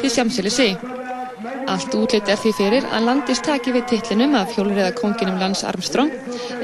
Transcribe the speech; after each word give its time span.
til 0.00 0.10
sjámsili 0.14 0.50
sig. 0.50 0.76
Allt 1.68 1.94
útlitt 1.94 2.28
er 2.32 2.38
því 2.40 2.52
fyrir 2.56 2.86
að 2.88 3.06
landist 3.06 3.44
taki 3.46 3.72
við 3.74 3.86
titlinum 3.92 4.34
af 4.38 4.54
hjólurriða 4.56 4.94
konginum 4.96 5.38
Lance 5.40 5.66
Armstrong 5.68 6.12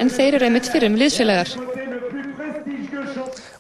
en 0.01 0.11
þeir 0.11 0.39
eru 0.39 0.49
einmitt 0.49 0.71
fyrir 0.73 0.91
um 0.91 0.99
liðsfélagar. 1.01 1.55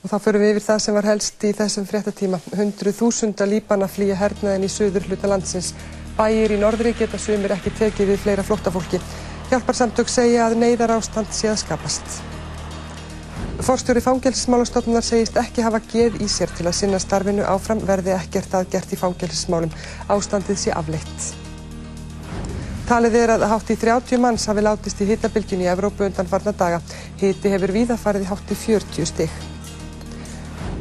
Og 0.05 0.11
þá 0.13 0.17
förum 0.21 0.45
við 0.45 0.55
yfir 0.55 0.67
það 0.67 0.83
sem 0.85 0.99
var 0.99 1.09
helst 1.09 1.45
í 1.49 1.53
þessum 1.57 1.89
fréttatíma. 1.89 2.41
Hundruð 2.59 2.99
þúsunda 2.99 3.49
líbana 3.49 3.89
flýja 3.89 4.19
hernaðin 4.21 4.67
í 4.67 4.73
söður 4.73 5.09
hluta 5.09 5.31
landsins. 5.33 5.73
Bæir 6.19 6.53
í 6.55 6.61
norðri 6.61 6.93
geta 6.99 7.19
sumir 7.19 7.57
ekki 7.57 7.73
tekið 7.79 8.13
við 8.13 8.23
fleira 8.27 8.45
flóttafólki. 8.47 9.01
Hjálparsamtök 9.51 10.13
segja 10.13 10.47
að 10.49 10.61
neyðar 10.61 10.99
ástand 10.99 11.33
sé 11.33 11.53
að 11.53 11.61
skapast. 11.65 12.34
Forstjóri 13.63 14.01
fangelsismálastofnunar 14.03 15.05
segist 15.07 15.37
ekki 15.39 15.63
hafa 15.63 15.79
geð 15.87 16.17
í 16.25 16.27
sér 16.29 16.51
til 16.59 16.67
að 16.67 16.75
sinna 16.81 16.99
starfinu 16.99 17.45
áfram 17.47 17.79
verði 17.87 18.11
ekkert 18.17 18.57
að 18.59 18.67
gert 18.73 18.93
í 18.93 18.99
fangelsismálum. 18.99 19.71
Ástandið 20.11 20.59
sé 20.59 20.75
afleitt. 20.75 21.29
Talið 22.89 23.15
er 23.23 23.33
að 23.37 23.47
hátt 23.49 23.71
í 23.71 23.79
30 23.81 24.21
manns 24.21 24.49
hafi 24.51 24.67
látist 24.67 25.01
í 25.01 25.09
hittabilgjunni 25.09 25.65
í 25.65 25.71
Evrópu 25.71 26.05
undan 26.05 26.29
farna 26.29 26.53
daga. 26.53 26.83
Hitti 27.23 27.55
hefur 27.55 27.73
víðafarið 27.79 28.27
í 28.27 28.31
hátt 28.33 28.51
í 28.53 28.59
40 28.67 29.11
stygg. 29.15 29.41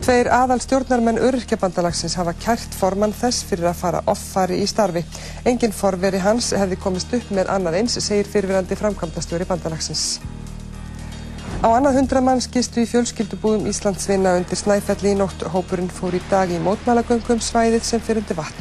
Tveir 0.04 0.34
aðal 0.36 0.60
stjórnarmenn 0.60 1.22
öryrkjabandalagsins 1.24 2.18
hafa 2.20 2.34
kært 2.36 2.76
formann 2.76 3.16
þess 3.16 3.46
fyrir 3.48 3.70
að 3.70 3.80
fara 3.86 4.04
offari 4.12 4.60
í 4.60 4.68
starfi. 4.68 5.06
Engin 5.48 5.72
forveri 5.72 6.20
hans 6.26 6.52
hefði 6.58 6.82
komist 6.82 7.14
upp 7.16 7.32
með 7.32 7.54
annað 7.54 7.84
eins, 7.84 8.02
segir 8.04 8.28
fyrirverandi 8.28 8.76
framkvæmdastjóri 8.82 9.48
bandalagsins. 9.48 10.18
Á 11.64 11.72
annað 11.72 11.96
hundra 11.96 12.20
mann 12.20 12.42
skistu 12.44 12.82
í 12.84 12.88
fjölskyldubúðum 12.92 13.70
Íslandsvinna 13.72 14.34
undir 14.36 14.60
Snæfelli 14.60 15.14
í 15.14 15.16
nótt. 15.16 15.46
Hópurinn 15.48 15.88
fór 15.88 16.18
í 16.18 16.20
dag 16.28 16.52
í 16.52 16.58
mótmælagöngum 16.60 17.40
svæðið 17.40 17.86
sem 17.88 18.04
fyrir 18.04 18.20
undir 18.20 18.36
vatn. 18.36 18.60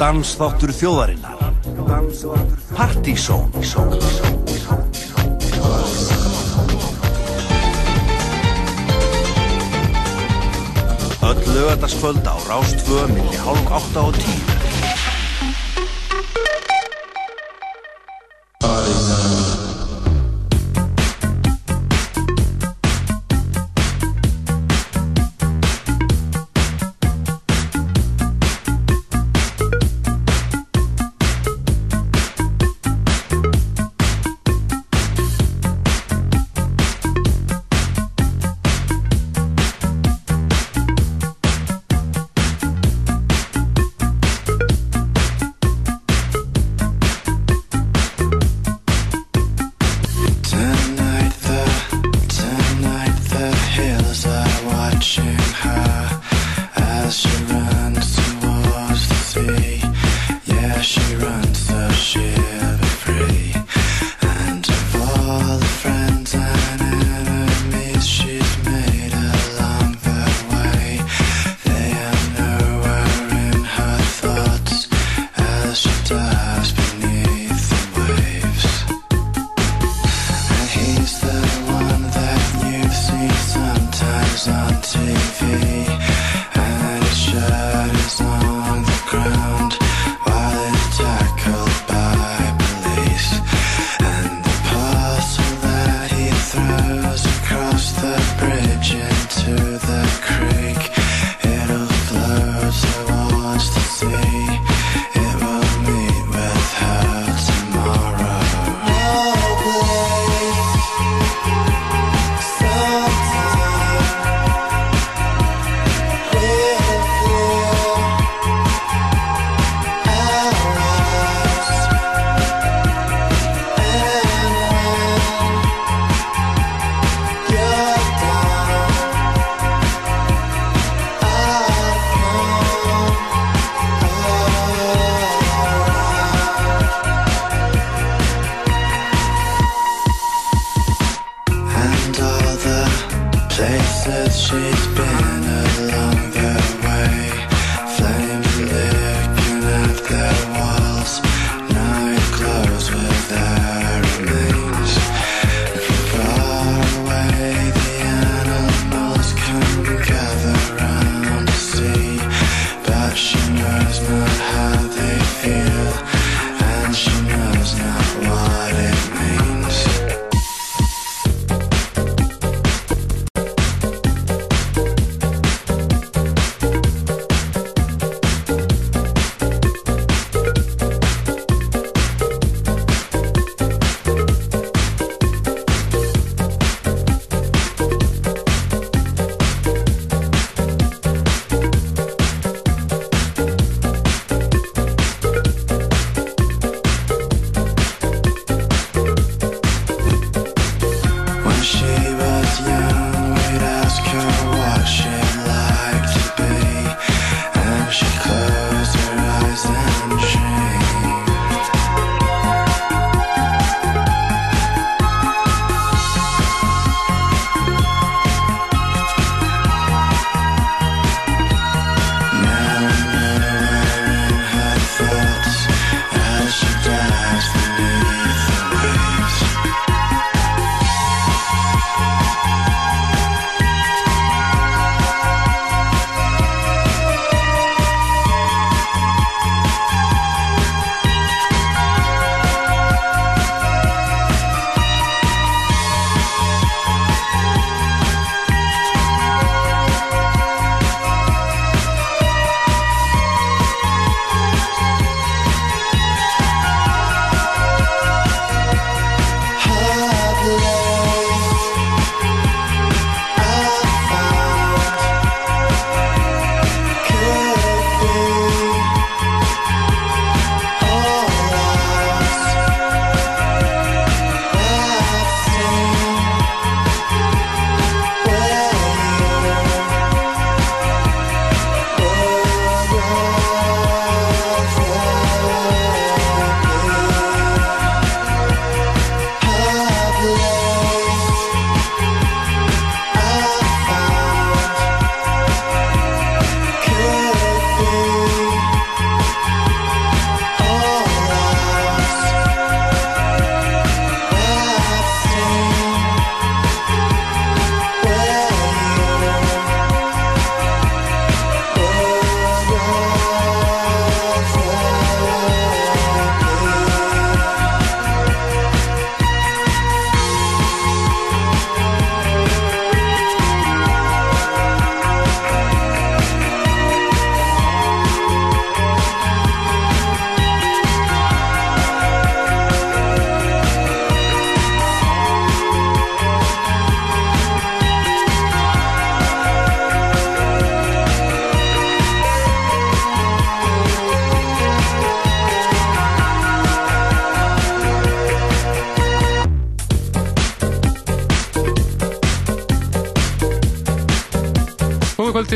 Dansþáttur 0.00 0.72
þjóðarinnar 0.72 1.36
Partizón 2.72 3.52
Öll 11.28 11.54
lögataskvöld 11.54 12.26
á 12.26 12.36
Rástfö 12.48 13.06
minni 13.06 13.36
hálf 13.36 13.70
8 13.70 14.00
og 14.00 14.14
10. 14.14 14.24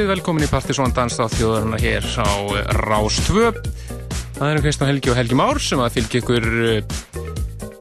Góðu 0.03 0.09
kvöldið, 0.11 0.19
velkomin 0.19 0.43
í 0.43 0.51
Partisón 0.51 0.93
Danstáð 0.97 1.35
þjóðarna 1.37 1.79
hér 1.79 2.07
á 2.19 2.31
Rás 2.75 3.21
2. 3.23 3.53
Það 4.35 4.49
eru 4.49 4.63
Kristján 4.65 4.89
Helgi 4.91 5.13
og 5.13 5.19
Helgi 5.21 5.37
Már 5.39 5.61
sem 5.63 5.79
að 5.79 5.95
fylgja 5.95 6.19
ykkur 6.19 6.47
eh, 6.73 6.97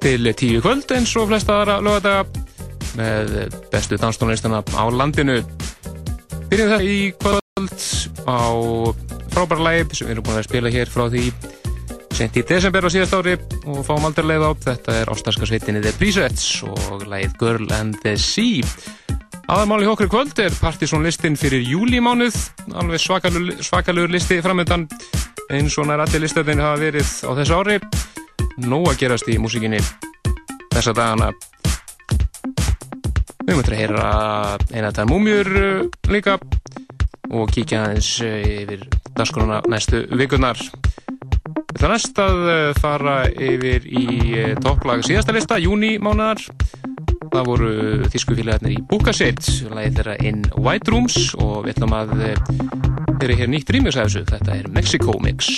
til 0.04 0.30
tíu 0.38 0.60
kvöld 0.62 0.94
eins 0.94 1.16
og 1.18 1.32
flesta 1.32 1.56
aðra 1.56 1.80
lögadaga 1.82 2.28
með 3.00 3.58
bestu 3.74 3.98
danstónlistana 3.98 4.62
á 4.62 4.86
landinu. 4.94 5.40
Byrjum 6.52 6.72
þetta 6.76 6.86
í 6.86 7.02
kvöld 7.18 7.90
á 8.30 8.42
frábæra 9.34 9.66
læg 9.72 9.98
sem 9.98 10.06
við 10.06 10.20
erum 10.20 10.30
búin 10.30 10.42
að 10.44 10.50
spila 10.52 10.76
hér 10.78 10.94
frá 10.94 11.08
því 11.10 11.26
sent 12.14 12.38
í 12.38 12.46
desember 12.46 12.86
á 12.86 12.90
síðast 12.94 13.18
ári 13.18 13.40
og 13.66 13.82
fáum 13.88 14.06
aldrei 14.06 14.30
leið 14.30 14.46
á. 14.46 14.52
Þetta 14.70 15.02
er 15.02 15.16
ástarska 15.16 15.50
sveitinni 15.50 15.82
The 15.82 15.98
Presets 15.98 16.52
og 16.70 17.02
lægið 17.02 17.40
Girl 17.42 17.80
and 17.82 17.98
the 18.06 18.14
Sea. 18.14 18.62
Aðarmáli 19.52 19.84
okkur 19.92 20.08
kvöld 20.08 20.38
er 20.40 20.54
Partiðsson 20.56 21.04
listin 21.04 21.34
fyrir 21.36 21.66
júlímánuð, 21.68 22.36
alveg 22.80 23.02
svakalur, 23.04 23.50
svakalur 23.60 24.08
listi 24.08 24.38
framöndan 24.40 24.86
eins 25.52 25.76
og 25.76 25.90
nær 25.90 26.00
allir 26.06 26.24
listöðinni 26.24 26.64
hafa 26.64 26.80
verið 26.80 27.10
á 27.28 27.32
þessu 27.36 27.58
ári. 27.60 27.76
Nó 28.64 28.80
að 28.88 29.02
gerast 29.02 29.28
í 29.28 29.36
músikinni 29.44 29.82
þessa 30.72 30.94
dagana. 30.96 31.34
Við 33.44 33.60
möttum 33.60 33.76
að 33.76 33.82
heyra 33.82 34.06
eina 34.72 34.88
þetta 34.88 35.08
múmjur 35.12 35.52
uh, 35.60 35.84
líka 36.08 36.38
og 37.36 37.52
kíkja 37.52 37.90
aðeins 37.90 38.14
uh, 38.24 38.38
yfir 38.64 38.88
dagskrona 39.20 39.60
næstu 39.68 40.06
vikurnar. 40.16 40.64
Við 40.64 41.76
ætlum 41.76 41.98
næst 41.98 42.24
að 42.24 42.40
uh, 42.46 42.56
fara 42.80 43.18
yfir 43.36 43.84
í 43.84 44.08
topplag 44.64 45.04
síðasta 45.04 45.36
lista, 45.36 45.60
júni 45.60 45.98
mánuðar. 46.00 46.48
Það 47.22 47.46
voru 47.46 47.72
þískufélagarnir 48.10 48.74
í 48.74 48.82
Bukaseit, 48.90 49.46
lagið 49.70 50.00
þeirra 50.00 50.16
In 50.26 50.42
White 50.58 50.90
Rooms 50.90 51.36
og 51.38 51.68
við 51.68 51.76
ætlum 51.76 51.94
að 51.94 52.16
þeirra 53.22 53.38
hér 53.38 53.54
nýtt 53.54 53.70
rýmjöksæðsu. 53.76 54.26
Þetta 54.32 54.58
er 54.58 54.72
Mexico 54.74 55.20
Mix. 55.22 55.52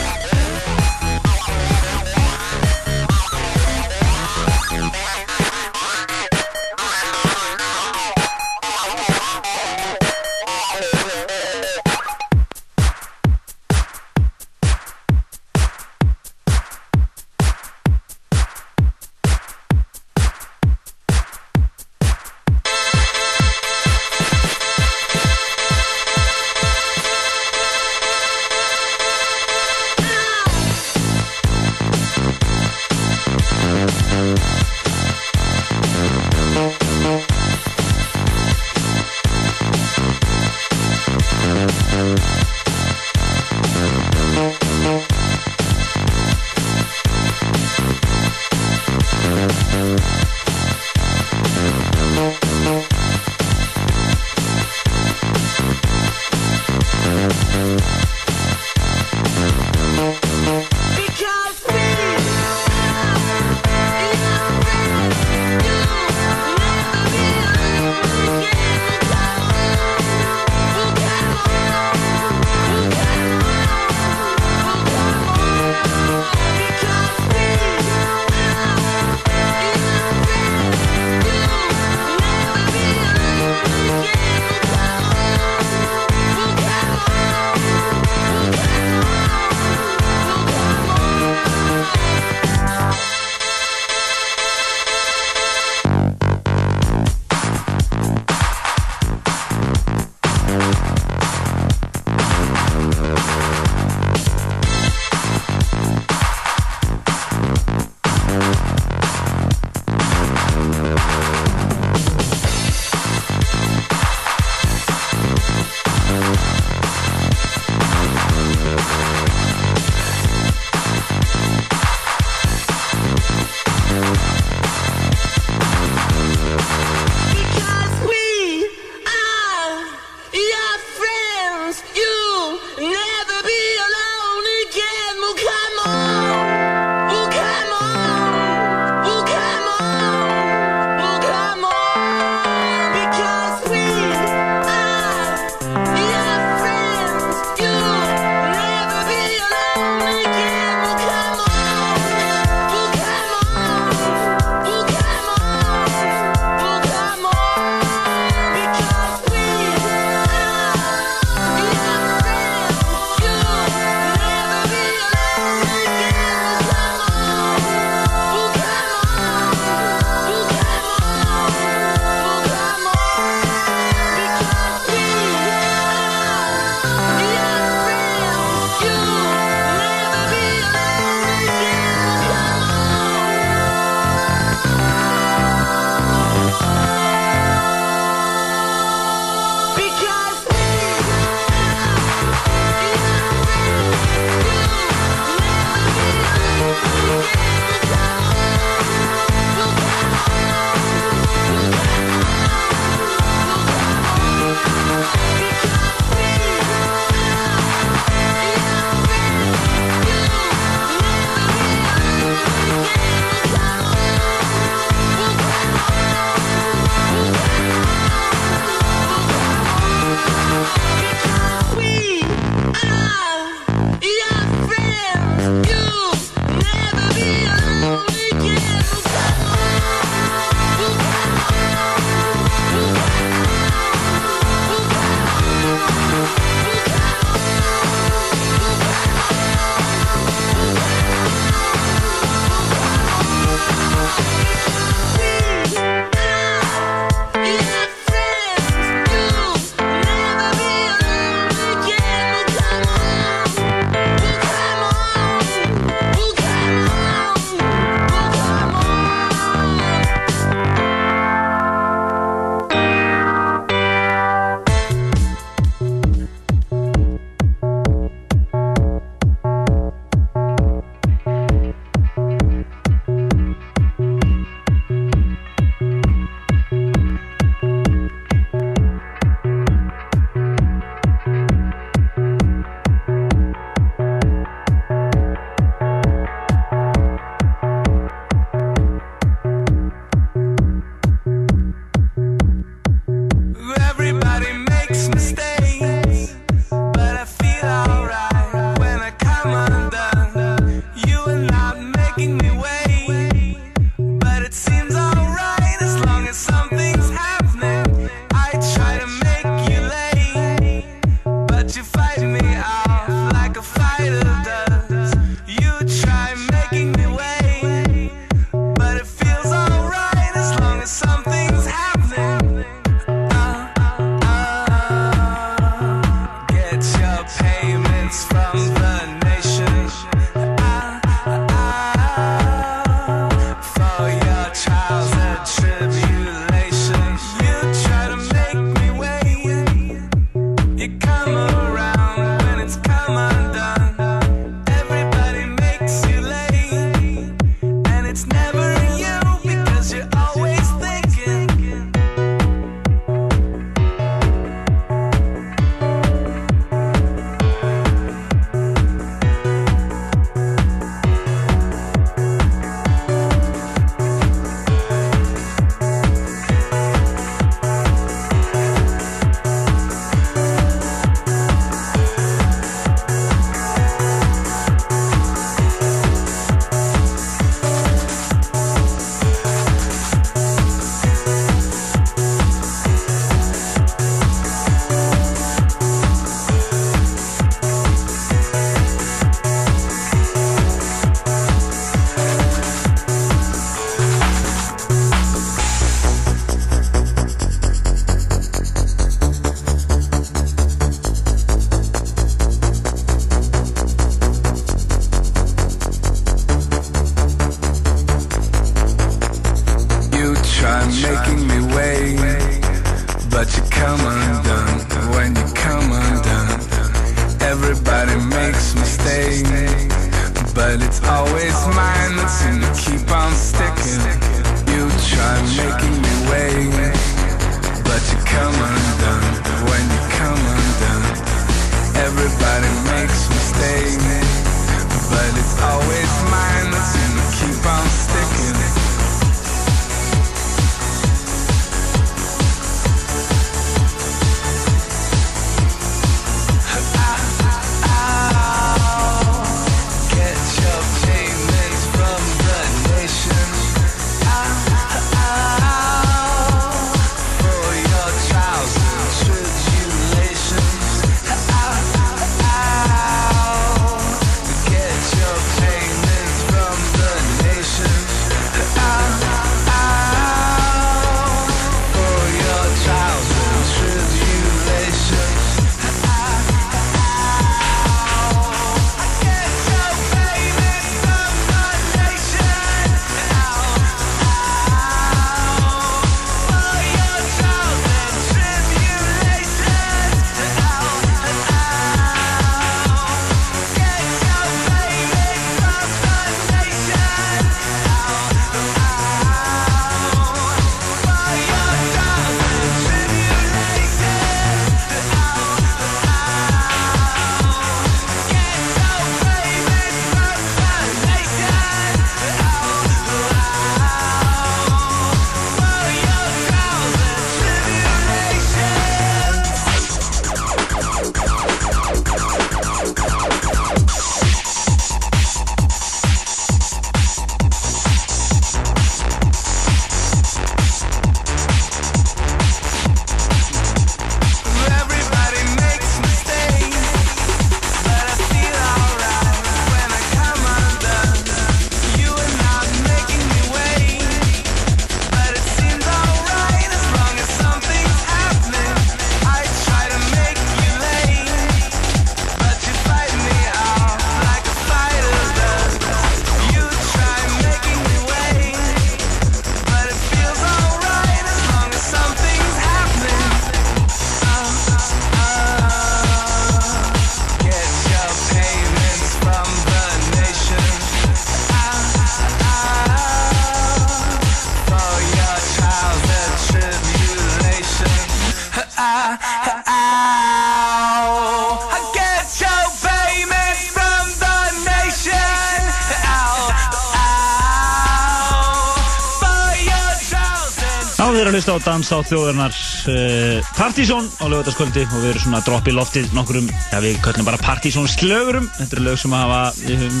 Þið 591.60 591.68
eru 591.68 591.68
að 591.68 591.68
hlusta 591.68 591.68
á 591.68 591.68
dans 591.68 591.90
á 591.92 591.98
þjóðurnar 592.08 592.54
uh, 592.90 593.48
Partizón 593.56 594.06
á 594.20 594.24
lögutaskvöldi 594.30 594.84
og 594.86 595.02
við 595.02 595.10
erum 595.10 595.22
svona 595.24 595.40
að 595.40 595.46
droppa 595.48 595.70
í 595.70 595.74
loftið 595.76 596.12
nokkurum, 596.16 596.48
já 596.48 596.78
við 596.80 597.00
köllum 597.04 597.26
bara 597.26 597.40
Partizón 597.40 597.88
slögurum, 597.88 598.48
þetta 598.56 598.76
eru 598.76 598.84
lög 598.86 599.00
sem 599.00 599.12
hafa 599.12 599.40
við 599.60 599.82
höfum 599.84 600.00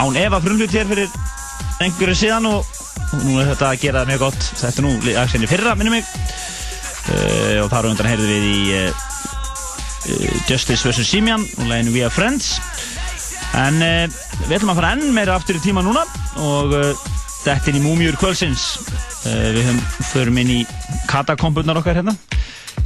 án 0.00 0.18
efa 0.20 0.40
frumlut 0.40 0.72
hér 0.72 0.88
fyrir 0.88 1.08
einhverju 1.80 2.16
síðan 2.16 2.48
og, 2.48 2.64
og 3.12 3.26
nú 3.26 3.38
er 3.40 3.50
þetta 3.52 3.68
að 3.68 3.82
gera 3.82 4.02
það 4.02 4.12
mjög 4.12 4.22
gott. 4.24 4.48
Þetta 4.60 4.82
er 4.82 4.86
nú 4.86 5.44
í 5.44 5.50
fyrra, 5.50 5.76
minnum 5.76 5.96
mig. 5.96 6.14
Uh, 7.10 7.56
og 7.64 7.70
þar 7.72 7.90
undan 7.90 8.10
heyrðum 8.10 8.30
við 8.30 8.48
í 8.50 8.58
uh, 8.78 8.90
Justice 10.48 10.84
vs. 10.86 11.04
Simian 11.08 11.44
og 11.58 11.68
læginu 11.68 11.94
We 11.96 12.04
Are 12.06 12.14
Friends. 12.14 12.58
En 13.58 13.80
við 13.80 14.60
ætlum 14.60 14.72
að 14.72 14.82
fara 14.82 14.94
enn 14.94 15.10
meira 15.16 15.34
aftur 15.34 15.58
í 15.58 15.64
tíma 15.64 15.82
núna 15.82 16.04
og 16.38 16.76
þetta 17.42 17.72
er 17.72 17.80
í 17.80 17.82
Múmjur 17.82 18.20
kvölsins 18.20 18.76
við 19.24 19.62
höfum, 19.66 19.80
förum 20.12 20.38
inn 20.42 20.52
í 20.54 20.60
katakompunar 21.10 21.80
okkar 21.80 22.00
hérna 22.00 22.14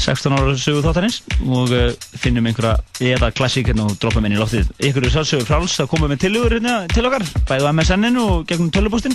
16 0.00 0.34
ára 0.34 0.54
sögu 0.58 0.82
þáttarins 0.82 1.20
og 1.46 1.72
uh, 1.74 1.90
finnum 2.18 2.48
einhverja 2.50 3.12
eða 3.14 3.30
klassík 3.36 3.70
hérna 3.70 3.86
og 3.86 3.98
droppum 4.02 4.24
inn 4.26 4.34
í 4.34 4.40
loftið. 4.40 4.72
Ykkur 4.88 5.06
er 5.06 5.14
sjálfsögur 5.14 5.46
fráls 5.48 5.76
að 5.82 5.90
koma 5.92 6.10
með 6.10 6.24
tillögur 6.26 6.56
hérna 6.58 6.80
til 6.90 7.04
okkar 7.06 7.26
bæðu 7.48 7.68
á 7.70 7.72
MSN-inu 7.74 8.24
og 8.24 8.48
gegnum 8.50 8.72
tölvupústin 8.74 9.14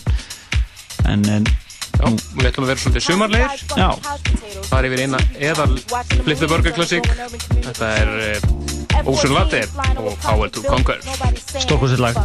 en, 1.09 1.25
en 1.27 1.49
Já, 1.99 2.05
við 2.07 2.45
ætlum 2.47 2.63
að 2.63 2.69
vera 2.69 2.79
svolítið 2.79 3.03
sumarleir 3.03 3.63
já, 3.75 3.89
Það 4.69 4.77
er 4.77 4.85
yfir 4.87 5.01
eina 5.03 5.19
eðal 5.49 5.73
Flip 6.23 6.39
the 6.39 6.47
Burger 6.47 6.75
Classic 6.77 7.09
Þetta 7.65 7.89
er 7.97 8.13
uh, 8.15 8.69
Ocean 9.03 9.33
Latte 9.33 9.63
og 9.97 10.17
Power 10.23 10.47
to 10.47 10.61
Conquer. 10.61 10.97
Stórkostlegt 11.59 11.99
lag. 11.99 12.15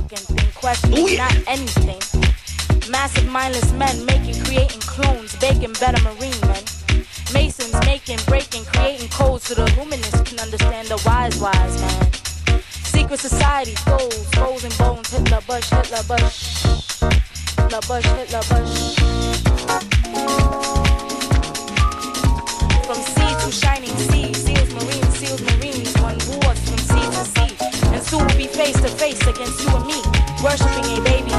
Massive 2.90 3.26
mindless 3.30 3.72
men 3.72 4.04
making, 4.04 4.44
creating 4.44 4.80
clones, 4.80 5.34
baking 5.36 5.72
better 5.80 6.02
marine 6.04 6.38
men. 6.42 6.62
Masons 7.32 7.72
making, 7.86 8.18
breaking, 8.26 8.64
creating 8.66 9.08
codes 9.08 9.44
so 9.44 9.54
the 9.54 9.64
luminous 9.76 10.20
can 10.22 10.38
understand 10.38 10.88
the 10.88 11.00
wise, 11.06 11.40
wise 11.40 11.80
man. 11.80 12.12
Secret 12.84 13.18
society, 13.18 13.74
goals, 13.86 14.28
goals 14.36 14.64
and 14.64 14.76
bones, 14.76 15.08
Hitler, 15.10 15.40
Bush, 15.46 15.70
Hitler, 15.70 16.02
Bush. 16.06 16.62
Hitler, 17.56 17.80
Bush, 17.88 18.04
Hitler, 18.04 18.44
Bush. 18.52 18.96
From 22.84 23.00
sea 23.00 23.32
to 23.40 23.50
shining 23.50 23.96
sea, 23.96 24.34
seals, 24.34 24.74
marines, 24.74 25.14
seals, 25.16 25.42
marines, 25.42 25.94
one 26.02 26.18
wars 26.36 26.60
from 26.68 26.78
sea 26.78 27.06
to 27.16 27.24
sea. 27.32 27.50
And 27.94 28.02
soon 28.02 28.26
we'll 28.26 28.36
be 28.36 28.46
face 28.46 28.78
to 28.82 28.88
face 28.88 29.26
against 29.26 29.62
you 29.64 29.74
and 29.74 29.86
me, 29.86 30.02
worshipping 30.44 30.98
a 30.98 31.00
baby, 31.00 31.32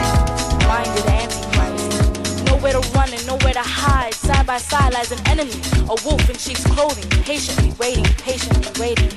minded. 0.65 1.14
Nowhere 2.65 2.81
to 2.81 2.91
run 2.97 3.13
and 3.13 3.27
nowhere 3.27 3.53
to 3.53 3.61
hide, 3.61 4.15
side 4.15 4.47
by 4.47 4.57
side 4.57 4.91
lies 4.95 5.11
an 5.11 5.19
enemy, 5.27 5.53
a 5.85 5.95
wolf 6.03 6.27
in 6.27 6.35
sheep's 6.35 6.65
clothing, 6.65 7.07
patiently 7.21 7.71
waiting, 7.77 8.05
patiently 8.17 8.81
waiting. 8.81 9.09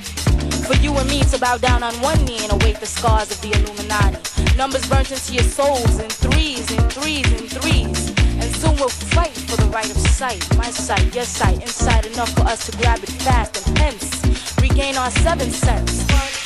For 0.68 0.76
you 0.84 0.92
and 0.98 1.08
me 1.08 1.22
to 1.22 1.38
bow 1.38 1.56
down 1.56 1.82
on 1.82 1.94
one 2.02 2.22
knee 2.26 2.40
and 2.42 2.52
await 2.52 2.76
the 2.76 2.84
scars 2.84 3.30
of 3.30 3.40
the 3.40 3.52
Illuminati. 3.56 4.20
Numbers 4.54 4.86
burnt 4.86 5.10
into 5.12 5.32
your 5.32 5.44
souls 5.44 5.98
in 5.98 6.10
threes 6.10 6.70
and 6.76 6.92
threes 6.92 7.24
and 7.32 7.48
threes. 7.48 8.12
And 8.36 8.54
soon 8.54 8.76
we'll 8.76 8.90
fight 9.16 9.32
for 9.32 9.56
the 9.56 9.70
right 9.70 9.88
of 9.88 9.96
sight. 9.96 10.44
My 10.58 10.68
sight, 10.68 11.14
your 11.14 11.24
sight, 11.24 11.62
insight 11.62 12.04
enough 12.04 12.28
for 12.34 12.42
us 12.42 12.66
to 12.66 12.76
grab 12.76 13.02
it 13.02 13.08
fast 13.08 13.66
and 13.66 13.78
hence 13.78 14.60
regain 14.60 14.94
our 14.96 15.10
seventh 15.10 15.54
sense. 15.54 16.37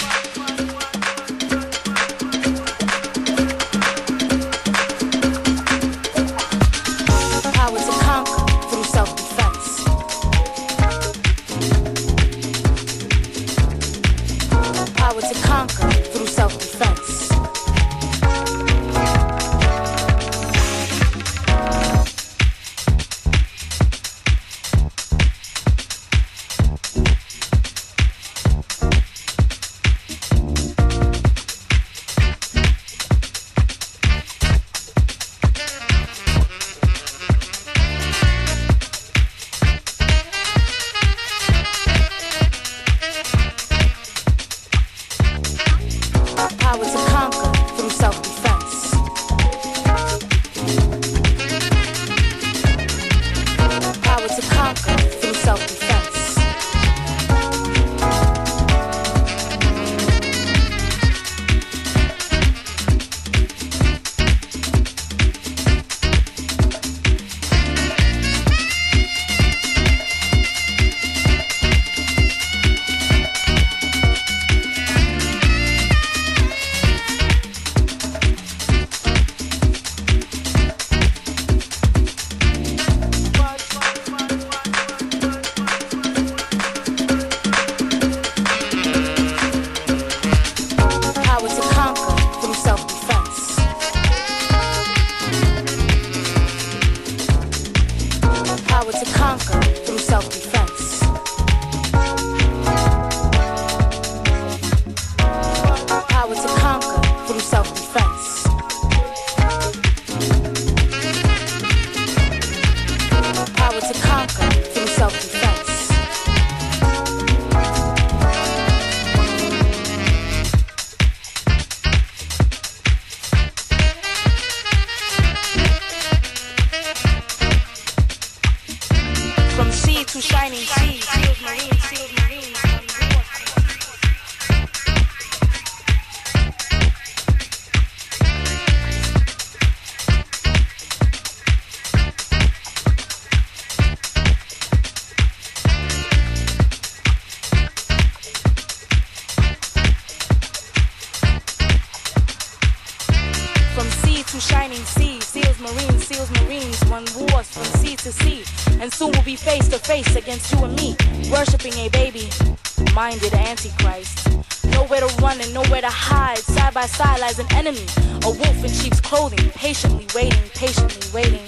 allies 167.22 167.38
and 167.38 167.52
enemies. 167.52 167.96
A 168.24 168.30
wolf 168.30 168.64
in 168.64 168.70
sheep's 168.70 169.00
clothing, 169.00 169.50
patiently 169.50 170.06
waiting, 170.14 170.42
patiently 170.54 171.08
waiting. 171.14 171.46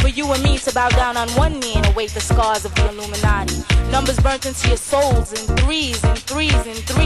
For 0.00 0.08
you 0.08 0.32
and 0.32 0.42
me 0.42 0.56
to 0.58 0.72
bow 0.72 0.88
down 0.90 1.16
on 1.16 1.28
one 1.30 1.60
knee 1.60 1.74
and 1.76 1.86
await 1.88 2.10
the 2.10 2.20
scars 2.20 2.64
of 2.64 2.74
the 2.74 2.88
Illuminati. 2.88 3.62
Numbers 3.90 4.18
burnt 4.18 4.46
into 4.46 4.68
your 4.68 4.78
souls 4.78 5.32
in 5.32 5.56
threes 5.56 6.02
and 6.04 6.18
threes 6.18 6.54
and 6.54 6.78
threes. 6.88 7.03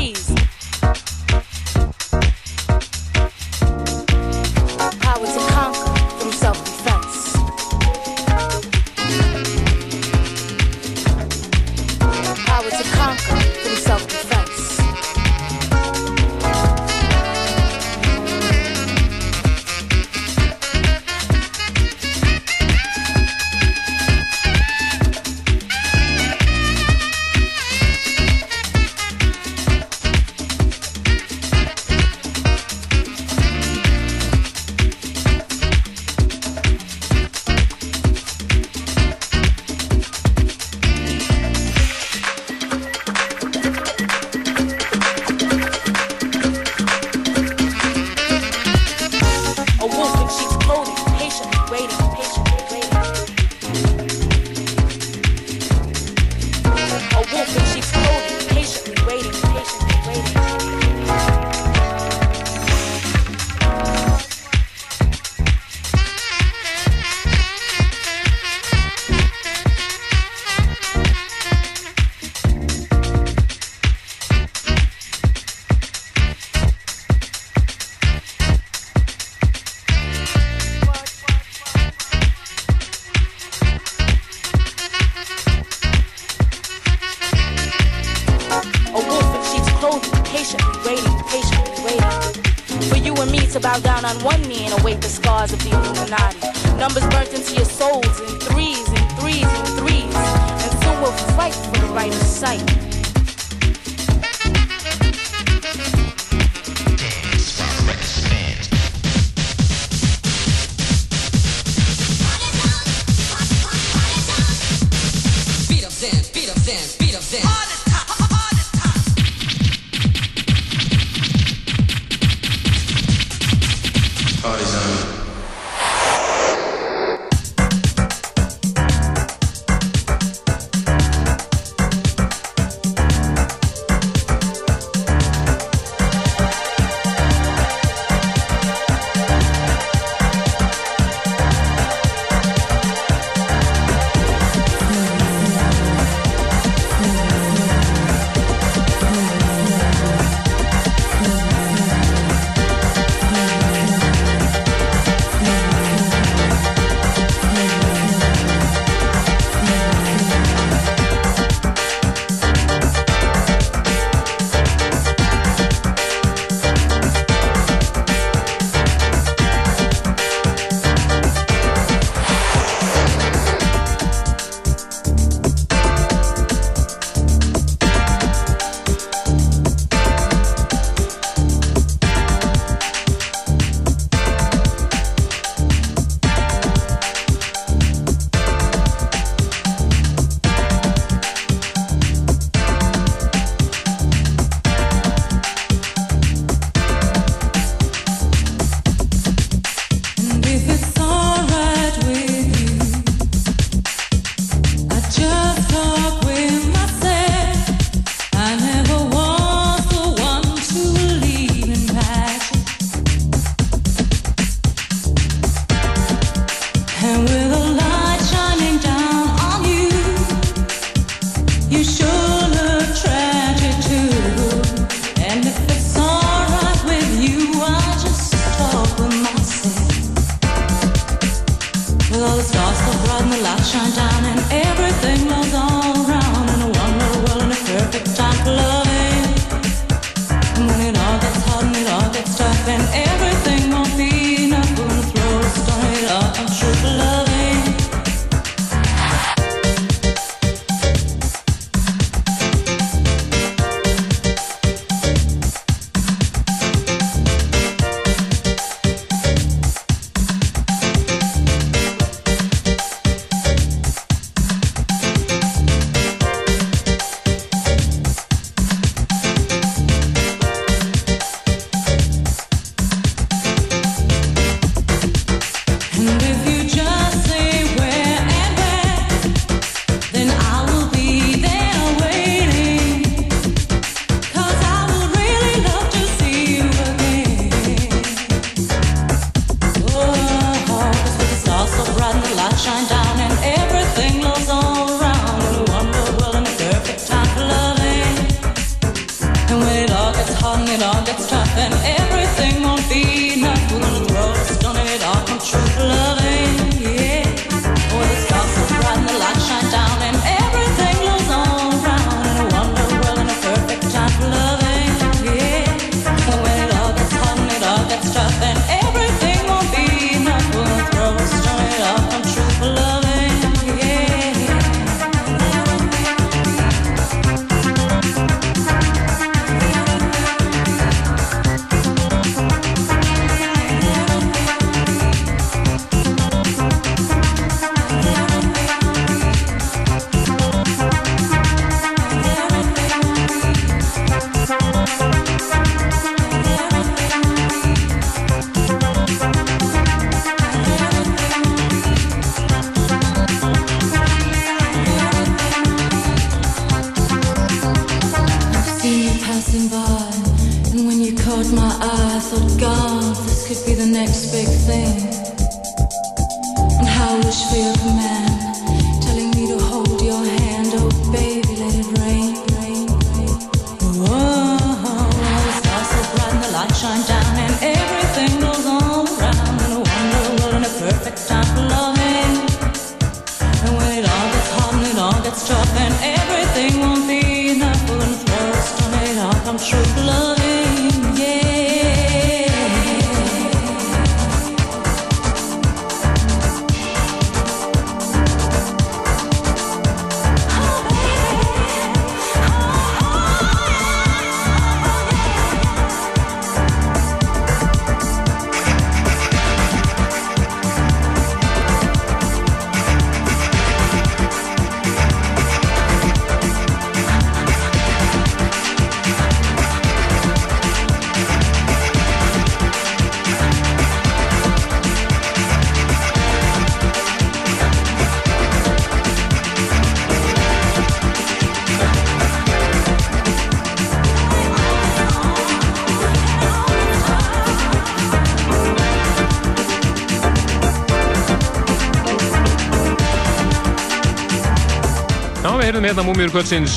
Hérna 445.88 446.02
múmjur 446.04 446.28
kvöldsins, 446.28 446.72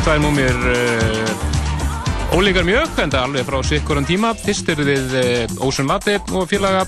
tvær 0.00 0.22
múmjur 0.24 0.54
uh, 0.72 2.36
ólíkar 2.38 2.64
mjög, 2.64 2.94
en 3.02 3.10
það 3.12 3.18
er 3.18 3.26
alveg 3.26 3.44
frá 3.44 3.58
sikkuran 3.68 4.06
tíma. 4.08 4.30
Fyrst 4.40 4.70
eru 4.72 4.86
við 4.88 5.12
uh, 5.20 5.66
Ocean 5.66 5.90
Latte 5.90 6.14
og 6.32 6.46
félaga, 6.48 6.86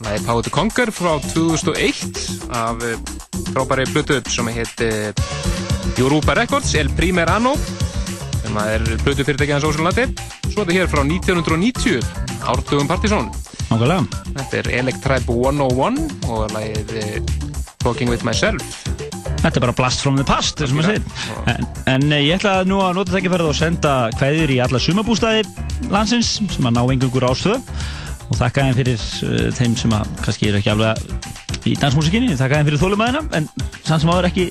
það 0.00 0.08
er 0.16 0.42
to 0.42 0.50
Conquer 0.50 0.90
frá 0.90 1.12
2001 1.28 2.18
af 2.58 2.82
uh, 2.82 2.96
frábæri 3.52 3.86
blötu 3.92 4.18
sem 4.34 4.50
heit 4.50 4.82
uh, 4.82 5.14
Europa 5.94 6.34
Records, 6.40 6.74
El 6.74 6.90
Primer 6.98 7.30
Anno, 7.30 7.54
sem 8.40 8.58
er 8.64 8.82
blötu 9.04 9.22
fyrirtæki 9.22 9.54
hans 9.54 9.68
Ocean 9.68 9.86
Latte. 9.86 10.08
Svo 10.48 10.64
er 10.64 10.72
þetta 10.72 10.78
hér 10.80 10.90
frá 10.90 11.04
1990, 11.06 12.02
Ártugum. 12.50 12.90
Nákvæmlega. 12.90 14.02
Þetta 14.32 14.64
er 14.64 14.74
Electribe 14.80 15.38
101 15.38 16.02
og 16.26 16.48
lagið 16.56 16.96
uh, 16.98 17.36
Talking 17.86 18.10
With 18.10 18.26
Myself. 18.26 18.81
Þetta 19.42 19.58
er 19.58 19.64
bara 19.64 19.74
blast 19.74 20.04
from 20.04 20.18
the 20.18 20.24
past, 20.26 20.60
þessum 20.60 20.82
að 20.82 20.92
segja. 20.92 21.02
En, 21.50 21.66
en 21.90 22.04
eh, 22.14 22.22
ég 22.28 22.38
ætla 22.38 22.60
nú 22.68 22.78
að 22.84 23.00
nota 23.00 23.16
tækifærið 23.16 23.50
og 23.50 23.58
senda 23.58 23.94
kveðjur 24.14 24.52
í 24.54 24.58
alla 24.62 24.80
sumabústaði 24.82 25.42
landsins 25.90 26.36
sem 26.52 26.68
að 26.68 26.76
ná 26.76 26.82
engungur 26.84 27.26
ástöðu 27.26 27.58
og 28.28 28.38
þakka 28.38 28.68
þeim 28.68 28.76
fyrir 28.78 29.02
uh, 29.26 29.48
þeim 29.58 29.74
sem 29.80 29.94
að 29.96 30.12
kannski 30.22 30.48
eru 30.48 30.60
ekki 30.60 30.72
aflega 30.72 30.94
í 31.66 31.74
dansmusikinni, 31.78 32.36
þakka 32.38 32.60
þeim 32.60 32.70
fyrir 32.70 32.82
þólumæðina 32.84 33.24
en 33.38 33.50
sann 33.82 34.02
sem 34.02 34.12
áður 34.14 34.30
ekki 34.30 34.46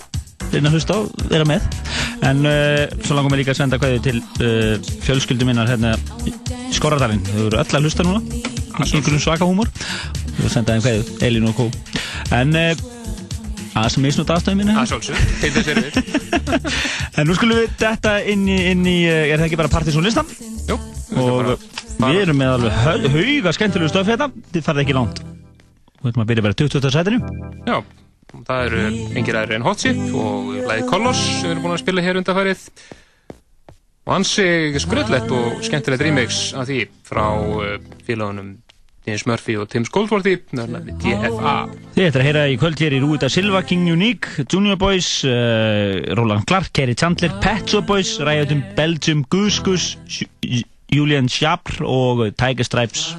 reyna 0.52 0.68
að 0.68 0.76
hlusta 0.76 1.00
á, 1.00 1.00
vera 1.32 1.48
með. 1.48 1.66
En 2.28 2.46
uh, 2.46 2.84
svo 3.02 3.16
langum 3.16 3.34
við 3.34 3.46
líka 3.46 3.56
að 3.56 3.62
senda 3.64 3.80
kveðjur 3.82 4.06
til 4.10 4.18
uh, 4.20 4.94
fjölskyldu 5.08 5.48
minnar 5.48 5.72
hérna 5.72 5.96
í 6.28 6.36
Skorradalinn. 6.76 7.24
Þau 7.32 7.46
eru 7.48 7.62
öll 7.64 7.80
að 7.80 7.88
hlusta 7.88 8.06
núna, 8.06 8.22
í 8.28 8.84
einhverjum 8.92 9.24
svaka 9.24 9.48
húmor 9.48 9.72
og 9.72 10.52
senda 10.52 10.76
þeim 10.76 10.84
kveðjur, 10.84 11.14
Elín 11.30 11.48
og 11.48 11.58
Kó. 11.58 11.70
En 12.36 12.54
að 13.80 13.98
misnúta 14.04 14.36
aðstæðum 14.36 14.60
minni 14.62 14.74
Það 14.76 14.82
er 14.84 14.90
sjálfsög, 14.92 15.16
til 15.42 15.52
þess 15.56 15.70
er 15.72 15.80
við. 15.82 15.94
En 17.22 17.28
nú 17.28 17.36
skulum 17.38 17.60
við 17.62 17.74
detta 17.82 18.14
inn 18.34 18.44
í, 18.50 18.58
inn 18.72 18.84
í 18.88 18.98
eh, 19.08 19.32
er 19.32 19.40
það 19.42 19.48
ekki 19.50 19.60
bara 19.62 19.72
Partiðsson 19.72 20.06
listan? 20.08 20.30
Jú. 20.68 20.78
Og 21.22 21.52
við 22.02 22.22
erum 22.24 22.40
með 22.40 22.54
alveg 22.58 22.78
hau- 22.86 23.12
hauga 23.16 23.54
skemmtilegu 23.58 23.92
stöf 23.92 24.08
hérna, 24.12 24.30
þið 24.54 24.66
farið 24.68 24.84
ekki 24.86 24.96
langt. 24.98 25.22
Við 26.02 26.12
ætlum 26.12 26.24
að 26.24 26.30
byrja 26.32 26.46
bara 26.48 26.58
20. 26.62 26.90
sætinu. 26.96 27.20
Já, 27.68 27.78
það 28.48 28.64
eru 28.70 28.82
engir 29.20 29.38
aðri 29.42 29.58
en 29.60 29.68
Hot 29.68 29.84
Chip 29.84 30.00
og 30.18 30.52
lagið 30.70 30.88
Colors 30.90 31.22
sem 31.28 31.46
við 31.46 31.54
erum 31.56 31.66
búin 31.68 31.76
að 31.76 31.84
spila 31.84 32.06
hér 32.08 32.20
undanfærið. 32.22 32.64
Og 34.02 34.16
ansi 34.16 34.48
skröllett 34.82 35.30
og 35.38 35.60
skemmtilegt 35.68 36.02
remix 36.08 36.40
af 36.58 36.66
því 36.72 36.80
frá 37.06 37.26
uh, 37.38 37.76
félagunum 38.08 38.56
James 39.08 39.24
Murphy 39.26 39.56
og 39.58 39.70
Tim 39.72 39.86
Skoldworthy, 39.88 40.36
nefnilega 40.54 40.94
DFA. 41.02 41.54
Þið 41.96 42.06
ætlar 42.08 42.22
að 42.22 42.28
heyra 42.30 42.44
í 42.54 42.58
kvöld 42.62 42.84
hér 42.84 42.94
í 42.94 43.00
Rúita 43.02 43.30
Silva, 43.34 43.64
King 43.66 43.88
Unique, 43.90 44.46
Junior 44.52 44.78
Boys, 44.78 45.08
uh, 45.26 46.02
Roland 46.20 46.46
Clark, 46.50 46.70
Kerry 46.78 46.94
Chandler, 46.94 47.34
Pet 47.42 47.66
Shop 47.74 47.88
Boys, 47.90 48.18
Riotum, 48.22 48.62
Belgium, 48.78 49.24
Goose 49.34 49.64
Goose, 49.66 49.98
Ju- 50.06 50.68
Julian 50.92 51.30
Schaper 51.32 51.86
og 51.88 52.26
Tiger 52.36 52.68
Stripes. 52.68 53.16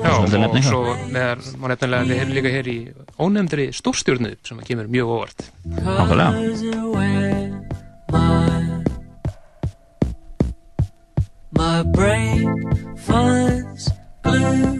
Já, 0.00 0.08
að 0.16 0.34
og 0.48 0.54
svo 0.64 0.80
með, 1.12 1.50
má 1.60 1.68
nefnilega 1.68 2.08
við 2.08 2.20
erum 2.22 2.32
líka 2.38 2.52
hér 2.54 2.70
í 2.72 2.76
ónefndri 3.20 3.66
stórstjórnu 3.76 4.32
sem 4.48 4.62
kemur 4.64 4.88
mjög 4.88 5.12
óvart. 5.18 5.50
Nákvæmlega. 5.68 6.32
My 11.52 11.82
brain 11.82 12.48
finds 12.96 13.90
glue. 14.24 14.79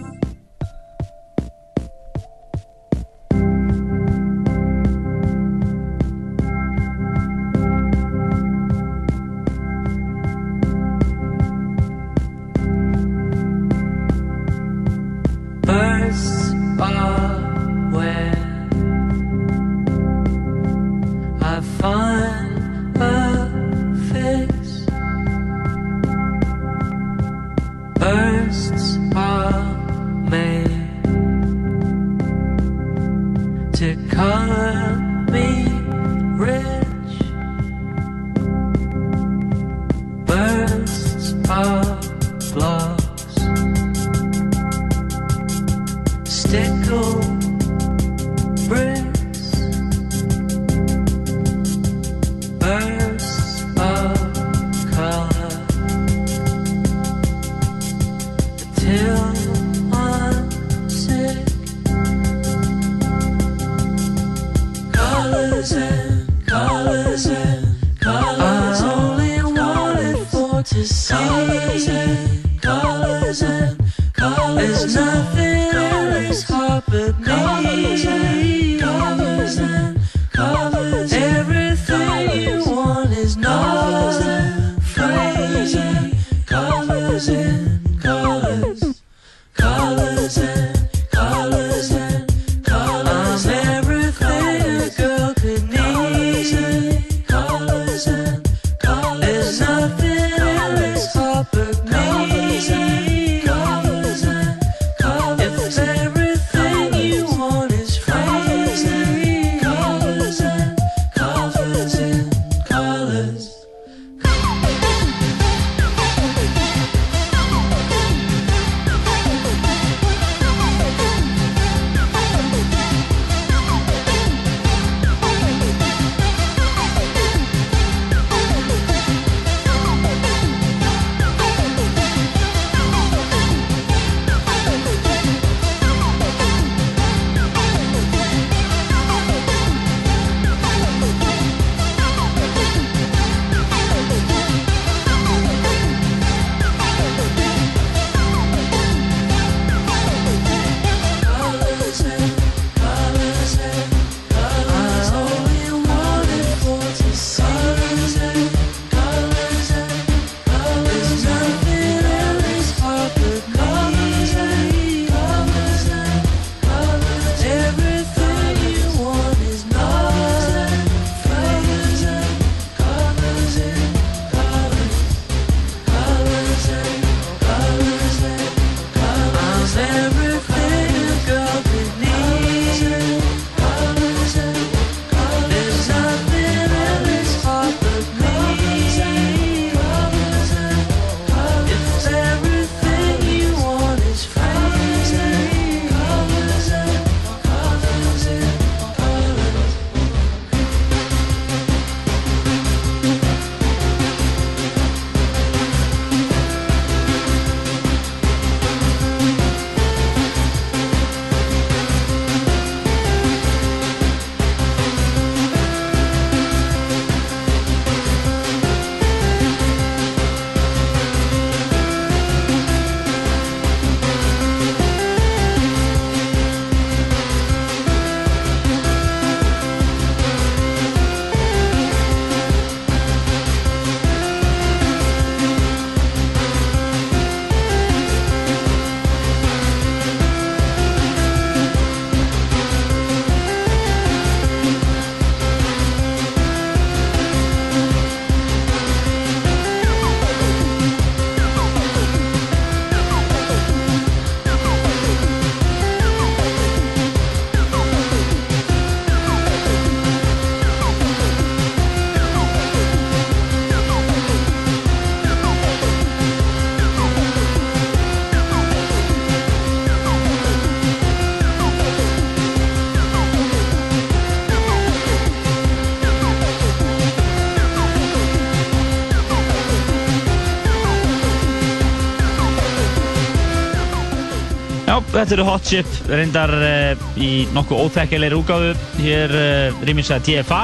Þetta 285.21 285.37
eru 285.37 285.45
Hot 285.49 285.67
Chip, 285.69 285.89
reyndar 286.09 286.51
uh, 286.55 287.03
í 287.21 287.45
nokkuð 287.53 287.83
óþekkilegri 287.85 288.39
útgáfu. 288.39 288.73
Hér 289.03 289.35
uh, 289.37 289.83
rýmins 289.85 290.11
að 290.15 290.31
TFA 290.31 290.61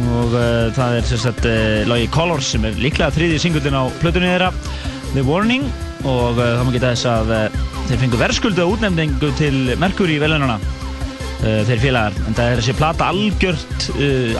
og 0.00 0.34
uh, 0.38 0.70
það 0.76 0.96
er 1.00 1.10
uh, 1.50 1.88
lagi 1.90 2.08
Colors 2.14 2.52
sem 2.54 2.64
er 2.64 2.78
líklega 2.80 3.12
þriði 3.12 3.40
singullin 3.42 3.76
á 3.76 3.84
plötunni 4.00 4.30
þeirra, 4.30 4.50
The 5.12 5.24
Warning 5.26 5.66
og 6.08 6.38
það 6.38 6.62
má 6.64 6.70
geta 6.72 6.92
þess 6.94 7.08
að 7.10 7.32
þeir 7.90 8.00
fengu 8.00 8.20
verðskuldu 8.22 8.68
útnefningu 8.70 9.32
til 9.36 9.56
Mercury 9.82 10.16
velunana 10.22 10.56
uh, 10.56 11.60
þeir 11.68 11.82
félagar, 11.82 12.16
en 12.24 12.38
það 12.38 12.52
er 12.52 12.62
þessi 12.62 12.76
plata 12.78 13.10
algjört, 13.12 13.90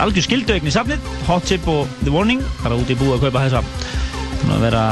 algjör 0.01 0.25
skilduegn 0.25 0.71
í 0.71 0.73
safnið, 0.73 1.11
Hot 1.29 1.45
Chip 1.51 1.69
og 1.69 1.85
The 2.01 2.15
Warning, 2.15 2.41
bara 2.63 2.79
út 2.79 2.89
í 2.89 2.97
búið 2.97 3.19
að 3.19 3.27
kaupa 3.27 3.45
þessa 3.45 3.65
Þannig 4.41 4.55
að 4.57 4.63
vera 4.65 4.85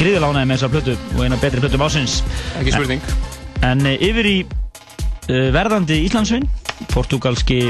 gríðilánaði 0.00 0.48
með 0.48 0.56
þessa 0.56 0.70
plötu 0.74 0.94
og 1.14 1.20
eina 1.24 1.38
betri 1.40 1.62
plötu 1.62 1.82
ásins. 1.84 2.20
Ekki 2.58 2.74
spurning. 2.74 3.04
En, 3.66 3.84
eh, 3.84 4.00
yfir 4.00 4.26
í 4.28 4.36
uh, 4.44 5.48
verðandi 5.54 6.00
Íslandsvinn, 6.06 6.46
portugalski 6.94 7.68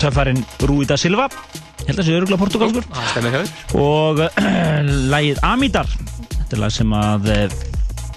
töffarinn 0.00 0.42
Rúi 0.68 0.86
da 0.88 0.98
Silva, 1.00 1.28
held 1.86 1.94
að 1.94 2.02
það 2.02 2.06
sé 2.08 2.16
öruglega 2.18 2.42
portugalskur. 2.42 2.88
Það 2.92 3.10
stemir 3.14 3.34
hjá 3.34 3.40
þér. 3.40 3.80
Og 3.80 4.22
uh, 4.26 4.30
lagið 5.14 5.42
Amidar, 5.48 5.92
þetta 6.36 6.56
er 6.58 6.64
lag 6.64 6.74
sem 6.76 6.96
að 6.96 7.30
uh, 7.34 7.60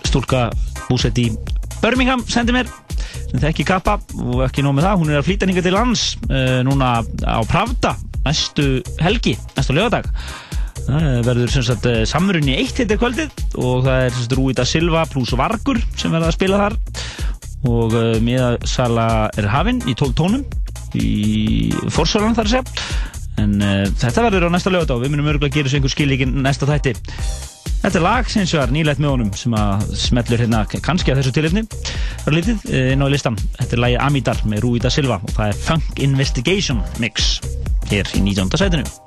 stúlka 0.10 0.46
búsett 0.90 1.20
í 1.24 1.30
Birmingham 1.80 2.24
sendi 2.32 2.56
mér, 2.56 2.72
sem 3.32 3.40
þekki 3.42 3.68
kappa 3.68 3.98
og 4.20 4.44
ekki 4.46 4.64
nóg 4.64 4.78
með 4.78 4.90
það, 4.90 5.00
hún 5.02 5.14
er 5.14 5.20
að 5.22 5.28
flýta 5.28 5.48
hinga 5.50 5.64
til 5.66 5.74
lands 5.76 6.04
núna 6.64 6.96
á 7.28 7.40
Pravda 7.50 7.98
næstu 8.24 8.82
helgi, 9.04 9.36
næstu 9.58 9.76
lögadag. 9.76 10.08
Það 10.84 11.20
verður 11.28 11.54
sem 11.54 11.66
sagt 11.68 11.88
eh, 11.90 12.02
samrunni 12.10 12.58
eitt 12.60 12.82
hittir 12.82 13.00
kvöldið 13.02 13.32
og 13.62 13.86
það 13.86 14.02
er 14.02 14.12
sem 14.12 14.26
sagt 14.26 14.36
Rúi 14.40 14.56
da 14.58 14.66
Silva 14.68 15.06
pluss 15.10 15.36
Vargur 15.40 15.80
sem 15.96 16.14
verða 16.14 16.32
að 16.32 16.38
spila 16.38 16.60
þar. 16.66 16.78
Og 17.64 17.96
uh, 17.96 18.18
miðasala 18.20 19.08
er 19.40 19.48
hafinn 19.48 19.80
í 19.88 19.96
12 19.96 20.16
tónum 20.20 20.44
í 21.00 21.72
forsvalan 21.96 22.36
þar 22.36 22.50
að 22.50 22.56
segja. 22.58 22.92
En 23.40 23.56
uh, 23.64 23.88
þetta 24.02 24.28
verður 24.28 24.50
á 24.52 24.54
næsta 24.54 24.74
lögadag 24.74 25.00
við 25.06 25.14
munum 25.16 25.32
örgulega 25.32 25.54
að 25.54 25.58
gera 25.62 25.72
þessu 25.72 25.80
einhver 25.80 25.96
skil 25.96 26.12
ekki 26.18 26.30
næsta 26.34 26.68
þætti. 26.68 26.96
Þetta 27.84 28.00
er 28.00 28.04
lag 28.06 28.30
sem 28.32 28.46
var 28.56 28.72
nýlegt 28.72 29.02
með 29.04 29.12
honum 29.12 29.32
sem 29.36 29.56
að 29.60 29.90
smellur 30.00 30.40
hérna 30.40 30.62
kannski 30.72 31.12
að 31.12 31.20
þessu 31.20 31.34
tilifni 31.36 31.66
Það 32.24 32.38
lítið 32.38 32.66
eh, 32.72 32.92
inn 32.96 33.04
á 33.04 33.12
listan 33.12 33.40
Þetta 33.60 33.76
er 33.76 33.84
lagi 33.84 34.02
Amidar 34.08 34.44
með 34.48 34.64
Rúi 34.64 34.84
da 34.84 34.92
Silva 34.94 35.20
og 35.20 35.36
það 35.36 35.52
er 35.52 35.64
Funk 35.68 36.06
Investigation 36.08 36.80
Mix 37.04 37.34
hér 37.92 38.16
í 38.16 38.24
19. 38.24 38.56
sætinu 38.56 39.03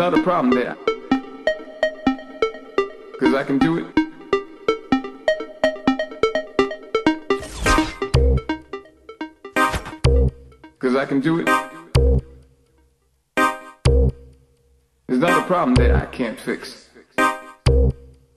not 0.00 0.18
a 0.18 0.22
problem 0.22 0.48
there. 0.54 0.76
Cause 3.18 3.34
I 3.34 3.44
can 3.44 3.58
do 3.58 3.76
it. 3.76 3.84
Cause 10.78 10.96
I 10.96 11.04
can 11.04 11.20
do 11.20 11.40
it. 11.40 11.46
There's 15.06 15.20
not 15.20 15.38
a 15.38 15.42
problem 15.46 15.74
that 15.74 15.94
I 15.94 16.06
can't 16.06 16.40
fix. 16.40 16.88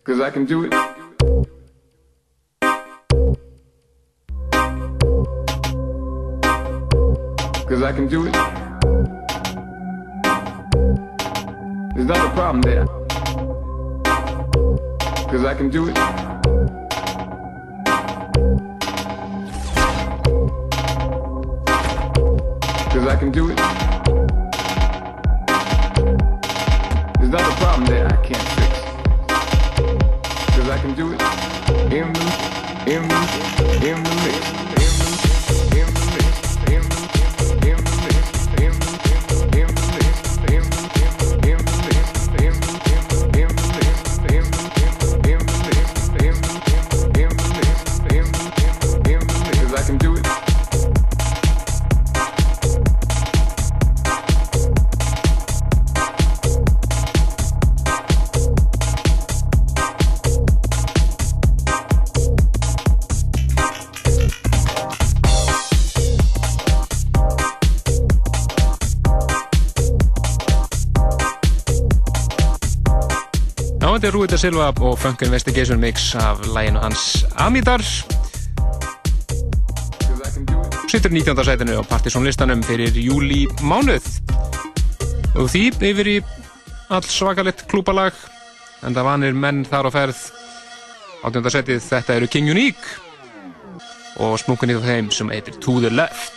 Cause 0.03 0.19
I 0.19 0.29
can 0.31 0.43
do 0.43 0.65
it. 0.65 0.71
Cause 7.65 7.81
I 7.81 7.93
can 7.93 8.09
do 8.09 8.27
it. 8.27 8.62
There's 12.05 12.19
not 12.19 12.31
a 12.31 12.33
problem 12.33 12.61
there. 12.63 12.85
Cause 15.31 15.45
I 15.45 15.53
can 15.55 15.69
do 15.69 15.87
it. 15.87 15.95
Cause 22.91 23.07
I 23.07 23.15
can 23.17 23.31
do 23.31 23.51
it. 23.51 23.57
There's 27.19 27.31
not 27.31 27.39
a 27.39 27.55
problem 27.55 27.85
that 27.85 28.11
I 28.11 28.17
can't 28.21 28.47
fix. 28.57 28.81
Cause 30.57 30.67
I 30.67 30.77
can 30.79 30.93
do 30.95 31.13
it. 31.13 31.21
In 31.93 32.11
the, 32.11 32.27
in 32.85 33.07
the, 33.07 33.87
in 33.87 34.03
the 34.03 34.13
mix. 34.25 34.62
Rúita 74.13 74.37
Silva 74.37 74.67
og 74.85 74.99
Funk 75.01 75.21
Investigation 75.25 75.79
Mix 75.81 76.15
af 76.15 76.37
læginu 76.55 76.79
hans 76.79 77.25
Amidar 77.35 77.81
Sittur 80.87 81.09
19. 81.09 81.45
sætinu 81.45 81.79
á 81.81 81.83
Partiðsson 81.89 82.23
listanum 82.23 82.61
fyrir 82.63 82.93
júli 82.93 83.47
mánuð 83.65 84.05
og 85.33 85.49
því 85.49 85.63
yfir 85.89 86.11
í 86.11 86.15
all 86.93 87.01
svakalett 87.09 87.65
klúpalag 87.71 88.13
en 88.85 88.93
það 88.93 89.09
vanir 89.09 89.33
menn 89.33 89.65
þar 89.65 89.89
á 89.89 89.91
ferð 89.97 90.21
18. 91.25 91.49
sætið 91.49 91.81
þetta 91.89 92.19
eru 92.19 92.29
King 92.29 92.53
Unique 92.53 92.85
og 94.21 94.37
smunkunni 94.37 94.77
af 94.77 94.85
þeim 94.85 95.09
sem 95.09 95.33
heitir 95.33 95.57
To 95.57 95.79
The 95.81 95.89
Left 95.89 96.32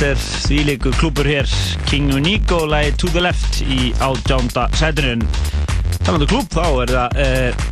Þetta 0.00 0.14
er 0.16 0.20
þvíleikur 0.46 0.94
klúpur 0.96 1.26
hér. 1.28 1.50
King 1.84 2.06
Unique 2.16 2.54
og 2.56 2.70
lagi 2.72 2.94
To 3.02 3.10
The 3.12 3.20
Left 3.20 3.58
í 3.60 3.90
átjánda 4.00 4.62
sætinu. 4.72 5.10
En 5.12 5.24
talandu 6.06 6.24
klúp 6.30 6.48
þá 6.54 6.62
er 6.86 6.92
það 6.94 7.18
uh, 7.20 7.66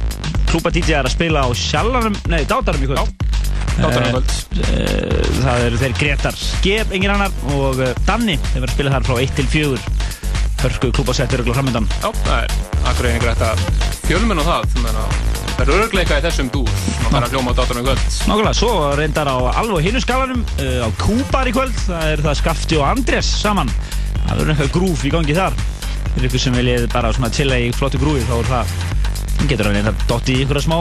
klúpa 0.51 0.72
DJ 0.74 0.99
er 0.99 1.09
að 1.09 1.14
spila 1.14 1.47
á 1.47 1.49
sjallanum, 1.57 2.18
nei, 2.29 2.43
dátarum 2.51 2.85
í 2.85 2.91
kvöld. 2.91 3.14
Dátarum 3.79 4.11
í 4.11 4.12
kvöld. 4.12 4.37
uh, 4.61 5.33
Það 5.39 5.64
eru 5.70 5.81
þeir 5.81 5.97
Gretar 6.03 6.37
Skep, 6.43 6.93
engin 6.99 7.14
annar 7.16 7.33
og 7.57 7.81
uh, 7.81 7.95
Danni 8.05 8.37
þeir 8.51 8.61
verða 8.61 8.68
að 8.68 8.76
spila 8.76 8.95
þar 8.99 9.09
frá 9.09 9.18
1 9.24 9.35
til 9.41 9.49
4 9.57 9.83
hörku 10.66 10.93
klúpasettur 11.01 11.47
og 11.47 11.53
framöndan 11.57 11.89
Já, 12.03 12.11
það 12.26 12.45
er 12.45 12.57
akkur 12.93 13.09
einhver 13.09 13.33
þetta 13.33 13.99
fjölmenn 14.05 14.45
og 14.45 14.49
það 14.53 14.68
þannig 14.76 15.01
að 15.07 15.20
það 15.55 15.64
er 15.64 15.74
örgleika 15.79 16.20
í 16.20 16.29
þessum 16.29 16.53
dúr 16.59 16.72
sem 17.09 17.16
að 17.16 17.22
fara 17.22 17.28
að 17.28 17.34
hljóma 17.34 17.52
á 17.52 17.59
dátarum 17.59 17.80
í 17.80 17.86
kvöld. 17.86 18.02
Nákvæmlega, 18.28 18.54
svo 18.59 18.70
reyndar 18.98 19.28
á 19.32 19.36
alveg 19.62 19.86
hinu 19.88 20.00
skalanum 20.04 20.42
uh, 20.44 20.84
á 20.84 20.88
Kúbar 21.00 21.48
í 21.48 21.54
kvöld, 21.56 21.74
það 21.86 22.11
er 22.12 22.22
það 22.26 22.36
Skafti 22.42 22.76
og 22.78 22.84
Andrés 22.88 23.30
saman. 23.40 23.70
Það 24.28 24.34
verður 24.42 24.52
eitthvað 24.54 24.72
grúf 24.76 25.04
í 25.09 25.12
gangi 25.14 25.36
þar. 25.38 25.56
Fyrir 26.12 26.28
ykkur 26.28 26.42
sem 26.42 26.56
viljið 26.59 26.88
bara 26.92 27.12
svona 27.16 27.30
chilla 27.32 27.56
í 27.64 27.70
flottu 27.76 28.00
grúfi 28.02 28.24
þá 28.28 28.34
er 28.42 28.50
það, 28.50 28.74
það 29.38 29.48
getur 29.52 29.70
að 29.70 29.76
reynda 29.78 29.94
dotti 30.11 30.34
í 30.36 30.42
einhverja 30.44 30.64
smá 30.66 30.78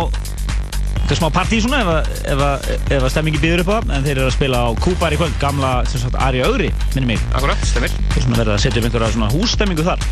einhverja 0.98 1.20
smá 1.22 1.28
partí 1.38 1.60
svona 1.64 1.80
ef, 1.84 1.90
að- 1.94 2.08
ef, 2.34 2.42
að- 2.44 2.94
ef 2.98 3.04
að 3.08 3.12
stemmingi 3.14 3.42
býður 3.44 3.64
upp 3.64 3.70
á 3.72 3.76
það. 3.78 3.92
En 3.98 4.08
þeir 4.08 4.18
eru 4.18 4.28
að 4.28 4.36
spila 4.36 4.64
á 4.68 4.70
Kúbar 4.84 5.16
í 5.16 5.20
kvöld 5.22 5.38
gamla, 5.40 5.72
sem 5.88 6.02
sagt, 6.04 6.18
Ari 6.28 6.44
Ögri, 6.44 6.72
minni 6.96 7.14
mig. 7.14 7.22
Akkurat, 7.38 7.64
stemmir 7.64 7.94
og 8.12 8.20
svona 8.26 8.42
verða 8.42 8.58
að 8.58 8.64
setja 8.66 8.82
upp 8.84 8.90
einhverja 8.90 9.14
svona 9.16 9.32
hússtemmingu 9.32 9.86
þar. 9.88 10.04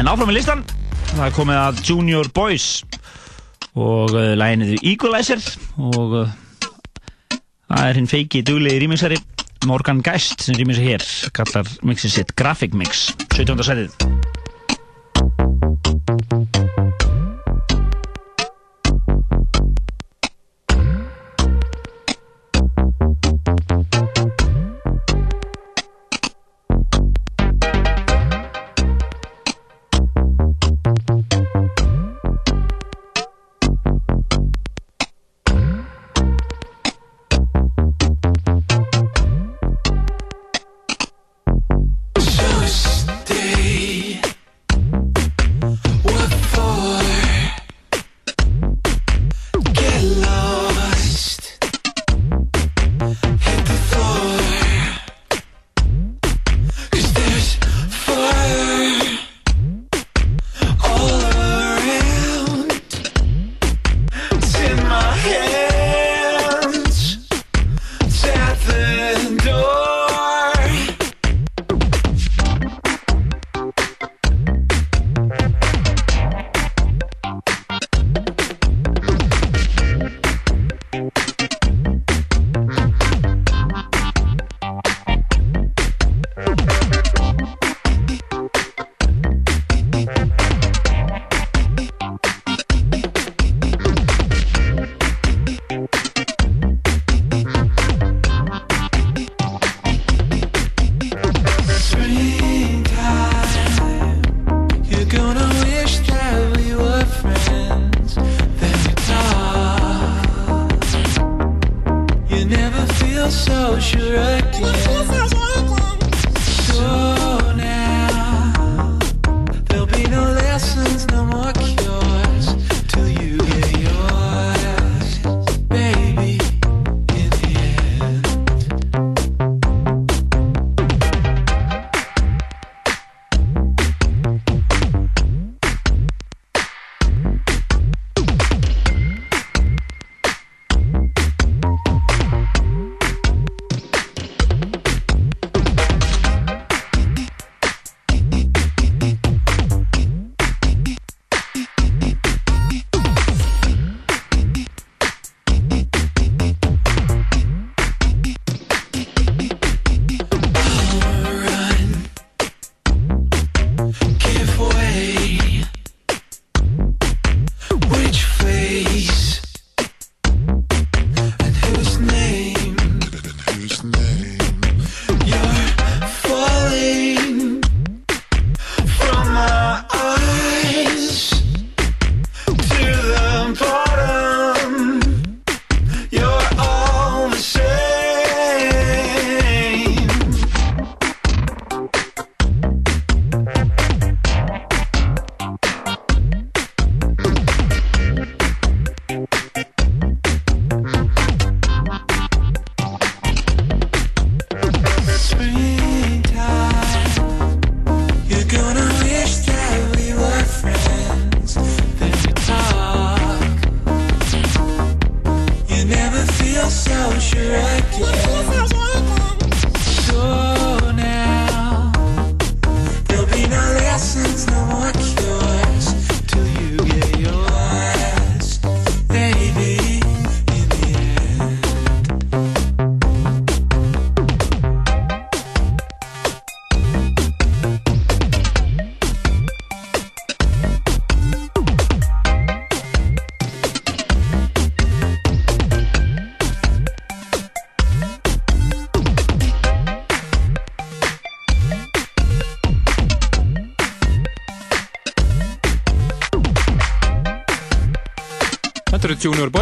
En 0.00 0.08
áfram 0.08 0.30
í 0.32 0.38
listan 0.38 0.64
það 1.10 1.26
er 1.26 1.34
komið 1.36 1.58
að 1.66 1.82
Junior 1.90 2.28
Boys 2.32 2.68
og 3.78 4.14
uh, 4.14 4.32
læginnið 4.38 4.80
Equalizer 4.92 5.42
og 5.78 6.16
uh, 6.24 6.32
það 7.70 7.84
er 7.86 8.00
hinn 8.00 8.10
feiki 8.10 8.42
duglegi 8.46 8.82
rýmingsari 8.82 9.20
Morgan 9.68 10.00
Geist 10.02 10.46
sem 10.46 10.56
rýmingsa 10.56 10.86
hér 10.86 11.06
kallar 11.36 11.68
mixið 11.86 12.16
sitt 12.16 12.34
Graphic 12.38 12.74
Mix 12.74 13.10
17. 13.36 13.62
sætið 13.66 14.19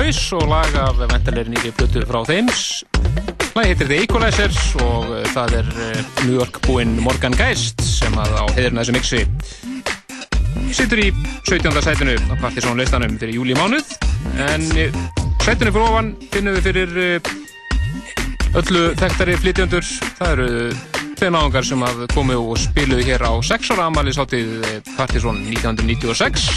Boys 0.08 0.32
og 0.32 0.46
lag 0.48 0.72
af 0.80 0.96
ventalegri 0.96 1.50
nýri 1.52 1.68
blötu 1.76 2.00
frá 2.08 2.22
þeim. 2.24 2.46
Lagi 3.52 3.74
heitir 3.74 3.88
The 3.90 3.96
Equalizers 4.06 4.60
og 4.80 5.10
uh, 5.12 5.18
það 5.34 5.56
er 5.58 5.66
uh, 5.68 5.98
New 6.22 6.38
York 6.38 6.62
búinn 6.64 6.94
Morgan 7.04 7.36
Geist 7.36 7.82
sem 7.84 8.16
að 8.16 8.32
á 8.40 8.44
heiðurinn 8.56 8.80
þessu 8.80 8.94
mixi 8.96 9.20
situr 10.72 11.02
í 11.02 11.10
17. 11.50 11.68
sætinu 11.84 12.14
á 12.24 12.34
Partiðsson 12.40 12.80
listanum 12.80 13.18
fyrir 13.20 13.36
júli 13.36 13.58
mánuð 13.58 13.92
en 14.46 14.64
uh, 14.80 14.96
sætinu 15.44 15.74
fyrir 15.76 15.84
ofan 15.90 16.10
finnum 16.32 16.56
við 16.56 16.70
fyrir 16.70 16.96
öllu 18.62 18.86
þekktari 19.04 19.36
flytjöndur 19.44 19.92
það 20.22 20.34
eru 20.38 20.48
tveir 21.20 21.36
náðungar 21.36 21.68
sem 21.68 21.84
að 21.84 22.06
komu 22.16 22.40
og 22.46 22.56
spiluðu 22.64 23.10
hér 23.10 23.28
á 23.28 23.36
6 23.52 23.76
ára 23.76 23.92
amalisháttið 23.92 24.56
Partiðsson 24.94 25.44
1996 25.52 26.48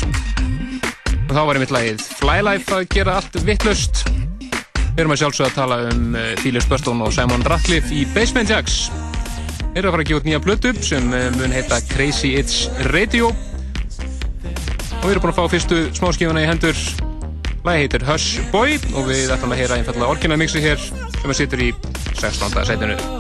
og 1.27 1.35
þá 1.35 1.43
var 1.43 1.59
einmitt 1.59 1.75
lagið 1.81 2.10
Flylife 2.21 2.77
að 2.77 2.89
gera 2.93 3.19
allt 3.19 3.41
vittlust 3.43 4.05
við 4.91 5.05
erum 5.05 5.13
að 5.15 5.21
sjálfsögða 5.21 5.49
að 5.49 5.55
tala 5.55 5.77
um 5.89 6.15
uh, 6.17 6.25
Philip 6.41 6.67
Burstone 6.69 7.05
og 7.05 7.13
Simon 7.15 7.45
Ratcliffe 7.47 7.95
í 7.95 8.03
Basement 8.15 8.51
Jacks. 8.51 8.89
Þeir 9.71 9.79
eru 9.79 9.89
að 9.89 9.95
fara 9.95 10.03
að 10.03 10.09
gefa 10.09 10.19
út 10.19 10.27
nýja 10.27 10.41
blötu 10.43 10.73
sem 10.83 11.07
uh, 11.15 11.29
mun 11.37 11.55
heita 11.55 11.79
Crazy 11.93 12.33
It's 12.39 12.65
Radio. 12.91 13.31
Og 13.31 15.07
við 15.07 15.13
erum 15.13 15.23
búin 15.23 15.33
að 15.33 15.39
fá 15.39 15.55
fyrstu 15.55 15.79
smáskífuna 15.97 16.43
í 16.43 16.49
hendur. 16.49 16.83
Lagi 17.65 17.85
heitir 17.85 18.05
Hush 18.09 18.43
Boy 18.53 18.77
og 18.91 19.07
við 19.09 19.31
ætlum 19.33 19.55
að 19.55 19.63
heyra 19.63 19.79
einfallega 19.79 20.11
orginal 20.11 20.39
mixi 20.41 20.61
hér 20.63 20.81
sem 20.81 21.29
að 21.29 21.39
situr 21.43 21.65
í 21.69 21.73
16. 22.19 22.61
setinu 22.67 23.10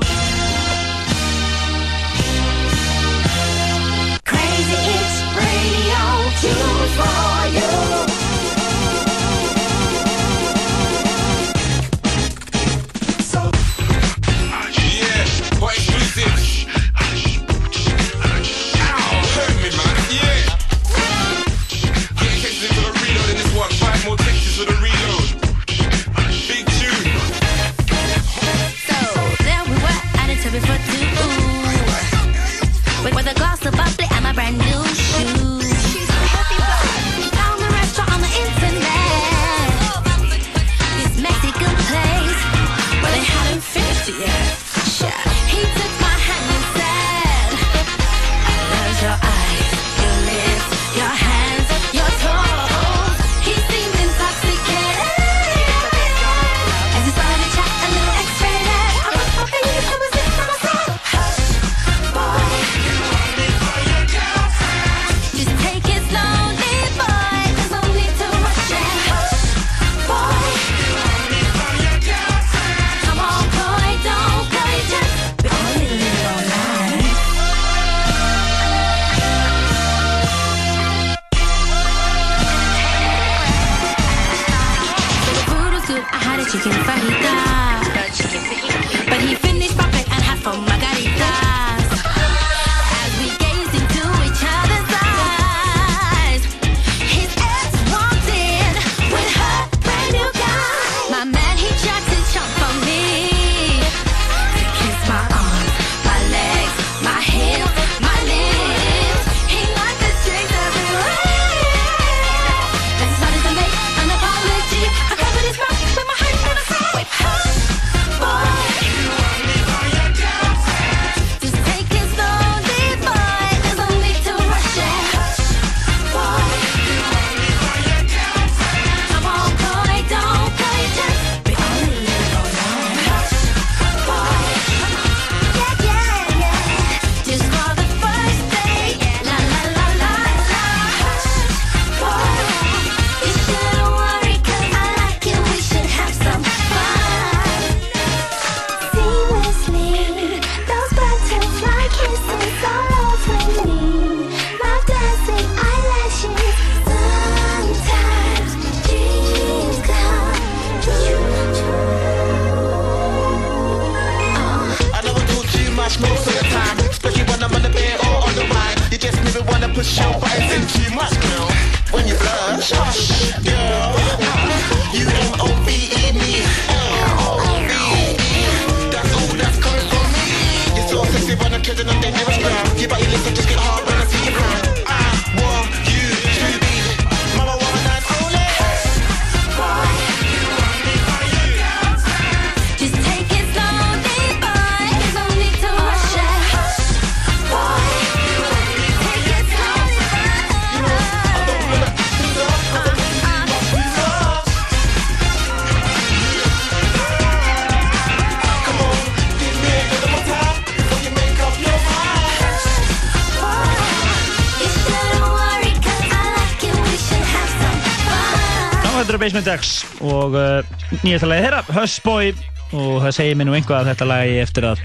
X 219.49 219.73
og 220.05 220.37
uh, 220.37 220.61
nýjasta 221.01 221.29
lagi 221.29 221.45
þeirra, 221.47 221.63
Hush 221.77 222.03
Boy 222.05 222.33
og 222.71 223.01
það 223.05 223.15
segir 223.17 223.39
mér 223.39 223.49
nú 223.49 223.55
einhvað 223.57 223.81
að 223.81 223.89
þetta 223.91 224.09
lagi 224.11 224.37
eftir 224.41 224.69
að 224.71 224.83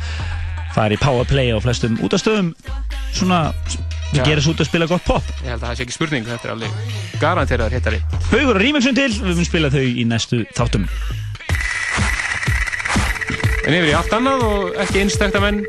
fara 0.76 0.96
í 0.96 1.00
powerplay 1.00 1.52
á 1.52 1.58
flestum 1.64 2.00
útastöðum 2.04 2.50
svona, 3.16 3.52
það 4.12 4.24
gerir 4.26 4.44
svo 4.44 4.56
út 4.56 4.64
að 4.64 4.70
spila 4.70 4.88
gott 4.90 5.06
pop 5.06 5.30
Ég 5.42 5.52
held 5.52 5.62
að 5.62 5.68
það 5.68 5.76
sé 5.78 5.86
ekki 5.86 5.96
spurning, 5.96 6.26
þetta 6.28 6.50
er 6.50 6.56
alveg 6.56 7.20
garanteraður 7.22 7.78
hittari. 7.78 8.02
Haugur 8.32 8.58
og 8.58 8.64
remixum 8.64 8.98
til, 8.98 9.12
við 9.12 9.30
munum 9.32 9.48
spila 9.48 9.72
þau 9.72 9.84
í 9.86 10.04
næstu 10.08 10.42
þáttum 10.56 10.90
En 13.66 13.74
yfir 13.74 13.90
í 13.90 13.94
allt 13.98 14.12
annað 14.14 14.42
og 14.46 14.76
ekki 14.78 15.00
einstakta 15.02 15.40
menn. 15.42 15.64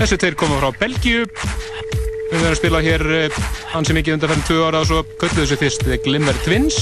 Þessi 0.00 0.16
tveir 0.18 0.36
koma 0.38 0.56
frá 0.58 0.72
Belgíu. 0.80 1.28
Við 1.28 2.32
verðum 2.32 2.48
að 2.48 2.58
spila 2.58 2.80
hér 2.82 3.04
eh, 3.14 3.38
ansi 3.78 3.94
mikið 3.94 4.16
undanferðin 4.16 4.48
tvö 4.48 4.64
ára 4.66 4.80
og 4.82 4.88
svo 4.90 5.04
kölluðu 5.20 5.44
þessu 5.44 5.60
fyrst 5.60 5.86
Glimmer 6.02 6.42
Twins. 6.42 6.80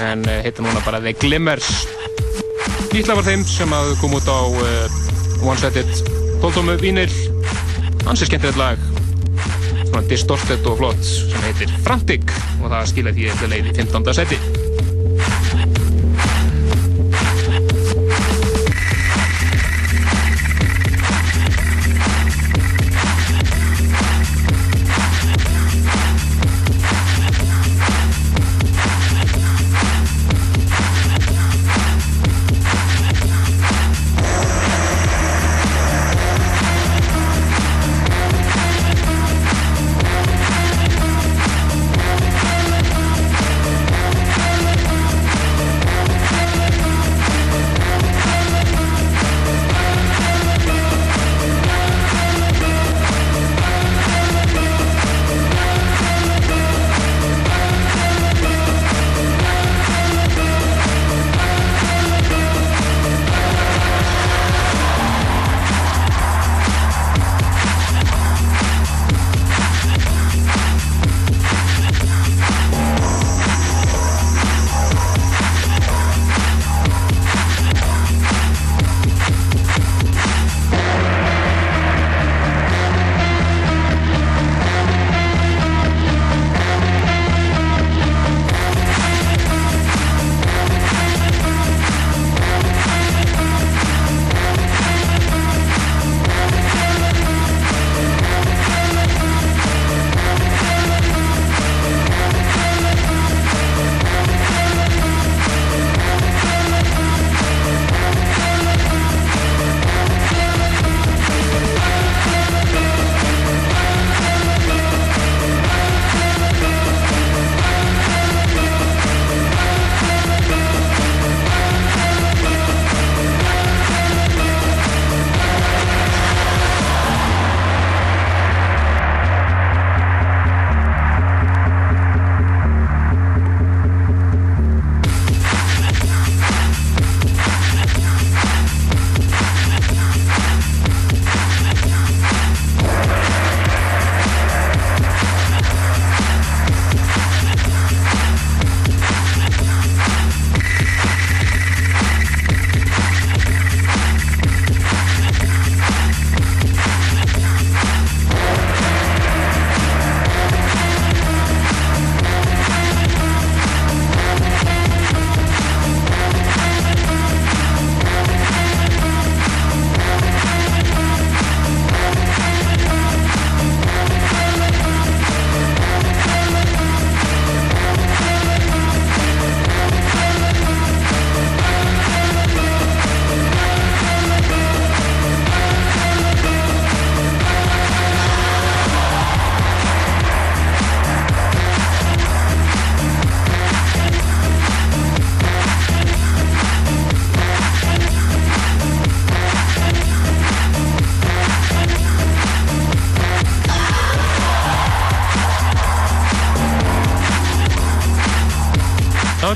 En 0.00 0.24
uh, 0.26 0.38
heitir 0.44 0.64
núna 0.64 0.82
bara 0.84 1.00
The 1.04 1.12
Glimmers. 1.20 1.68
Nýtla 2.90 3.16
var 3.18 3.26
þeim 3.26 3.44
sem 3.46 3.72
að 3.76 3.92
kom 4.00 4.16
út 4.18 4.26
á 4.26 4.40
uh, 4.48 5.46
One 5.46 5.58
Set 5.60 5.78
It 5.80 6.02
12 6.42 6.80
vínil. 6.82 7.12
Hans 8.06 8.24
er 8.24 8.30
skemmtilegt 8.30 8.60
lag. 8.60 8.88
Svona 9.90 10.06
distorted 10.08 10.66
og 10.70 10.80
flott 10.80 11.04
sem 11.06 11.46
heitir 11.48 11.72
Frantic. 11.84 12.32
Og 12.60 12.70
það 12.72 12.90
skilja 12.94 13.16
því 13.16 13.30
eftir 13.34 13.54
leið 13.54 13.70
í 13.72 13.76
15. 13.82 14.12
seti 14.16 14.40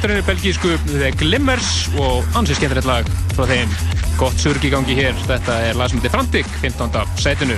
Náttúrulega 0.05 0.21
er 0.21 0.35
belgísku 0.37 0.71
The 0.85 1.07
Glimmers 1.17 1.69
og 1.97 2.27
ansið 2.37 2.59
skemmtilegt 2.59 2.85
lag 2.85 3.07
frá 3.33 3.47
þeim. 3.49 3.71
Gott 4.21 4.37
surg 4.37 4.61
í 4.61 4.69
gangi 4.69 4.93
hér. 4.99 5.15
Þetta 5.25 5.55
er 5.65 5.79
heitir 5.81 6.11
Frantic, 6.13 6.51
15. 6.61 6.99
sætinu. 7.17 7.55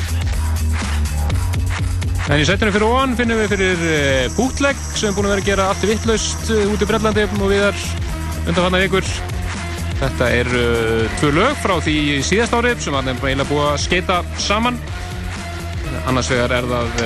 En 2.31 2.39
í 2.39 2.45
sætinu 2.47 2.71
fyrir 2.71 2.87
ofan 2.87 3.17
finnum 3.19 3.41
við 3.41 3.51
fyrir 3.51 3.83
uh, 3.83 4.29
Bootleg 4.37 4.79
sem 4.93 5.09
er 5.09 5.17
búin 5.17 5.27
að 5.27 5.35
vera 5.35 5.43
að 5.43 5.49
gera 5.49 5.67
allt 5.73 5.87
vittlaust 5.91 6.53
uh, 6.55 6.61
út 6.71 6.85
í 6.87 6.89
Brellandi 6.93 7.25
og 7.27 7.51
viðar 7.51 7.83
undanfanna 8.45 8.85
vikur. 8.85 9.11
Þetta 10.05 10.31
er 10.37 10.53
uh, 10.53 11.19
tvö 11.19 11.33
lög 11.41 11.59
frá 11.65 11.75
því 11.83 11.97
síðast 12.31 12.55
árið 12.55 12.87
sem 12.87 12.95
var 12.95 13.09
nefnilega 13.09 13.33
eiginlega 13.33 13.51
búið 13.51 13.73
að 13.73 13.83
skeita 13.89 14.21
saman. 14.47 14.79
Annars 16.05 16.31
vegar 16.31 16.55
er 16.61 16.71
það 16.71 17.03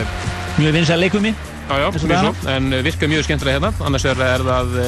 Mjög 0.61 0.77
vinsæl 0.77 1.01
leikumi. 1.01 1.33
Já, 1.71 1.77
já, 1.87 1.91
mjög 1.97 2.23
svo, 2.29 2.37
en 2.51 2.71
virkar 2.85 3.09
mjög 3.09 3.25
skemmtilega 3.25 3.57
hérna. 3.57 3.75
Annars 3.89 4.05
er, 4.05 4.21
er 4.21 4.45
það 4.45 4.81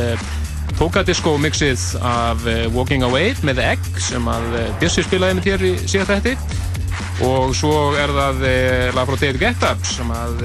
Tókadisco 0.83 1.37
mixið 1.39 1.79
af 2.03 2.41
uh, 2.43 2.65
Walking 2.75 3.05
Away 3.07 3.37
með 3.47 3.61
Egg 3.63 3.85
sem 4.03 4.25
að 4.27 4.47
uh, 4.59 4.63
Bjössi 4.81 5.05
spilaði 5.07 5.37
með 5.39 5.45
þér 5.47 5.63
í 5.69 5.71
síðast 5.87 6.11
þetta. 6.11 6.33
Og 7.23 7.53
svo 7.55 7.75
er 8.03 8.11
það 8.11 8.41
uh, 8.43 8.89
lag 8.97 9.07
frá 9.07 9.15
David 9.21 9.39
Guetta 9.45 9.71
sem 9.87 10.11
að 10.11 10.43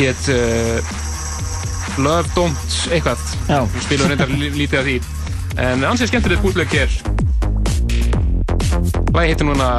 hétt 0.00 0.26
uh, 0.34 0.90
Love 2.02 2.34
Don't 2.34 2.78
eitthvað. 2.90 3.22
Við 3.76 3.86
spilum 3.86 4.10
reyndar 4.10 4.34
lí- 4.34 4.50
lítið 4.58 4.80
af 4.80 4.88
því. 4.88 4.96
En 5.68 5.86
ansið 5.92 6.10
skemmtilegt 6.10 6.42
bútleg 6.42 6.74
hér. 6.74 6.98
Lagi 9.14 9.30
heitir 9.30 9.46
núna 9.46 9.70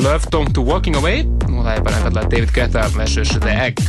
Love 0.00 0.32
Don't 0.32 0.56
Walking 0.64 0.96
Away 0.96 1.26
og 1.52 1.60
það 1.60 1.74
er 1.76 1.84
bara 1.84 2.00
einfallega 2.00 2.32
David 2.38 2.56
Guetta 2.56 2.88
vs. 2.96 3.36
The 3.44 3.58
Egg. 3.68 3.84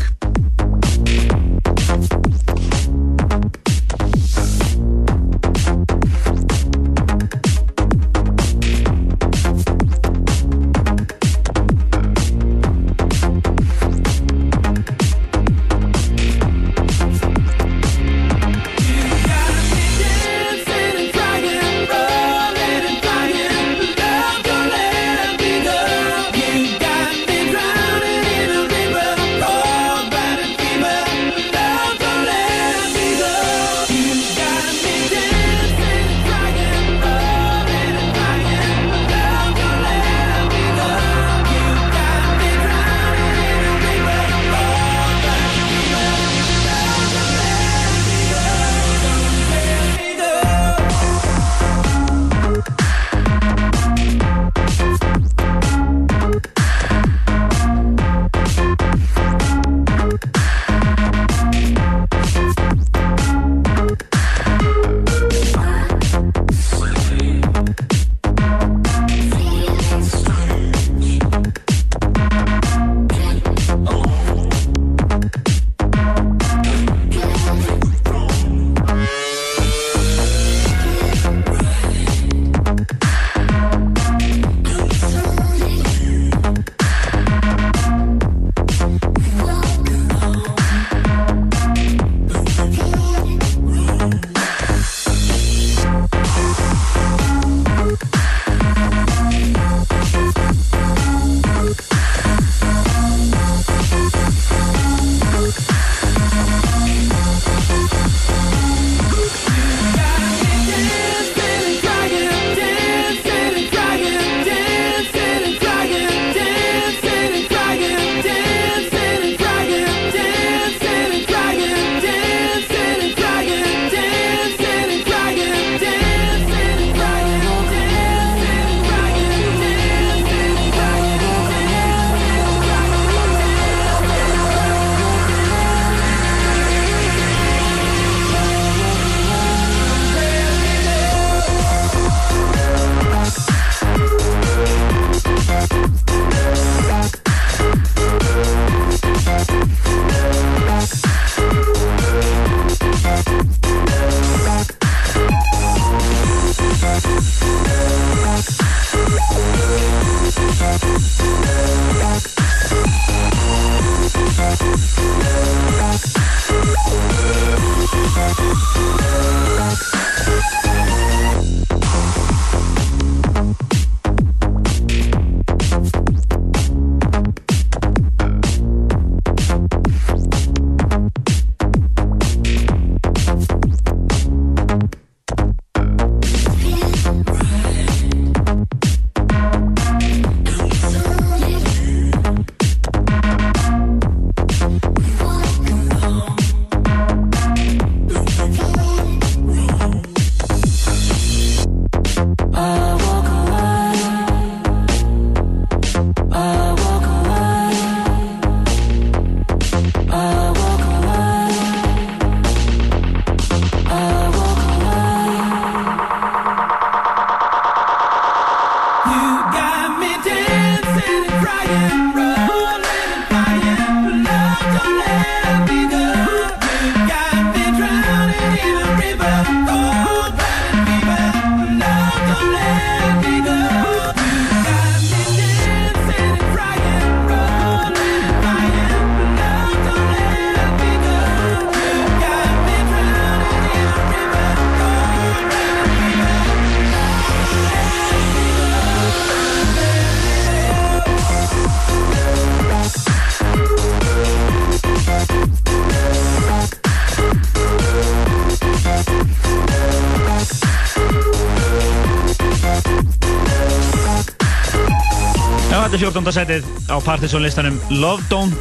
Þetta 266.36 266.57
14. 266.60 266.66
setið 266.66 266.91
á 266.91 266.98
Partisan 266.99 267.44
listanum 267.44 267.76
Love 267.95 268.24
Don't 268.28 268.53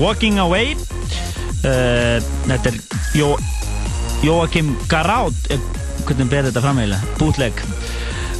Walking 0.00 0.40
Away. 0.42 0.74
Uh, 1.62 2.18
Þetta 2.48 2.72
er 2.72 2.78
Jó, 3.14 3.28
Jóakim 4.24 4.72
Garátt 4.90 5.50
eh, 5.52 5.60
hvernig 6.08 6.30
ber 6.30 6.48
þetta 6.48 6.62
fram 6.64 6.80
eiginlega? 6.80 7.14
Bootleg. 7.20 7.62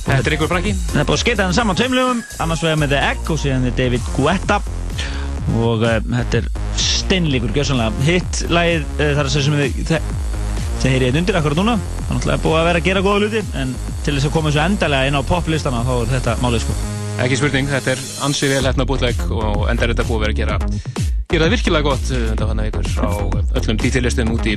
Þetta 0.00 0.24
er 0.24 0.34
ykkur 0.34 0.48
frakki 0.50 0.72
Það 0.72 1.02
er 1.02 1.06
búið 1.06 1.18
að 1.18 1.22
skita 1.22 1.44
hann 1.46 1.54
saman 1.54 1.78
tveimlugum 1.78 2.22
annars 2.42 2.62
vegar 2.64 2.80
með 2.80 2.94
The 2.94 3.02
Egg 3.12 3.30
og 3.30 3.40
síðan 3.42 3.68
er 3.68 3.76
David 3.78 4.08
Guetta. 4.16 4.60
Og 5.60 5.84
uh, 5.84 5.98
þetta 6.16 6.40
er 6.40 6.50
steinleikur 6.80 7.54
gjössanlega 7.54 8.06
hitt 8.08 8.42
lagið 8.50 8.88
uh, 8.96 9.04
þar 9.04 9.26
að 9.26 9.32
segja 9.36 9.46
sem 9.46 9.60
við 9.60 9.94
sem 10.80 10.94
heyri 10.94 11.10
þetta 11.10 11.20
undir 11.20 11.38
akkurat 11.38 11.60
núna. 11.60 11.76
Það 11.76 12.08
er 12.08 12.16
náttúrulega 12.16 12.44
búið 12.46 12.62
að 12.62 12.70
vera 12.70 12.82
að 12.82 12.88
gera 12.90 13.04
góða 13.06 13.26
hluti 13.26 13.44
en 13.60 13.76
til 14.00 14.16
þess 14.16 14.30
að 14.30 14.34
koma 14.38 14.50
þessu 14.50 14.64
endalega 14.64 15.10
inn 15.12 15.20
á 15.20 15.22
poplistana 15.28 15.84
þá 15.84 15.92
er 15.98 16.14
þetta 16.16 16.40
málið 16.40 16.64
sko 16.64 16.79
Ekki 17.20 17.36
spurning, 17.36 17.68
þetta 17.68 17.92
er 17.92 18.02
ansi 18.24 18.48
vel 18.48 18.64
hefna 18.64 18.86
bútleg 18.88 19.18
og 19.28 19.66
enda 19.68 19.84
er 19.84 19.92
þetta 19.92 20.06
búið 20.08 20.16
að 20.16 20.22
vera 20.24 20.32
að 20.32 20.38
gera 20.40 20.54
gera 21.30 21.46
það 21.46 21.52
virkilega 21.54 21.86
gott 21.86 22.06
þetta 22.10 22.46
hann 22.48 22.62
ykkur 22.64 22.88
á 23.04 23.10
öllum 23.60 23.80
dítilistum 23.80 24.32
út 24.34 24.48
í 24.48 24.54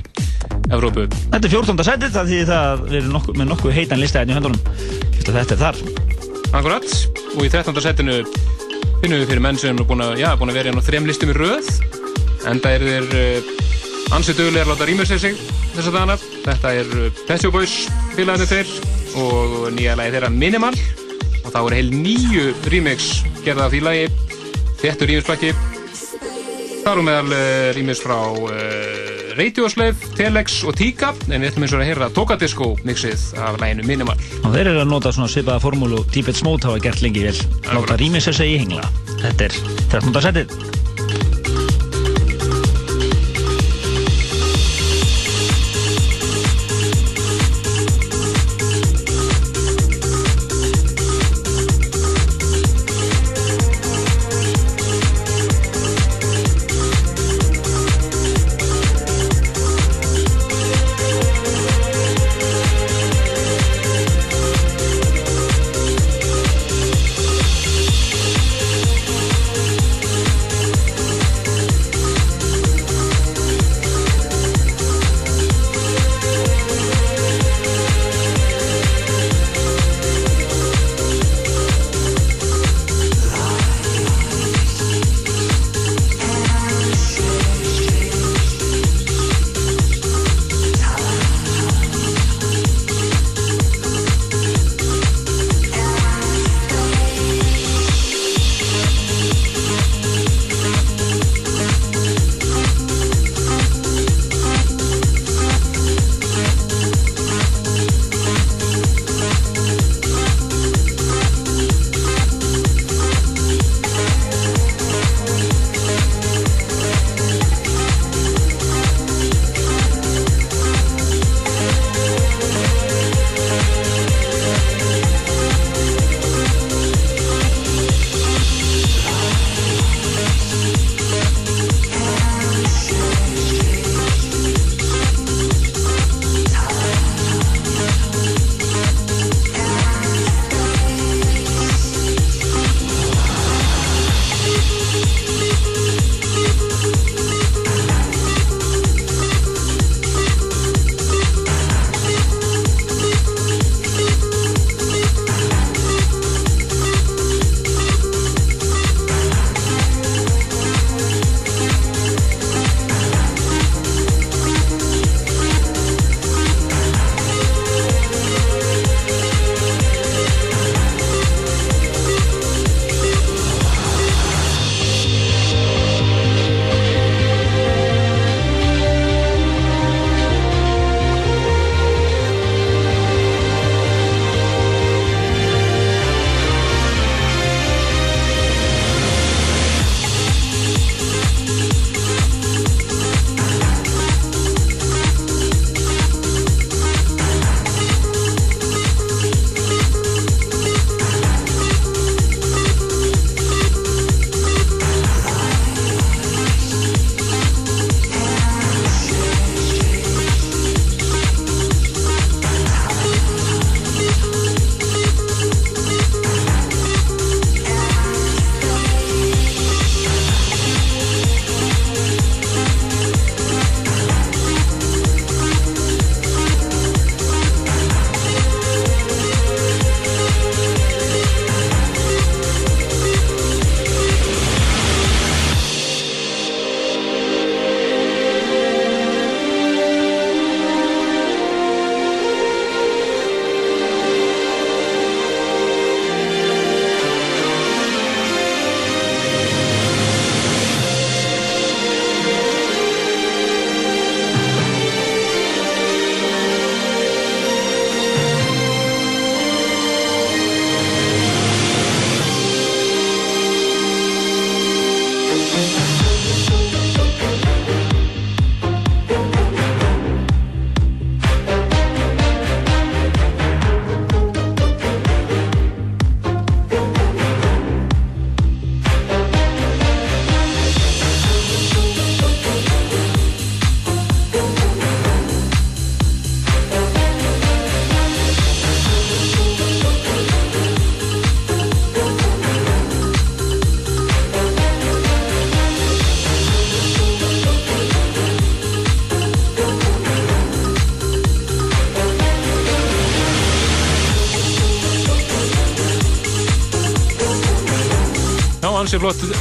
Evrópu. 0.74 1.04
Þetta 1.12 1.42
er 1.44 1.52
14. 1.52 1.84
setið 1.90 2.16
það 2.16 2.32
því 2.32 2.40
það 2.48 2.70
að 2.70 2.96
erum 3.00 3.18
nokkuð, 3.18 3.38
með 3.42 3.50
nokkuð 3.52 3.76
heitan 3.76 4.02
lista 4.02 4.24
hérna 4.24 4.34
í 4.34 4.38
höndunum 4.40 4.62
að 5.24 5.38
þetta 5.38 5.58
er 5.58 5.62
þar 5.62 5.82
Akkurat, 6.54 6.96
og 7.34 7.44
í 7.44 7.52
13. 7.52 7.84
setinu 7.84 8.18
finnum 9.04 9.20
við 9.20 9.28
fyrir 9.34 9.44
menn 9.44 9.60
sem 9.60 9.76
er 9.76 9.88
búin 9.90 10.06
að, 10.06 10.16
já, 10.22 10.30
búin 10.40 10.54
að 10.54 10.60
vera 10.62 10.72
hérna 10.72 10.84
á 10.86 10.88
þrem 10.88 11.08
listum 11.10 11.34
í 11.34 11.38
röð 11.38 11.70
enda 12.50 12.74
er 12.74 12.88
þeir 12.88 13.14
uh, 13.20 13.54
ansið 14.16 14.40
duglega 14.40 14.66
að 14.66 14.74
láta 14.74 14.88
rýmur 14.88 15.10
sér 15.10 15.22
sig 15.24 15.40
þessa 15.74 15.94
dagana. 15.94 16.18
Þetta 16.46 16.74
er 16.80 17.54
Boys 17.54 17.78
félagarnir 18.16 18.50
þeir 18.50 18.76
og 19.20 19.72
nýja 19.76 19.96
lagi 20.00 20.16
þeirra 20.16 20.34
Minimal 20.34 20.76
og 21.54 21.60
þá 21.60 21.70
er 21.70 21.76
heil 21.78 21.92
nýju 21.94 22.46
remix 22.72 23.22
gerða 23.46 23.70
því 23.70 23.82
lagi. 23.86 24.08
Þettur 24.82 25.12
rýmisplakki 25.12 25.54
þar 26.84 27.00
og 27.00 27.06
meðal 27.08 27.30
uh, 27.38 27.70
rýmis 27.78 28.02
frá 28.04 28.18
uh, 28.34 29.38
Radioslave, 29.38 30.12
Telex 30.18 30.60
og 30.68 30.76
Tika 30.78 31.14
en 31.30 31.40
við 31.40 31.52
ætlum 31.52 31.66
eins 31.66 31.74
og 31.78 31.82
að 31.82 31.90
heyra 31.90 32.10
Tokadisco 32.14 32.74
mixið 32.86 33.32
af 33.38 33.58
læginu 33.62 33.88
Minimal. 33.88 34.20
Og 34.44 34.52
þeir 34.52 34.74
eru 34.74 34.84
að 34.84 34.92
nota 34.92 35.14
svona 35.16 35.32
svipaða 35.32 35.64
formúlu 35.64 36.02
og 36.04 36.14
Deeped 36.14 36.38
Smoke 36.38 36.70
hafa 36.70 36.84
gert 36.84 37.06
lengi 37.06 37.26
vel. 37.26 37.36
Sér 38.24 38.38
sig 38.38 38.56
í 38.58 38.62
hengla. 38.62 38.86
Þetta 39.24 39.50
er 39.50 39.60
13. 39.94 40.24
setið 40.28 40.73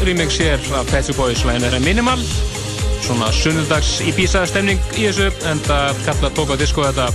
remix 0.06 0.38
hér 0.40 0.60
af 0.74 0.86
Pet 0.90 1.06
Shop 1.06 1.16
Boys 1.16 1.44
læginu 1.46 1.68
þeirra 1.68 1.80
Minimal. 1.84 2.22
Svona 3.02 3.30
sunnundags 3.34 4.00
Ibiza 4.06 4.44
stemning 4.46 4.80
í 4.98 5.06
þessu 5.08 5.28
en 5.50 5.60
það 5.66 6.02
kalla 6.06 6.30
Toka 6.36 6.56
Disco 6.60 6.84
þetta 6.86 7.06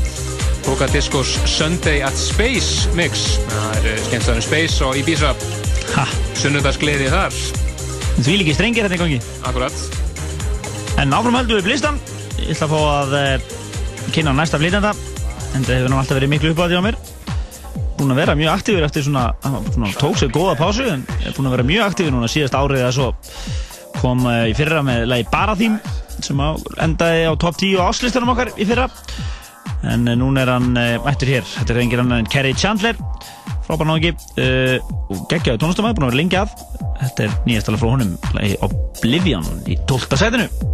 Toka 0.65 0.87
Discos 0.91 1.33
Sunday 1.47 2.01
at 2.05 2.17
Space 2.19 2.91
mix. 2.97 3.37
Það 3.51 3.89
er 3.91 4.01
skemmtstæðan 4.07 4.45
Space 4.45 4.85
og 4.85 4.99
Ibiza. 4.99 5.33
Sunnundags 6.41 6.79
gleði 6.81 7.09
þar. 7.11 7.35
Því 8.17 8.39
líki 8.41 8.55
strengir 8.57 8.87
þetta 8.87 8.99
í 8.99 9.03
gangi. 9.03 9.19
Akkurat. 9.47 9.83
En 10.97 11.13
áfram 11.13 11.37
höldum 11.37 11.61
við 11.61 11.75
listan 11.75 11.99
Ég 12.37 12.53
ætla 12.53 12.67
að 12.67 12.73
fá 12.73 12.79
að 12.93 13.15
uh, 13.17 13.51
kynna 14.15 14.35
næsta 14.37 14.59
flytjanda. 14.61 14.93
En 15.55 15.63
það 15.63 15.79
hefur 15.79 15.97
alltaf 15.97 16.19
verið 16.19 16.33
miklu 16.35 16.53
uppáði 16.53 16.77
á 16.79 16.85
mér 16.85 16.96
að 18.17 18.23
vera 18.23 18.37
mjög 18.37 18.53
aktífur 18.55 18.85
eftir 18.87 19.05
svona, 19.05 19.23
svona 19.43 19.93
tók 19.97 20.17
sér 20.17 20.33
góða 20.33 20.57
pásu 20.57 20.85
En 20.89 21.03
er 21.21 21.35
búin 21.35 21.49
að 21.49 21.57
vera 21.57 21.65
mjög 21.67 21.87
aktífur 21.91 22.13
núna 22.15 22.29
síðast 22.31 22.57
árið 22.57 22.85
að 22.87 22.93
svo. 22.97 23.09
Kom 23.97 24.25
uh, 24.25 24.45
í 24.49 24.55
fyrra 24.57 24.83
með 24.85 25.05
lagi 25.11 25.27
Barathím 25.31 25.77
sem 26.25 26.39
á, 26.41 26.57
endaði 26.81 27.27
á 27.29 27.33
top 27.37 27.59
10 27.61 27.77
á 27.77 27.83
áslistanum 27.91 28.33
okkar 28.33 28.53
í 28.57 28.65
fyrra. 28.69 28.87
En 29.85 30.07
uh, 30.09 30.15
núna 30.17 30.45
er 30.45 30.53
hann 30.55 30.71
uh, 30.73 30.95
mættur 31.05 31.33
hér. 31.35 31.45
Þetta 31.45 31.75
er 31.75 31.81
engin 31.83 32.03
annar 32.05 32.23
en 32.23 32.31
Kerry 32.31 32.55
Chandler. 32.57 32.97
Frábær 33.67 33.89
náðungi 33.89 34.15
uh, 34.15 34.95
og 35.13 35.27
geggjaði 35.29 35.61
tónlistamæði, 35.61 35.99
búin 35.99 36.07
að 36.07 36.13
vera 36.15 36.21
lengi 36.23 36.41
að. 36.41 36.57
Þetta 37.03 37.27
er 37.27 37.37
nýjast 37.45 37.69
alveg 37.69 37.83
frá 37.83 37.93
honum 37.93 38.17
lagi 38.39 38.57
Oblivion 38.65 39.53
í 39.69 39.77
12. 39.85 40.17
setinu 40.17 40.66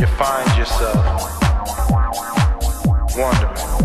you 0.00 0.06
find 0.06 0.58
yourself 0.58 1.04
wondering. 3.16 3.83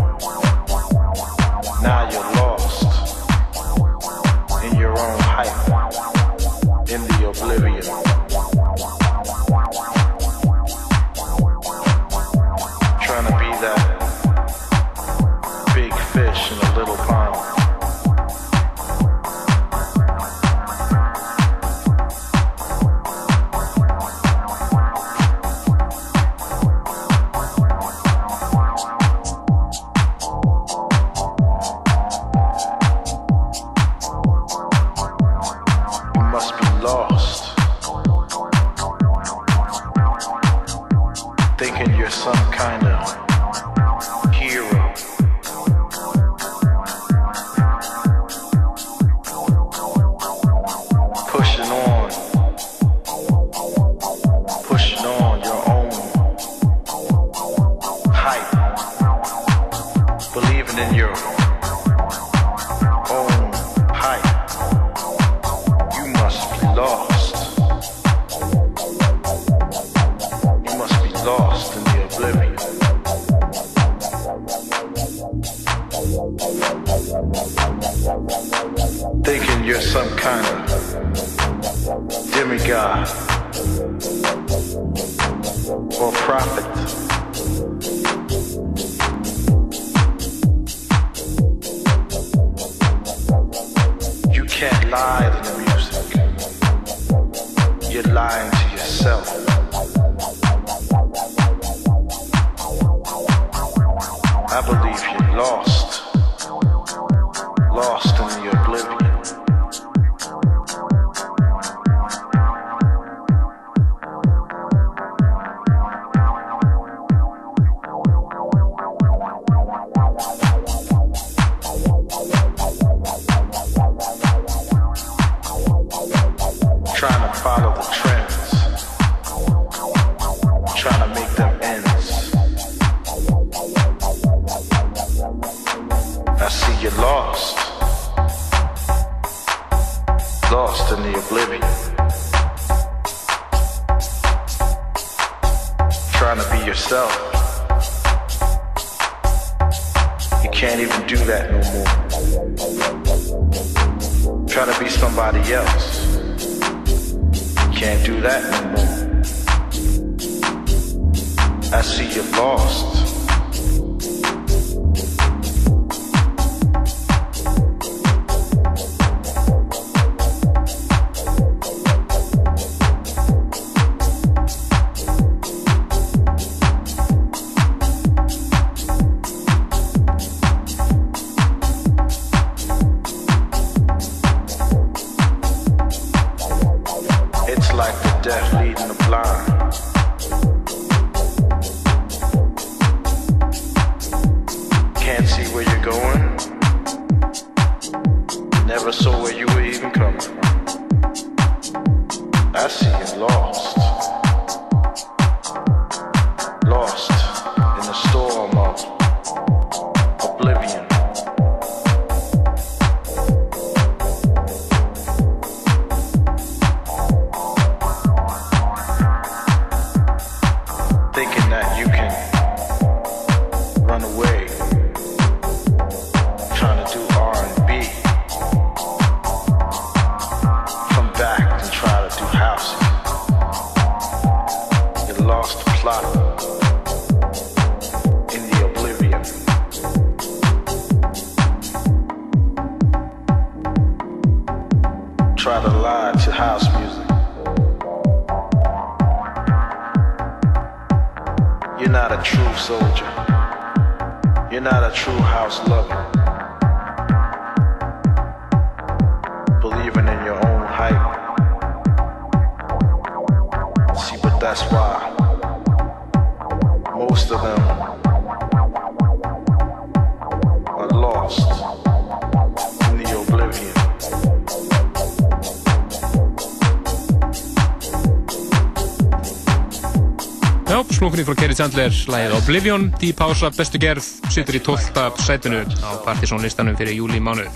Já, 281.00 281.06
slúkunni 281.06 281.24
frá 281.24 281.32
Kerry 281.32 281.54
Chandler, 281.56 281.94
lægið 282.12 282.32
Oblivion, 282.36 282.82
House 283.16 283.46
af 283.46 283.54
bestu 283.56 283.78
gerð, 283.80 284.04
situr 284.28 284.58
í 284.58 284.60
12. 284.60 285.14
sætinu 285.24 285.62
á 285.80 285.96
Partizón 286.04 286.42
listanum 286.44 286.74
fyrir 286.76 286.92
júli 286.92 287.16
mánuð. 287.16 287.48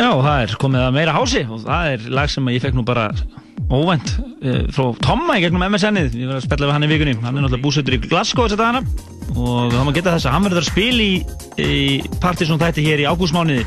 Já, 0.00 0.08
það 0.08 0.36
er 0.38 0.54
komið 0.56 0.84
að 0.86 0.94
meira 0.96 1.12
hási 1.12 1.42
og 1.44 1.66
það 1.66 1.90
er 1.90 2.06
lag 2.16 2.30
sem 2.32 2.48
ég 2.48 2.62
fekk 2.64 2.78
nú 2.78 2.84
bara 2.88 3.10
óvænt 3.68 4.14
eh, 4.40 4.64
frá 4.72 4.88
Tomma 5.04 5.36
í 5.36 5.42
gegnum 5.44 5.66
MSN-ið. 5.66 6.16
Ég 6.16 6.30
var 6.30 6.38
að 6.38 6.46
spella 6.46 6.70
við 6.70 6.72
hann 6.72 6.86
í 6.86 6.88
vikunni. 6.94 7.14
Hann 7.20 7.36
er 7.36 7.44
náttúrulega 7.44 7.66
búsettur 7.66 7.98
í 7.98 8.00
Glasgow 8.06 8.48
þess 8.48 8.56
að 8.56 8.62
dagana 8.62 8.80
og 9.36 9.68
þá 9.68 9.82
maður 9.82 9.98
geta 9.98 10.14
þess 10.16 10.30
að 10.30 10.36
hann 10.38 10.48
verður 10.48 10.62
að 10.62 10.70
spila 10.70 11.04
í, 11.04 11.12
í 11.60 12.16
Partizón 12.24 12.62
þætti 12.62 12.86
hér 12.86 13.04
í 13.04 13.08
ágústmániði. 13.12 13.66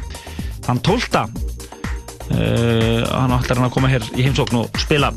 Þann 0.66 0.82
12. 0.90 1.22
Uh, 2.26 3.06
hann 3.06 3.38
ætlar 3.38 3.62
hann 3.62 3.70
að 3.70 3.76
koma 3.78 3.94
hér 3.94 4.10
í 4.18 4.26
heimsókn 4.26 4.64
og 4.64 4.82
spila 4.82 5.14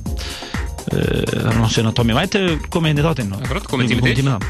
það 0.93 1.79
er 1.83 1.87
náttúrulega 1.89 2.19
White 2.19 2.43
hefur 2.43 2.71
komið 2.75 2.95
inn 2.95 3.01
í 3.01 3.07
þáttinn 3.07 3.35
og 3.37 3.69
komið 3.69 3.93
tími 3.95 4.15
til. 4.17 4.27
það. 4.29 4.49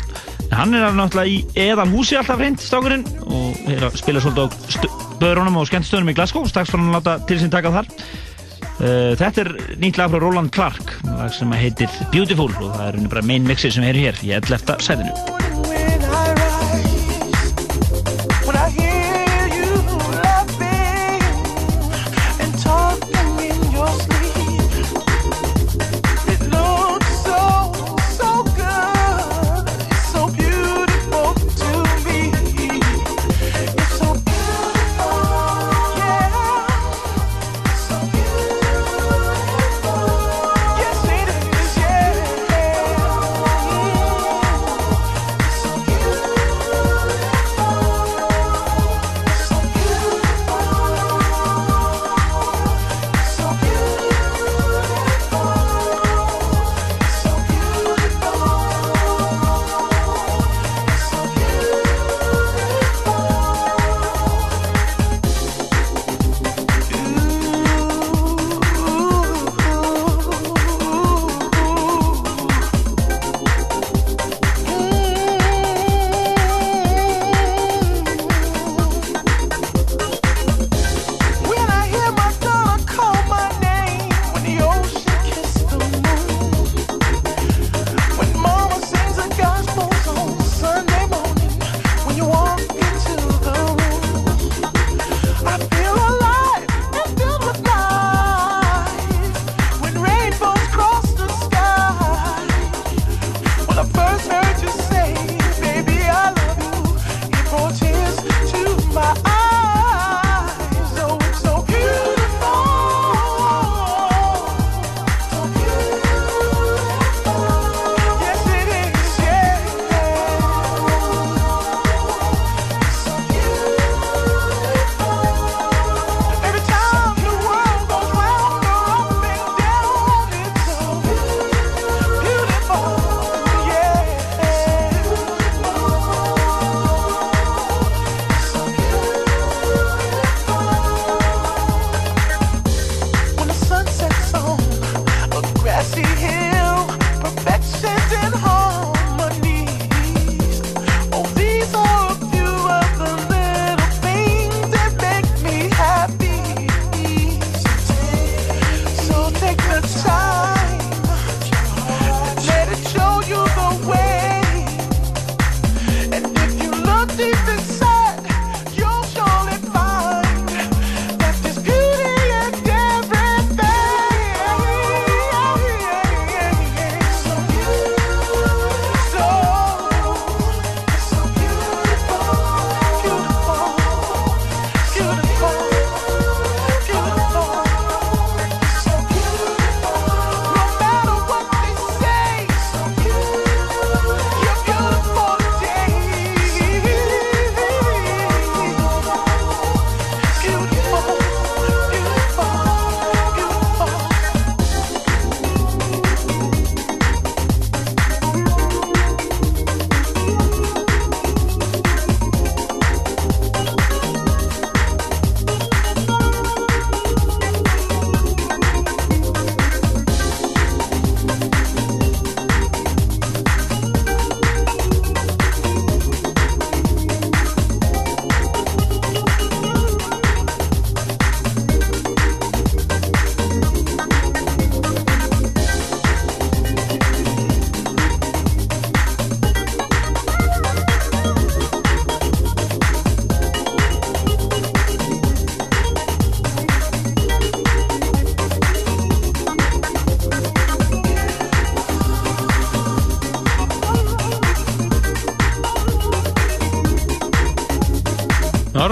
En 0.48 0.56
hann 0.60 0.78
er 0.78 0.96
náttúrulega 0.96 1.32
í 1.32 1.66
eðal 1.68 1.88
húsi 1.92 2.18
alltaf 2.20 2.40
hreint 2.40 2.62
stákurinn 2.62 3.04
og 3.26 3.58
er 3.68 3.88
að 3.88 3.98
spila 4.00 4.22
svolítið 4.24 4.46
á 4.46 5.08
böðrunum 5.18 5.60
og 5.60 5.68
skemmtstöðunum 5.70 6.12
í 6.12 6.16
Glasgow 6.18 6.48
strax 6.48 6.72
fann 6.72 6.86
hann 6.86 6.94
að 6.94 7.00
láta 7.00 7.18
til 7.28 7.40
sín 7.42 7.52
taka 7.52 7.74
þar 7.74 7.90
uh, 7.90 9.12
Þetta 9.18 9.44
er 9.44 9.52
nýtt 9.82 10.00
lag 10.00 10.14
frá 10.14 10.22
Roland 10.22 10.54
Clark 10.54 10.96
sem 11.34 11.52
heitir 11.58 11.92
Beautiful 12.14 12.50
og 12.54 12.72
það 12.78 12.88
er 12.92 13.12
bara 13.12 13.26
main 13.26 13.46
mixið 13.48 13.78
sem 13.78 13.90
er 13.90 13.98
hér 14.06 14.24
í 14.24 14.34
11. 14.38 14.78
sæðinu 14.84 15.47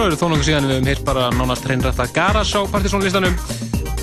Það 0.06 0.12
eru 0.12 0.18
þó 0.20 0.28
nokkuð 0.30 0.46
síðan. 0.46 0.66
Við 0.68 0.76
höfum 0.76 0.88
heyrt 0.92 1.00
bara 1.02 1.22
nánast 1.34 1.64
hreinrætta 1.66 2.04
Garas 2.14 2.50
á 2.54 2.62
partysónlistanum 2.70 3.32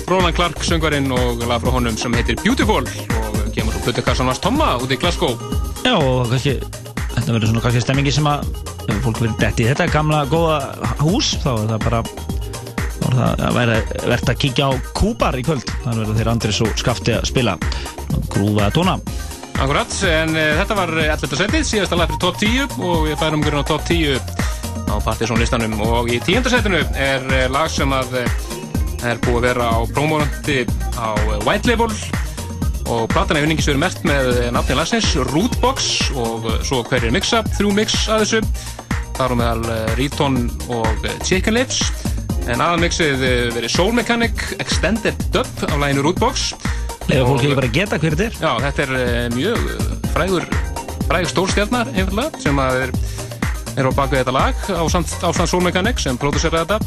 Roland 0.04 0.36
Clark 0.36 0.60
söngvarinn 0.60 1.08
og 1.16 1.40
lag 1.48 1.62
frá 1.62 1.70
honum 1.72 1.96
sem 1.96 2.12
heitir 2.12 2.36
Beautiful 2.42 2.84
og 2.84 3.38
kemur 3.54 3.72
úr 3.72 3.86
Plutukassan 3.86 4.28
Vars 4.28 4.42
Tomma 4.44 4.74
út 4.84 4.92
í 4.92 4.98
Glasgow. 5.00 5.32
Já, 5.80 5.94
og 5.96 6.28
kannski, 6.28 6.58
þetta 7.14 7.38
verður 7.38 7.48
svona 7.54 7.64
kannski 7.64 7.84
stemmingi 7.86 8.12
sem 8.12 8.28
að 8.28 8.44
fólk 9.00 9.22
verður 9.22 9.40
dett 9.46 9.64
í 9.64 9.70
þetta 9.70 9.88
gamla 9.96 10.20
góða 10.28 10.60
hús, 11.00 11.32
þá 11.40 11.50
er 11.54 11.72
það 11.72 11.88
bara 11.88 12.04
það 13.00 13.44
að 13.48 13.58
verðt 14.12 14.36
að 14.36 14.40
kíkja 14.44 14.68
á 14.68 14.72
Kúbar 15.00 15.40
í 15.40 15.48
kvöld, 15.48 15.76
þannig 15.86 16.04
verður 16.04 16.20
þeir 16.20 16.34
Andris 16.36 16.62
og 16.68 16.80
Skafti 16.84 17.16
að 17.16 17.30
spila. 17.32 17.56
Grúfa 18.28 18.68
tóna. 18.76 18.98
Akkurat, 19.54 20.00
en 20.12 20.36
uh, 20.36 20.52
þetta 20.60 20.82
var 20.84 20.98
11. 21.08 21.38
setið, 21.40 21.68
síðasta 21.72 21.96
lag 21.96 22.12
fyrir 22.12 22.26
top 22.28 22.42
10 22.44 22.82
og 22.82 23.06
við 23.08 23.22
færum 23.24 23.46
grunn 23.46 23.64
á 23.64 23.70
top 23.72 23.88
10 23.88 24.43
á 24.94 24.98
partysónlistanum 25.02 25.74
og 25.82 26.10
í 26.12 26.20
10. 26.22 26.46
setinu 26.52 26.80
er 26.94 27.24
uh, 27.26 27.46
lag 27.52 27.70
sem 27.72 27.90
að 27.94 28.20
uh, 28.20 28.36
er 29.04 29.18
búið 29.24 29.40
að 29.40 29.46
vera 29.48 29.66
á 29.74 29.78
promónandi 29.90 30.62
á 30.94 31.10
uh, 31.12 31.40
White 31.46 31.70
Label. 31.70 31.90
Og 32.84 33.08
platan 33.08 33.38
er 33.38 33.46
vinningisverið 33.46 33.80
mert 33.80 34.02
með 34.04 34.30
nafni 34.52 34.76
lagsins 34.76 35.14
Rootbox 35.30 36.10
og 36.20 36.50
svo 36.68 36.82
hverjir 36.84 37.14
mixa, 37.14 37.40
þrjú 37.56 37.72
mix 37.74 37.96
að 38.12 38.24
þessu. 38.24 38.42
Þar 39.16 39.32
á 39.32 39.36
meðal 39.40 39.78
Riton 39.96 40.38
og 40.74 41.08
Chicken 41.24 41.56
Lips. 41.56 41.80
En 42.44 42.60
aðalmixið 42.60 43.24
uh, 43.24 43.34
verið 43.56 43.72
Soul 43.72 43.94
Mechanic 43.96 44.46
Extended 44.60 45.26
Dub 45.34 45.66
af 45.66 45.78
læginu 45.80 46.04
Rootbox 46.04 46.52
Lefa 47.08 47.24
fólk 47.28 47.42
ekki 47.42 47.56
bara 47.56 47.72
geta 47.72 47.98
hver 48.00 48.14
þetta 48.16 48.26
er? 48.30 48.36
Já, 48.40 48.52
þetta 48.64 48.84
er 48.84 49.34
mjög 49.34 49.64
frægur 50.14 50.46
frægur 51.04 51.30
stórstjarnar 51.32 51.90
sem 52.40 52.60
að 52.60 52.78
er, 52.86 52.92
er 53.76 53.88
á 53.88 53.90
baku 53.94 54.18
þetta 54.18 54.34
lag 54.34 54.64
ásamt, 54.70 55.12
ásamt 55.22 55.50
Soul 55.50 55.64
Mechanic 55.66 56.00
sem 56.02 56.18
próduseraði 56.20 56.64
þetta. 56.64 56.78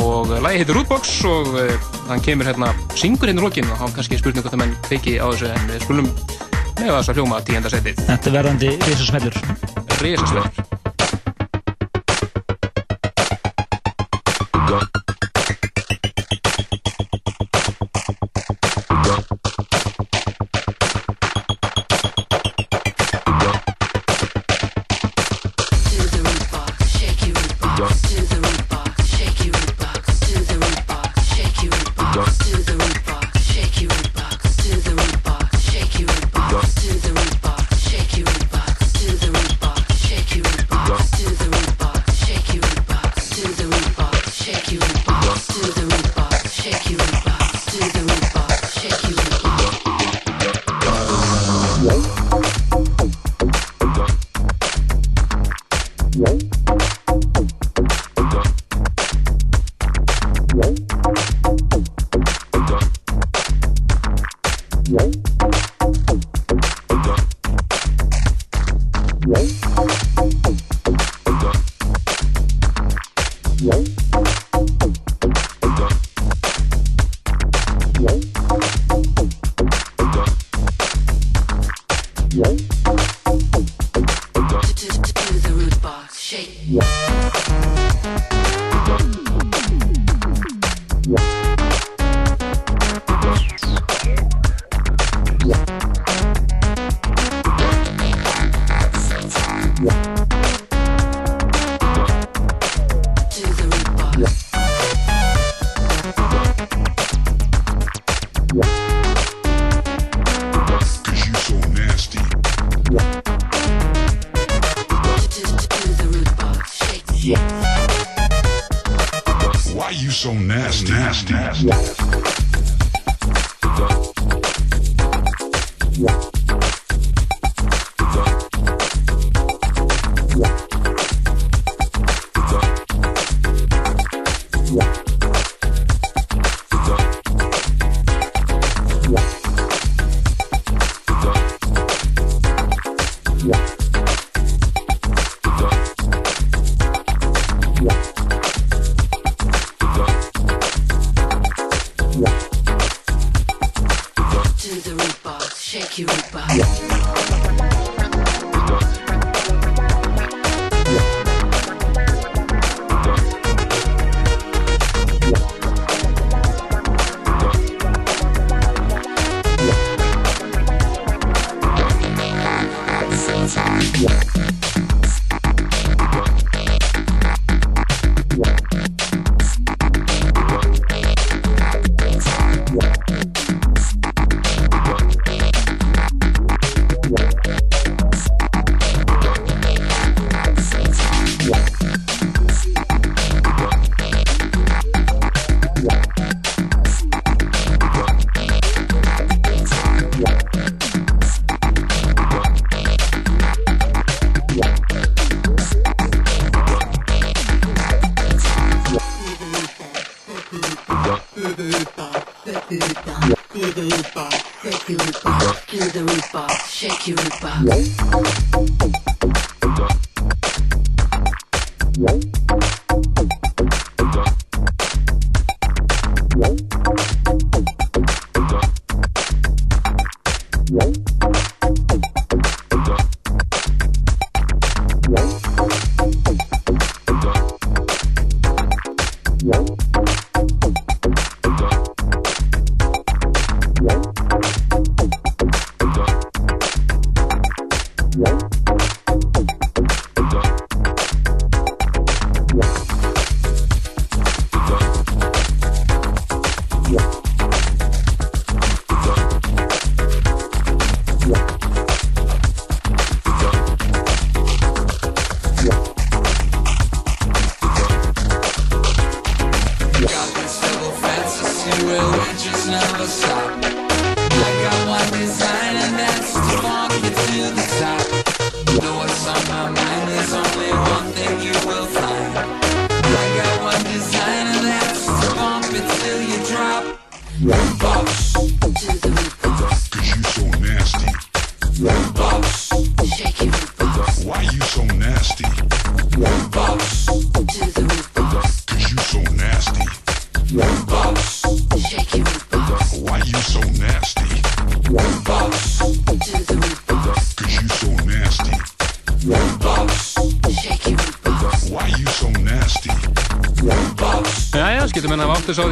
Og 0.00 0.30
uh, 0.30 0.38
lagi 0.44 0.62
heitir 0.62 0.76
Rootbox 0.78 1.16
og 1.28 1.52
uh, 1.58 1.90
hann 2.10 2.22
kemur 2.24 2.46
hérna 2.50 2.72
syngur 2.94 3.30
hérna 3.30 3.42
í 3.42 3.48
lokin 3.48 3.70
og 3.72 3.80
hann 3.82 3.94
kannski 3.96 4.20
spurning 4.20 4.46
hvort 4.46 4.54
að 4.54 4.62
menn 4.64 4.76
kveiki 4.86 5.18
á 5.18 5.26
þessu 5.32 5.50
en 5.50 5.70
við 5.72 5.86
skulum 5.86 6.10
með 6.80 6.94
þess 6.94 7.12
að 7.12 7.20
hljóma 7.20 7.44
tíenda 7.44 7.72
setið. 7.72 8.04
Þetta 8.06 8.30
er 8.30 8.38
verðandi 8.38 8.74
risasmellur. 8.86 9.40
Risasmellur 10.00 10.68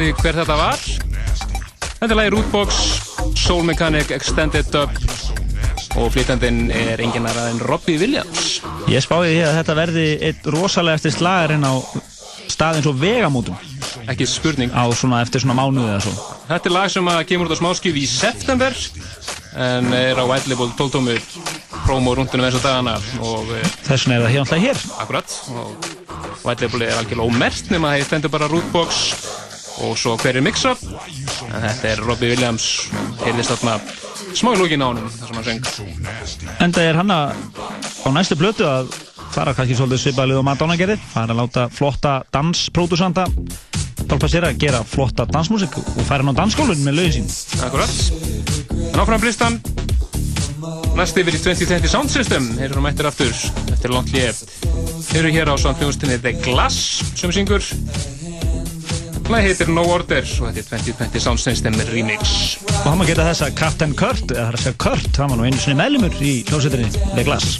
því 0.09 0.23
hver 0.23 0.37
þetta 0.41 0.55
var. 0.57 0.85
Þetta 1.99 2.07
er 2.09 2.17
lagi 2.17 2.31
Rootbox, 2.33 2.77
Soul 3.37 3.65
Mechanic 3.67 4.09
Extended 4.15 4.69
Dub 4.73 4.93
og 5.99 6.11
flytandinn 6.13 6.69
er 6.73 7.01
engin 7.03 7.27
aðra 7.29 7.49
en 7.51 7.59
Robbie 7.65 7.99
Williams. 8.01 8.59
Ég 8.89 9.03
spáði 9.03 9.35
því 9.35 9.43
að 9.45 9.57
þetta 9.59 9.75
verði 9.77 10.05
eitt 10.29 10.47
rosalega 10.53 10.99
eftir 10.99 11.13
slagarinn 11.13 11.65
á 11.65 11.73
stað 12.49 12.79
eins 12.79 12.89
og 12.89 12.97
vegamótum. 13.01 13.59
Ekki 14.09 14.25
spurning. 14.29 14.73
Á 14.73 14.85
svona 14.97 15.21
eftir 15.25 15.43
svona 15.43 15.57
mánuði 15.59 15.91
eða 15.91 16.01
svo. 16.07 16.15
Þetta 16.49 16.71
er 16.71 16.75
lag 16.77 16.93
sem 16.93 17.11
að 17.13 17.21
kemur 17.29 17.49
út 17.49 17.57
á 17.57 17.61
smáskjöf 17.61 17.99
í 18.01 18.05
september 18.09 18.77
en 19.59 19.93
er 19.93 20.17
á 20.17 20.23
White 20.25 20.49
Label 20.49 20.71
12 20.77 20.93
tómu 20.95 21.17
promo 21.85 22.15
rundunum 22.17 22.47
eins 22.47 22.57
og 22.57 22.65
dagana 22.65 22.97
og 23.25 23.49
eh, 23.57 23.65
Þess 23.85 24.05
vegna 24.05 24.19
er 24.19 24.25
það 24.25 24.35
hérna 24.35 24.59
hér. 24.61 24.83
akkurat 25.01 25.37
og 25.57 25.89
White 26.45 26.65
Label 26.65 26.85
er 26.85 26.99
algjörlega 26.99 27.25
ómert 27.25 27.71
nema 27.73 27.89
að 27.91 28.03
það 28.03 28.09
stendur 28.11 28.33
bara 28.33 28.49
Rootbox 28.51 29.01
og 29.85 29.97
svo 29.99 30.15
hver 30.19 30.39
er 30.39 30.45
mix-up? 30.45 30.81
En 31.49 31.63
þetta 31.63 31.91
er 31.93 32.03
Robbie 32.05 32.33
Williams 32.33 32.67
heyrðist 33.23 33.53
þarna 33.55 33.77
smá 34.37 34.53
í 34.53 34.59
lókin 34.59 34.83
á 34.83 34.87
honum 34.91 35.09
þar 35.13 35.31
sem 35.31 35.39
hann 35.39 35.47
söng. 35.49 36.49
Enda 36.65 36.85
er 36.85 36.99
hann 36.99 37.13
að 37.13 37.33
á 38.03 38.09
næstu 38.15 38.37
blötu 38.39 38.67
að 38.67 38.93
fara 39.33 39.53
kannski 39.57 39.77
svolítið 39.77 40.05
svipaðlið 40.07 40.41
og 40.41 40.47
Madonna 40.47 40.77
gerði. 40.79 40.99
Fara 41.13 41.35
að 41.35 41.41
láta 41.43 41.67
flotta 41.73 42.19
danspródusanta 42.33 43.27
hjálpa 44.09 44.29
sér 44.31 44.47
að 44.49 44.57
gera 44.59 44.79
flotta 44.83 45.25
dansmusik 45.29 45.75
og 45.79 46.01
fara 46.07 46.23
hann 46.23 46.33
á 46.33 46.39
dansskólun 46.41 46.81
með 46.83 46.97
lögin 46.99 47.29
sín. 47.29 47.61
Akkurat 47.63 47.93
En 48.93 48.99
áfram 48.99 49.21
blistan. 49.21 49.59
Næst 50.97 51.15
yfir 51.21 51.37
í 51.37 51.39
2020 51.39 51.87
Sound 51.87 52.11
System. 52.11 52.49
Þeir 52.57 52.71
eru 52.73 52.81
mættir 52.83 53.07
aftur 53.07 53.29
eftir 53.71 53.93
langt 53.93 54.11
lið 54.11 54.41
Þeir 55.09 55.19
eru 55.21 55.31
hér 55.37 55.51
á 55.53 55.55
svona 55.55 55.79
hljóðstinni 55.79 56.17
The 56.19 56.33
Glass 56.43 56.99
sem 57.15 57.31
syngur 57.31 57.63
Læg 59.29 59.43
heitir 59.45 59.67
No 59.69 59.83
Order 59.85 60.25
og 60.41 60.55
þetta 60.55 60.73
er 60.79 60.85
2020 60.87 61.21
Sound 61.21 61.41
System 61.43 61.75
Remix 61.91 62.31
Og 62.79 62.87
hann 62.87 62.97
maður 62.97 63.11
geta 63.11 63.27
þess 63.27 63.45
að 63.45 63.51
Captain 63.59 63.93
Kurt, 63.93 64.31
eða 64.33 64.47
það 64.47 64.47
er 64.47 64.57
að 64.57 64.63
segja 64.63 64.79
Kurt, 64.81 65.19
hann 65.21 65.29
var 65.29 65.37
nú 65.37 65.45
einu 65.45 65.61
sinni 65.61 65.77
meðlumur 65.77 66.17
í 66.17 66.31
hljómsveitinni 66.49 67.03
The 67.13 67.27
Glass. 67.27 67.59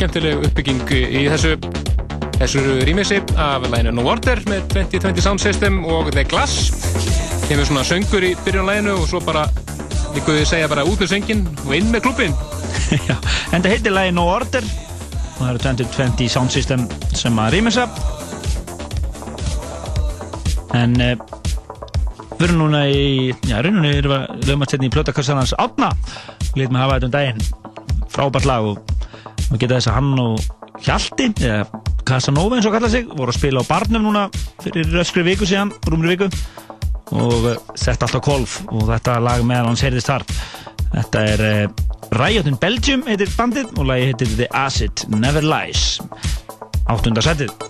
Skemmtileg 0.00 0.44
uppbygging 0.48 0.94
í 0.96 1.26
þessu. 1.28 1.56
Þessu 2.40 2.62
rýmisi 2.88 3.18
af 3.36 3.66
læginu 3.68 3.92
No 3.98 4.06
Order 4.08 4.40
með 4.48 4.70
2020 4.72 5.24
Sound 5.26 5.42
System 5.42 5.82
og 5.84 6.08
The 6.14 6.24
Glass. 6.24 6.70
Kemur 7.44 7.68
svona 7.68 7.82
söngur 7.84 8.24
í 8.24 8.30
byrjun 8.46 8.70
læginu 8.70 8.94
og 8.96 9.10
svo 9.10 9.20
bara 9.20 9.44
líkuðu 10.14 10.46
segja 10.48 10.70
bara 10.70 10.86
út 10.88 11.02
með 11.02 11.12
söngin 11.12 11.42
og 11.66 11.74
inn 11.76 11.90
með 11.92 12.04
klubbin 12.06 12.32
Já, 13.08 13.16
en 13.52 13.62
það 13.62 13.72
heitir 13.74 13.94
lagi 13.94 14.14
No 14.14 14.24
Order 14.30 14.64
og 14.64 15.42
það 15.42 15.50
eru 15.50 15.62
2020 15.66 16.32
Sound 16.32 16.54
System 16.54 16.86
sem 17.16 17.38
að 17.42 17.56
rýmisa 17.56 17.86
en 20.78 20.96
uh, 21.02 21.12
við 22.38 22.46
erum 22.48 22.62
núna 22.64 22.84
í 22.88 23.34
já, 23.50 23.58
rauninni 23.60 23.92
erum 24.00 24.16
við 24.16 24.48
lögum 24.48 24.64
að 24.64 24.72
setja 24.72 24.88
í 24.88 24.94
plötakassanans 24.94 25.54
Átna, 25.60 25.90
við 26.52 26.64
letum 26.64 26.78
að 26.78 26.86
hafa 26.86 26.96
þetta 26.96 27.10
um 27.10 27.16
daginn. 27.18 27.44
Frábært 28.10 28.48
lag 28.48 28.70
og 28.70 28.89
við 29.50 29.62
geta 29.64 29.78
þess 29.78 29.90
að 29.90 29.96
hann 29.98 30.24
og 30.24 30.48
Hjalti 30.80 31.28
eða 31.44 31.82
Casanova 32.08 32.56
eins 32.56 32.66
og 32.68 32.74
kalla 32.74 32.88
sig 32.90 33.08
voru 33.10 33.32
að 33.32 33.38
spila 33.38 33.62
á 33.62 33.68
barnum 33.68 34.06
núna 34.06 34.24
fyrir 34.62 35.00
öskri 35.02 35.24
viku 35.26 35.48
síðan, 35.48 35.72
rúmri 35.90 36.14
viku. 36.14 36.30
Og 37.10 37.48
uh, 37.52 37.56
sett 37.78 38.02
allt 38.06 38.16
á 38.16 38.22
kolf 38.22 38.60
og 38.70 38.86
þetta 38.88 39.18
lag 39.22 39.42
meðal 39.46 39.72
hans 39.72 39.84
heyrðist 39.84 40.10
þar. 40.10 40.26
Þetta 40.94 41.24
er 41.34 41.44
uh, 41.46 41.88
Riot 42.16 42.48
in 42.50 42.58
Belgium 42.62 43.04
heitir 43.06 43.30
bandið 43.36 43.74
og 43.76 43.90
lagi 43.90 44.08
heitir 44.10 44.32
The 44.38 44.48
Acid 44.64 45.04
Never 45.14 45.46
Lies. 45.46 45.98
Áttunda 46.90 47.22
setið 47.22 47.69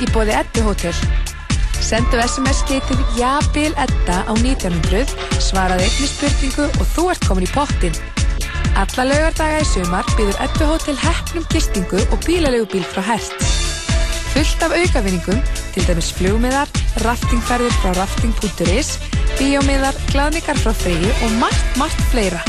í 0.00 0.08
bóði 0.14 0.34
Eddu 0.38 0.64
Hotel. 0.64 0.94
Sendu 1.80 2.20
SMS 2.20 2.60
getið 2.68 3.00
Jabil 3.18 3.72
Edda 3.80 4.20
á 4.28 4.32
1900, 4.36 5.14
svaraði 5.42 5.88
einni 5.88 6.08
spurningu 6.08 6.66
og 6.68 6.90
þú 6.94 7.06
ert 7.12 7.26
komin 7.28 7.46
í 7.46 7.52
pottin. 7.54 7.96
Alla 8.80 9.06
laugardaga 9.08 9.62
í 9.62 9.66
sumar 9.68 10.06
býður 10.16 10.38
Eddu 10.44 10.68
Hotel 10.70 10.98
heppnum 11.00 11.46
gistingu 11.52 12.04
og 12.10 12.20
bílalegu 12.26 12.84
frá 12.92 13.02
Hertz. 13.12 13.56
Fullt 14.30 14.62
af 14.62 14.76
aukavinningum, 14.76 15.40
til 15.74 15.86
dæmis 15.88 16.12
flugmiðar, 16.14 16.70
raftingferðir 17.02 17.74
frá 17.82 17.96
rafting.is, 17.98 18.94
bíómiðar, 19.40 19.98
glaðningar 20.12 20.60
frá 20.62 20.72
Freyju 20.84 21.10
og 21.26 21.36
margt, 21.42 21.76
margt 21.80 22.06
fleira. 22.12 22.40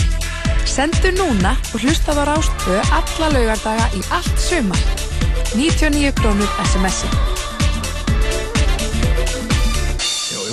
Sendu 0.69 1.09
núna 1.17 1.55
og 1.73 1.81
hlusta 1.81 2.13
á 2.13 2.23
Rástvö 2.29 2.79
alla 2.93 3.33
laugardaga 3.33 3.89
í 3.97 4.05
allt 4.13 4.37
sumar. 4.39 4.79
99 5.57 6.13
krónur 6.21 6.57
SMS-i. 6.69 7.30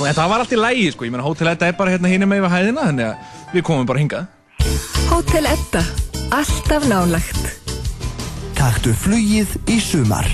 En 0.06 0.16
það 0.18 0.30
var 0.32 0.44
allt 0.44 0.54
í 0.54 0.58
lægi, 0.60 0.90
sko. 0.94 1.06
Ég 1.06 1.14
meina, 1.14 1.26
Hótel 1.26 1.50
Edda 1.52 1.70
er 1.70 1.78
bara 1.78 1.94
hérna 1.94 2.12
hinum 2.12 2.30
með 2.30 2.42
yfir 2.42 2.54
hæðina, 2.54 2.84
þannig 2.90 3.06
að 3.08 3.54
við 3.54 3.64
komum 3.66 3.88
bara 3.88 4.02
hingað. 4.02 4.26
Hótel 5.08 5.48
Edda. 5.50 5.82
Alltaf 6.38 6.84
nálagt. 6.90 7.44
Taktu 8.58 8.92
flugið 8.92 9.54
í 9.72 9.78
sumar. 9.80 10.28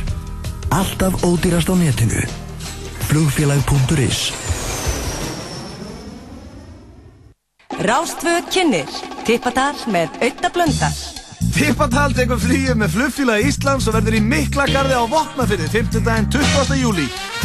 Alltaf 0.75 1.23
ódýrast 1.25 1.71
á 1.71 1.75
netinu. 1.79 2.25
Flugfélag.is 3.09 4.33
Rástföð 7.85 8.47
kynir 8.55 8.91
Tippadal 9.27 9.75
með 9.93 10.15
auðta 10.23 10.51
Tippatal 11.55 12.11
tekur 12.11 12.41
flýið 12.43 12.75
með 12.81 12.97
flugfélagi 12.97 13.47
Íslands 13.47 13.85
og 13.87 13.95
verður 13.95 14.17
í 14.19 14.21
Miklagarði 14.27 14.97
á 14.99 15.07
Vopnafyrði 15.07 15.69
5. 15.71 16.01
daginn 16.03 16.27
20. 16.35 16.73
júli. 16.81 17.05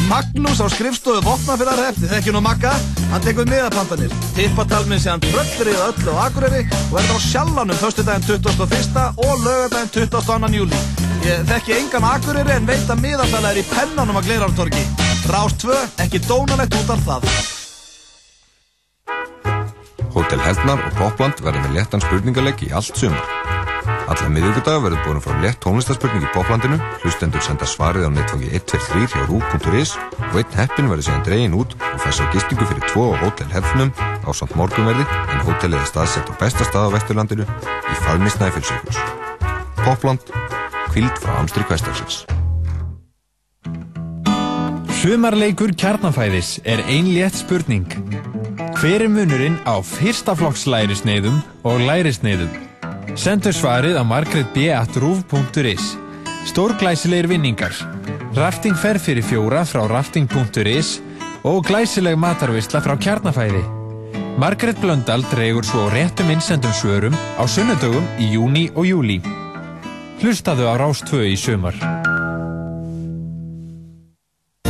Magnús 0.10 0.58
á 0.58 0.68
skrifstofu 0.74 1.22
Vopnafyrðarhef, 1.28 2.00
þið 2.00 2.16
þekkjum 2.16 2.38
nú 2.40 2.42
Magga, 2.42 2.72
hann 3.12 3.22
tekur 3.22 3.46
miðapandanir. 3.52 4.16
Tippatal 4.34 4.82
minn 4.90 5.04
sé 5.04 5.12
hann 5.14 5.22
tröllrið 5.28 5.84
öllu 5.86 6.16
á 6.18 6.26
Akureyri 6.26 6.64
og 6.72 6.96
verður 6.96 7.22
á 7.22 7.28
Sjallanum 7.28 7.78
1. 7.78 8.02
daginn 8.08 8.26
21. 8.26 9.06
og 9.28 9.46
lögadaginn 9.46 9.94
22. 9.94 10.52
júli. 10.58 10.82
Ég 11.28 11.46
þekki 11.52 11.78
engan 11.78 12.10
Akureyri 12.10 12.58
en 12.58 12.66
veit 12.66 12.90
að 12.90 13.06
miðasala 13.06 13.54
er 13.54 13.62
í 13.62 13.68
pennanum 13.70 14.18
að 14.18 14.32
Gleirartorgi. 14.32 14.84
Rást 15.30 15.62
2, 15.68 15.78
ekki 16.08 16.24
dónalegt 16.26 16.74
út 16.82 16.96
af 16.98 17.06
það. 17.06 17.30
Hótel 20.18 20.42
Heldnar 20.42 20.82
og 20.82 20.98
Popland 20.98 21.46
verður 21.46 21.68
með 21.68 21.78
léttan 21.78 22.02
spurningalegg 22.02 22.66
í 22.66 22.74
allt 22.74 22.98
sumar. 22.98 23.59
Alla 24.10 24.30
miðvíkudaga 24.34 24.82
verður 24.82 25.02
búin 25.06 25.20
frá 25.22 25.36
létt 25.44 25.60
tónlistarspurning 25.62 26.24
í 26.26 26.30
Poplandinu, 26.34 26.80
hlustendur 27.04 27.44
senda 27.46 27.68
svarið 27.70 28.08
á 28.08 28.12
netfangi 28.16 28.48
123 28.58 29.06
hjá 29.12 29.26
rú.is 29.30 29.92
og 30.32 30.38
einn 30.40 30.56
heppin 30.58 30.90
verður 30.90 31.06
síðan 31.06 31.26
dregin 31.28 31.58
út 31.60 31.76
og 31.78 32.00
fæs 32.02 32.18
á 32.18 32.26
gistingu 32.34 32.66
fyrir 32.66 32.88
tvo 32.90 33.12
á 33.14 33.22
Hótel 33.22 33.52
Heldnum 33.54 33.92
á 33.94 34.30
samt 34.34 34.56
morgunverði 34.58 35.06
en 35.06 35.44
hótelið 35.46 35.84
er 35.84 35.92
staðsett 35.92 36.26
á 36.26 36.34
besta 36.42 36.66
stað 36.66 36.90
á 36.90 36.94
Vesturlandinu 36.96 37.46
í 37.46 37.98
faðmi 38.02 38.34
Snæfellsjökuls. 38.34 38.98
Popland, 39.86 40.26
kvild 40.90 41.22
frá 41.22 41.36
Amstri 41.38 41.68
Kvestarsins. 41.70 42.24
Sumarleikur 45.00 45.76
kjarnafæðis 45.78 46.58
er 46.66 46.82
ein 46.90 47.14
létt 47.14 47.38
spurning. 47.44 47.86
Hver 48.80 49.06
er 49.06 49.14
munurinn 49.14 49.62
á 49.70 49.78
fyrsta 49.86 50.34
flokks 50.40 50.66
lærisneiðum 50.66 51.38
og 51.62 51.86
lærisneiðum? 51.86 52.69
Sendu 53.20 53.52
svarið 53.52 53.98
á 54.00 54.04
margretb.ruf.is 54.08 55.88
Stórglæsilegir 56.48 57.28
vinningar 57.28 57.76
Rafting 58.38 58.78
fer 58.80 58.96
fyrir 58.96 59.26
fjóra 59.28 59.66
frá 59.68 59.82
rafting.is 59.92 61.02
og 61.44 61.68
glæsileg 61.68 62.16
matarvisla 62.20 62.80
frá 62.84 62.96
kjarnafæði. 62.96 63.64
Margret 64.40 64.80
Blöndal 64.80 65.26
dregur 65.34 65.68
svo 65.68 65.90
réttum 65.92 66.32
innsendum 66.32 66.72
svörum 66.72 67.16
á 67.36 67.44
sunnudögum 67.44 68.08
í 68.24 68.32
júni 68.38 68.70
og 68.72 68.88
júli. 68.88 69.20
Hlustaðu 70.24 70.72
á 70.72 70.80
Rástvö 70.80 71.26
í 71.28 71.36
sumar. 71.36 71.76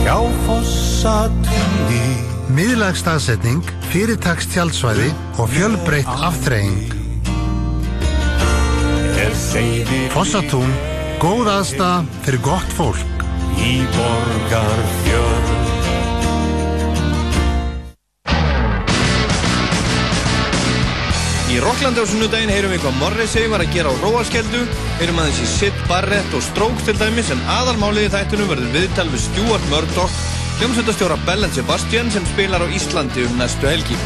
Já, 0.02 0.18
fossatúni 0.48 2.06
Miðlagstaðsetning, 2.50 3.62
fyrirtaks 3.94 4.50
tjaldsvæði 4.56 5.12
og 5.38 5.54
fjölbreytt 5.54 6.10
aftreying 6.10 6.99
Fossatún, 9.40 10.68
góð 11.22 11.48
aðstæða 11.48 12.04
fyrir 12.26 12.42
gott 12.44 12.74
fólk 12.76 13.22
Í 13.56 13.80
borgarfjörn 13.96 15.48
Í 21.50 21.62
Rocklandi 21.64 22.04
á 22.04 22.06
sunnudaginn 22.12 22.52
heyrum 22.52 22.74
við 22.76 22.84
hvað 22.84 23.00
Morrissey 23.00 23.48
var 23.50 23.64
að 23.64 23.72
gera 23.78 23.94
á 23.96 24.00
Róalskeldu, 24.04 24.66
heyrum 25.00 25.22
aðeins 25.24 25.40
í 25.42 25.48
Sid 25.54 25.80
Barrett 25.88 26.36
og 26.36 26.44
Strokes 26.46 26.86
til 26.90 26.98
dæmis 27.00 27.32
en 27.34 27.42
aðalmálið 27.56 28.10
í 28.10 28.14
þættunum 28.18 28.52
verður 28.52 28.76
viðtal 28.76 29.08
við 29.14 29.24
Stuart 29.24 29.72
Murdoch, 29.72 30.20
hljómsveitastjóra 30.60 31.18
Bell 31.26 31.48
Sebastian 31.56 32.12
sem 32.14 32.28
spilar 32.36 32.62
á 32.62 32.68
Íslandi 32.70 33.26
um 33.26 33.40
næstu 33.40 33.72
helgi. 33.72 33.98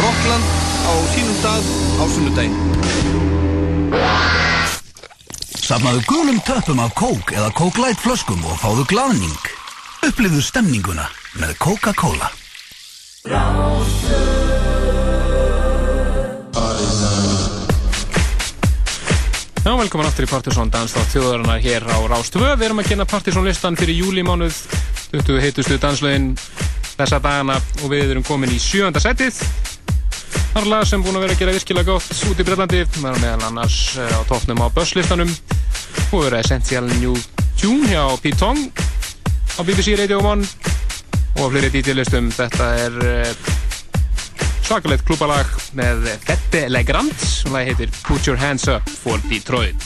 Rockland 0.00 0.54
á 0.86 0.92
sínum 1.12 1.36
stað 1.42 1.74
á 1.98 2.04
sunnudaginn. 2.14 2.95
Safnaðu 5.66 6.02
gulum 6.06 6.36
töppum 6.46 6.78
af 6.84 6.92
kók 6.94 7.32
eða 7.34 7.50
kók 7.56 7.78
light 7.82 7.98
flöskum 7.98 8.44
og 8.46 8.58
fáðu 8.60 8.84
glaðning. 8.86 9.48
Upplifðu 10.06 10.42
stemninguna 10.46 11.08
með 11.40 11.56
Coca-Cola. 11.58 12.30
Já, 19.66 19.72
velkomin 19.74 20.06
aftur 20.06 20.28
í 20.28 20.30
Partiðsson 20.30 20.70
danstátt 20.70 21.10
þjóðarinnar 21.10 21.58
hér 21.64 21.88
á 21.90 21.98
Rástvö. 22.06 22.52
Við 22.54 22.68
erum 22.68 22.84
að 22.84 22.92
kynna 22.92 23.06
Partiðsson 23.10 23.48
listan 23.48 23.74
fyrir 23.74 23.98
júlimánuð 23.98 24.60
20 25.10 25.42
heitustu 25.42 25.80
danslögin 25.82 26.36
þessa 26.92 27.18
dagana 27.18 27.58
og 27.82 27.90
við 27.90 28.12
erum 28.14 28.26
komin 28.26 28.54
í 28.54 28.60
sjönda 28.62 29.02
setið. 29.02 29.42
Það 30.36 30.60
er 30.62 30.68
lag 30.72 30.86
sem 30.88 31.04
búin 31.04 31.18
að 31.18 31.26
vera 31.26 31.36
að 31.36 31.42
gera 31.42 31.56
virkilega 31.56 31.92
gott 31.92 32.24
út 32.30 32.40
í 32.40 32.46
Breitlandi. 32.46 32.84
Það 32.96 33.10
er 33.12 33.22
meðal 33.24 33.48
annars 33.50 33.78
eh, 34.00 34.16
á 34.16 34.20
toppnum 34.30 34.62
á 34.64 34.66
Börslistanum 34.76 35.34
og 36.10 36.24
verið 36.24 36.40
Essential 36.40 36.88
New 36.96 37.16
Tune 37.60 37.90
hjá 37.90 38.02
Pete 38.22 38.40
Tong 38.40 38.64
á 39.56 39.60
BBC 39.66 39.96
Radio 40.00 40.22
1 40.22 40.48
og 41.36 41.44
á 41.44 41.48
fleiri 41.52 41.72
DJ-listum. 41.74 42.32
Þetta 42.34 42.72
er 42.86 43.00
eh, 43.04 43.54
svakalegt 44.66 45.04
klúbalag 45.06 45.50
með 45.78 46.08
Fette 46.26 46.64
Legrand 46.72 47.14
það 47.52 47.68
heitir 47.68 47.92
Put 48.02 48.26
Your 48.26 48.40
Hands 48.40 48.66
Up 48.72 48.90
for 48.90 49.22
Detroit 49.30 49.78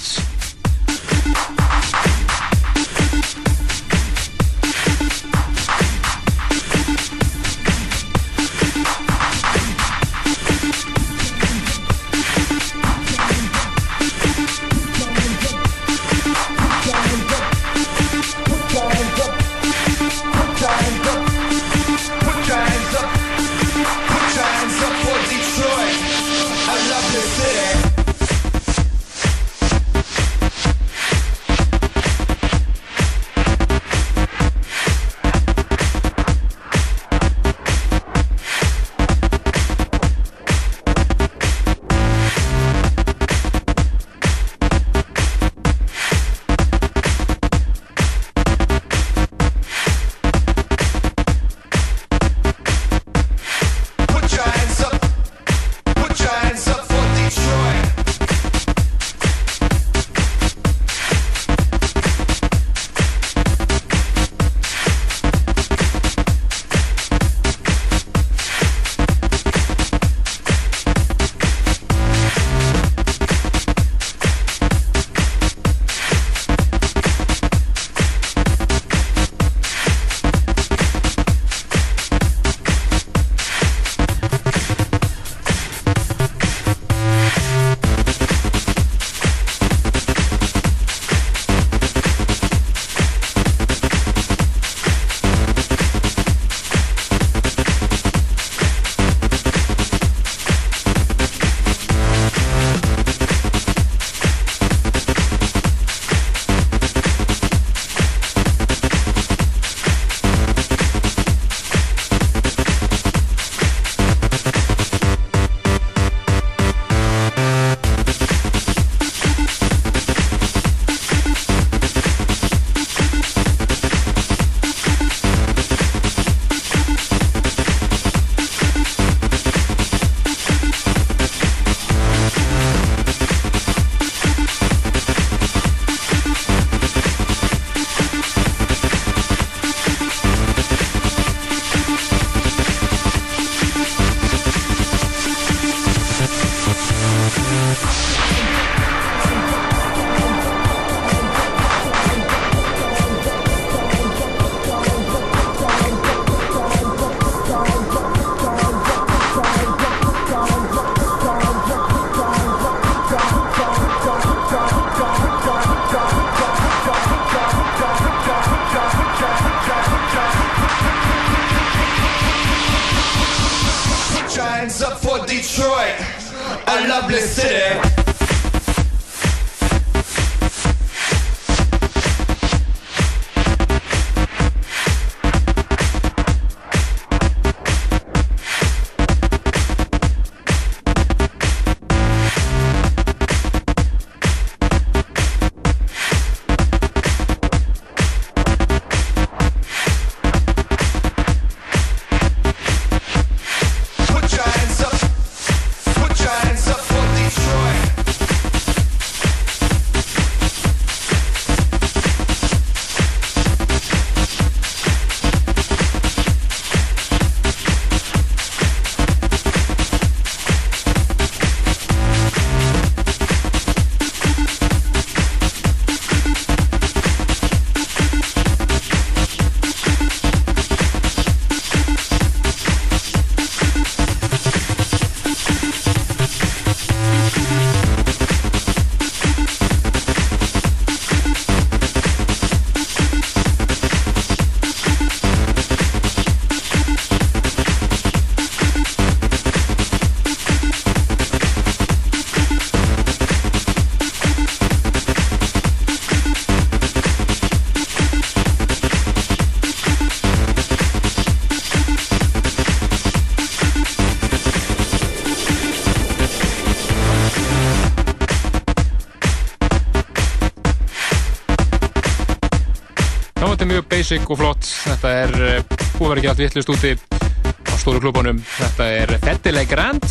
basic 274.11 274.31
og 274.32 274.41
flott. 274.41 274.66
Þetta 274.89 275.11
er, 275.15 275.35
að 275.70 276.01
vera 276.01 276.19
ekki 276.19 276.28
allt 276.32 276.41
vittlust 276.43 276.70
úti 276.73 276.91
á 276.99 277.74
stóru 277.78 278.01
klubunum. 278.03 278.41
Þetta 278.57 278.89
er 278.91 279.12
Fettileg 279.23 279.70
Grand. 279.70 280.07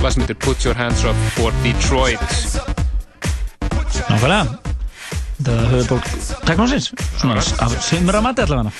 Lag 0.00 0.14
sem 0.14 0.22
heitir 0.22 0.38
Put 0.38 0.62
Your 0.62 0.78
Hands 0.78 1.02
Up 1.08 1.24
for 1.34 1.50
Detroit. 1.64 2.22
Nákvæmlega 4.10 4.44
Þetta 5.40 5.56
er 5.56 5.68
höfuborg 5.72 6.06
teknósins 6.46 6.90
Svona 7.18 7.42
af 7.64 7.74
simra 7.84 8.20
mati 8.22 8.44
allavega 8.44 8.70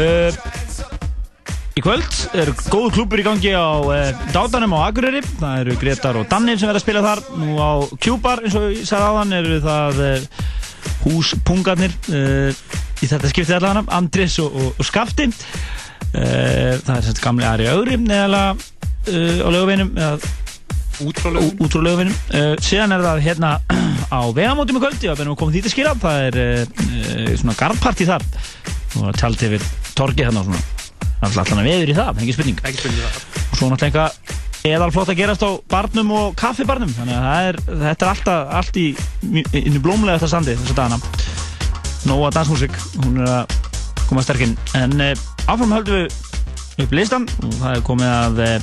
uh, 0.00 0.36
Í 1.74 1.82
kvöld 1.84 2.18
er 2.38 2.52
góð 2.70 2.88
klúpur 2.96 3.20
í 3.20 3.26
gangi 3.26 3.52
á 3.52 3.68
uh, 3.82 4.26
Dátanum 4.34 4.76
á 4.78 4.88
Akureyri 4.88 5.22
Það 5.26 5.62
eru 5.62 5.78
Gretar 5.80 6.18
og 6.20 6.28
Danir 6.30 6.60
sem 6.60 6.70
verða 6.70 6.80
að 6.80 6.86
spila 6.86 7.04
þar 7.04 7.24
Nú 7.42 7.56
á 7.58 7.72
Kjúbar 7.98 8.44
eins 8.44 8.58
og 8.58 8.70
ég 8.72 8.86
sagði 8.88 9.10
áðan 9.10 9.38
eru 9.40 9.60
það 9.64 10.04
uh, 10.04 10.44
húspungarnir 11.04 11.92
uh, 12.10 12.53
í 13.04 13.10
þetta 13.10 13.30
skiptið 13.30 13.58
allavega 13.58 13.96
Andris 13.98 14.38
og, 14.42 14.54
og, 14.54 14.78
og 14.80 14.88
Skafti. 14.88 15.28
Uh, 16.14 16.78
Það 16.84 16.94
er 16.96 17.04
semst 17.08 17.22
gamli 17.22 17.46
Ari 17.48 17.68
Ögri 17.72 17.98
neðalega 17.98 18.54
uh, 18.54 19.40
á 19.42 19.48
löguveinum 19.50 19.90
eða 19.98 20.32
út 21.02 21.18
frá 21.18 21.32
lögum 21.82 22.12
uh, 22.12 22.52
síðan 22.62 22.94
er 22.94 23.02
það 23.02 23.24
hérna 23.24 23.50
á 24.14 24.20
vegamótum 24.36 24.78
í 24.78 24.84
kvöldi 24.84 25.10
og 25.10 25.18
við 25.18 25.32
komið 25.40 25.56
því 25.56 25.64
til 25.64 25.72
skila 25.72 25.96
það 26.04 26.28
er 26.28 27.36
svona 27.40 27.58
garðparti 27.58 28.06
þar. 28.08 28.28
Og 29.00 29.18
tjald 29.18 29.42
yfir 29.42 29.66
torgi 29.98 30.22
hérna 30.22 30.44
og 30.44 30.52
svona. 30.52 30.62
Allan 31.24 31.62
að 31.64 31.68
veður 31.70 31.90
í 31.90 31.96
það, 31.96 32.18
ekki 32.22 32.36
spurning. 32.36 32.58
Ekki 32.68 32.82
spurning 32.82 33.00
það. 33.00 33.20
Og 33.44 33.58
svo 33.58 33.68
náttúrulega 33.72 33.86
eitthvað 33.88 34.42
eðalflott 34.64 35.10
að 35.12 35.18
gerast 35.18 35.44
á 35.44 35.50
barnum 35.72 36.12
og 36.16 36.36
kaffibarnum. 36.40 36.92
Þannig 36.96 37.18
að 37.18 37.48
er, 37.50 37.60
þetta 37.84 38.06
er 38.06 38.12
alltaf 38.12 38.56
allt 38.60 38.80
í, 38.80 38.86
í 39.60 39.76
blómlega 39.76 40.20
þetta 40.20 40.30
standi 40.30 40.56
þessa 40.60 40.78
dagana 40.78 41.13
Nóa 42.04 42.30
dansmusik, 42.34 42.74
hún 43.00 43.22
er 43.24 43.30
að 43.32 43.54
koma 44.08 44.24
sterkinn 44.24 44.56
en 44.76 44.98
uh, 45.00 45.12
áfram 45.48 45.72
höldum 45.72 46.02
við 46.02 46.84
upp 46.84 46.92
listan 46.96 47.24
og 47.40 47.54
það 47.62 47.70
er 47.70 47.84
komið 47.86 48.10
að 48.12 48.42
uh, 48.44 48.58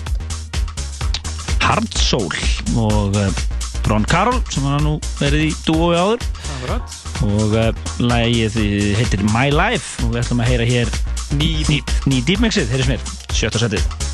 Hard 1.64 1.98
Soul 1.98 2.30
og 2.78 3.18
uh, 3.18 3.42
Ron 3.90 4.06
Carroll 4.06 4.38
sem 4.54 4.68
hann 4.70 4.86
nú 4.86 4.94
verið 5.18 5.48
í 5.50 5.52
dúói 5.66 5.98
áður. 5.98 6.30
Akkurat. 6.62 6.98
og 7.26 7.56
lagið 8.02 8.60
heitir 9.00 9.26
My 9.34 9.50
Life 9.54 10.06
og 10.06 10.14
við 10.14 10.22
ætlum 10.22 10.46
að 10.46 10.54
heyra 10.54 10.70
hér 10.70 10.96
ný 11.38 11.52
deep, 11.66 11.98
ný 12.06 12.22
deep 12.22 12.42
mixið, 12.44 12.70
heyrðis 12.74 12.94
mér, 12.94 13.12
sjötta 13.34 13.62
setið 13.66 14.11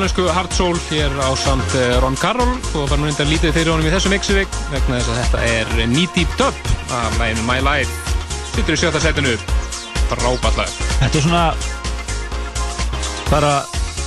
hollensku 0.00 0.32
Hard 0.32 0.52
Soul 0.56 0.78
hér 0.88 1.12
á 1.20 1.28
samt 1.36 1.74
eh, 1.76 2.00
Ron 2.00 2.16
Carroll. 2.16 2.54
Og 2.72 2.88
var 2.88 2.96
nú 2.96 3.04
reyndar 3.04 3.26
lítið 3.28 3.52
fyrir 3.52 3.68
honum 3.68 3.84
í 3.84 3.90
þessu 3.92 4.08
mixivik 4.08 4.54
vegna 4.70 4.96
þess 4.96 5.10
að 5.12 5.18
þetta 5.18 5.40
er 5.44 5.72
Knee 5.76 6.08
Deep 6.14 6.30
Dub 6.40 6.56
af 6.96 7.18
læginu 7.20 7.44
My 7.44 7.58
Life. 7.60 8.14
Sittur 8.54 8.78
í 8.78 8.80
sjötta 8.80 9.02
setinu. 9.04 9.34
Fráballag 10.08 10.72
Þetta 11.02 11.20
er 11.20 11.24
svona 11.26 11.42
bara 13.28 13.52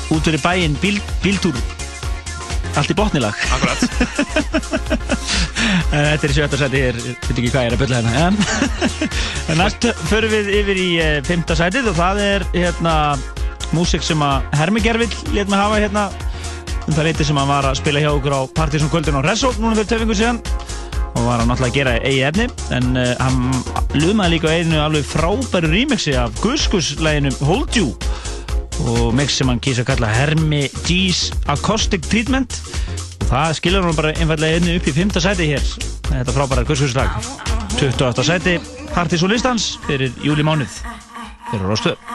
út 0.10 0.26
fyrir 0.26 0.42
bæinn 0.42 0.80
bíl, 0.82 0.98
bíltúr. 1.22 1.62
Allt 2.74 2.90
í 2.90 2.98
botnilag 2.98 3.38
Akkurat. 3.54 3.86
Þetta 5.94 6.26
er 6.26 6.36
sjötta 6.40 6.58
seti, 6.58 6.82
ég 6.82 6.98
veit 6.98 7.38
ekki 7.38 7.52
hvað 7.54 7.68
ég 7.68 7.70
er 7.70 7.78
að 7.78 7.84
bylla 7.84 8.02
hérna 8.02 8.34
en, 9.54 9.62
næst 9.62 9.86
förum 10.10 10.34
við 10.34 10.50
yfir 10.58 10.82
í 10.82 10.90
uh, 10.98 11.16
fymta 11.28 11.60
setið 11.60 11.94
og 11.94 12.02
það 12.02 12.26
er 12.26 12.50
hérna 12.56 12.96
músik 13.74 14.04
sem 14.06 14.22
að 14.24 14.46
Hermi 14.58 14.82
Gervill 14.84 15.12
let 15.36 15.50
mig 15.52 15.60
hafa 15.60 15.80
hérna. 15.82 16.06
Um 16.84 16.94
það 16.96 17.08
leiti 17.08 17.28
sem 17.28 17.38
hann 17.40 17.50
var 17.50 17.68
að 17.70 17.80
spila 17.80 18.02
hjá 18.04 18.10
okkur 18.12 18.36
á 18.36 18.42
Partizón 18.58 18.92
kvöldin 18.92 19.18
á 19.18 19.22
Reso 19.26 19.54
núna 19.60 19.76
fyrir 19.78 19.90
töfingu 19.92 20.18
síðan. 20.18 20.42
Og 21.14 21.28
var 21.28 21.42
hann 21.42 21.50
náttúrulega 21.52 21.72
að 21.72 21.78
gera 21.78 21.96
eigi 22.02 22.24
efni 22.28 22.48
en 22.76 23.00
uh, 23.00 23.14
hann 23.22 23.98
lumaði 24.00 24.36
líka 24.36 24.52
á 24.52 24.56
einu 24.58 24.82
alveg 24.82 25.08
frábæru 25.08 25.72
remixi 25.72 26.16
af 26.18 26.34
Guskus-læginu 26.44 27.34
Hold 27.48 27.78
You. 27.78 27.94
Og 28.90 29.14
mix 29.16 29.38
sem 29.38 29.50
hann 29.52 29.62
kýsa 29.64 29.86
að 29.86 29.94
kalla 29.94 30.12
Hermi 30.12 30.66
G's 30.84 31.30
Acoustic 31.54 32.06
Treatment. 32.10 32.60
Og 33.22 33.28
það 33.32 33.58
skilur 33.62 33.88
hann 33.88 33.98
bara 33.98 34.16
einfallega 34.18 34.60
einu 34.60 34.78
upp 34.80 34.90
í 34.90 34.96
5. 34.98 35.18
sæti 35.24 35.50
hér. 35.54 35.74
Þetta 36.10 36.36
frábæra 36.36 36.66
Guskus-lag 36.68 37.16
28. 37.80 38.24
sæti 38.28 38.60
Partizón 38.94 39.32
listans 39.34 39.74
fyrir 39.88 40.14
júli 40.22 40.46
mánuð 40.46 40.76
fyrir 41.50 41.66
Róstöð 41.66 42.13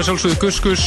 að 0.00 0.06
sjálfsögðu 0.08 0.36
Gus 0.40 0.58
Gus 0.64 0.82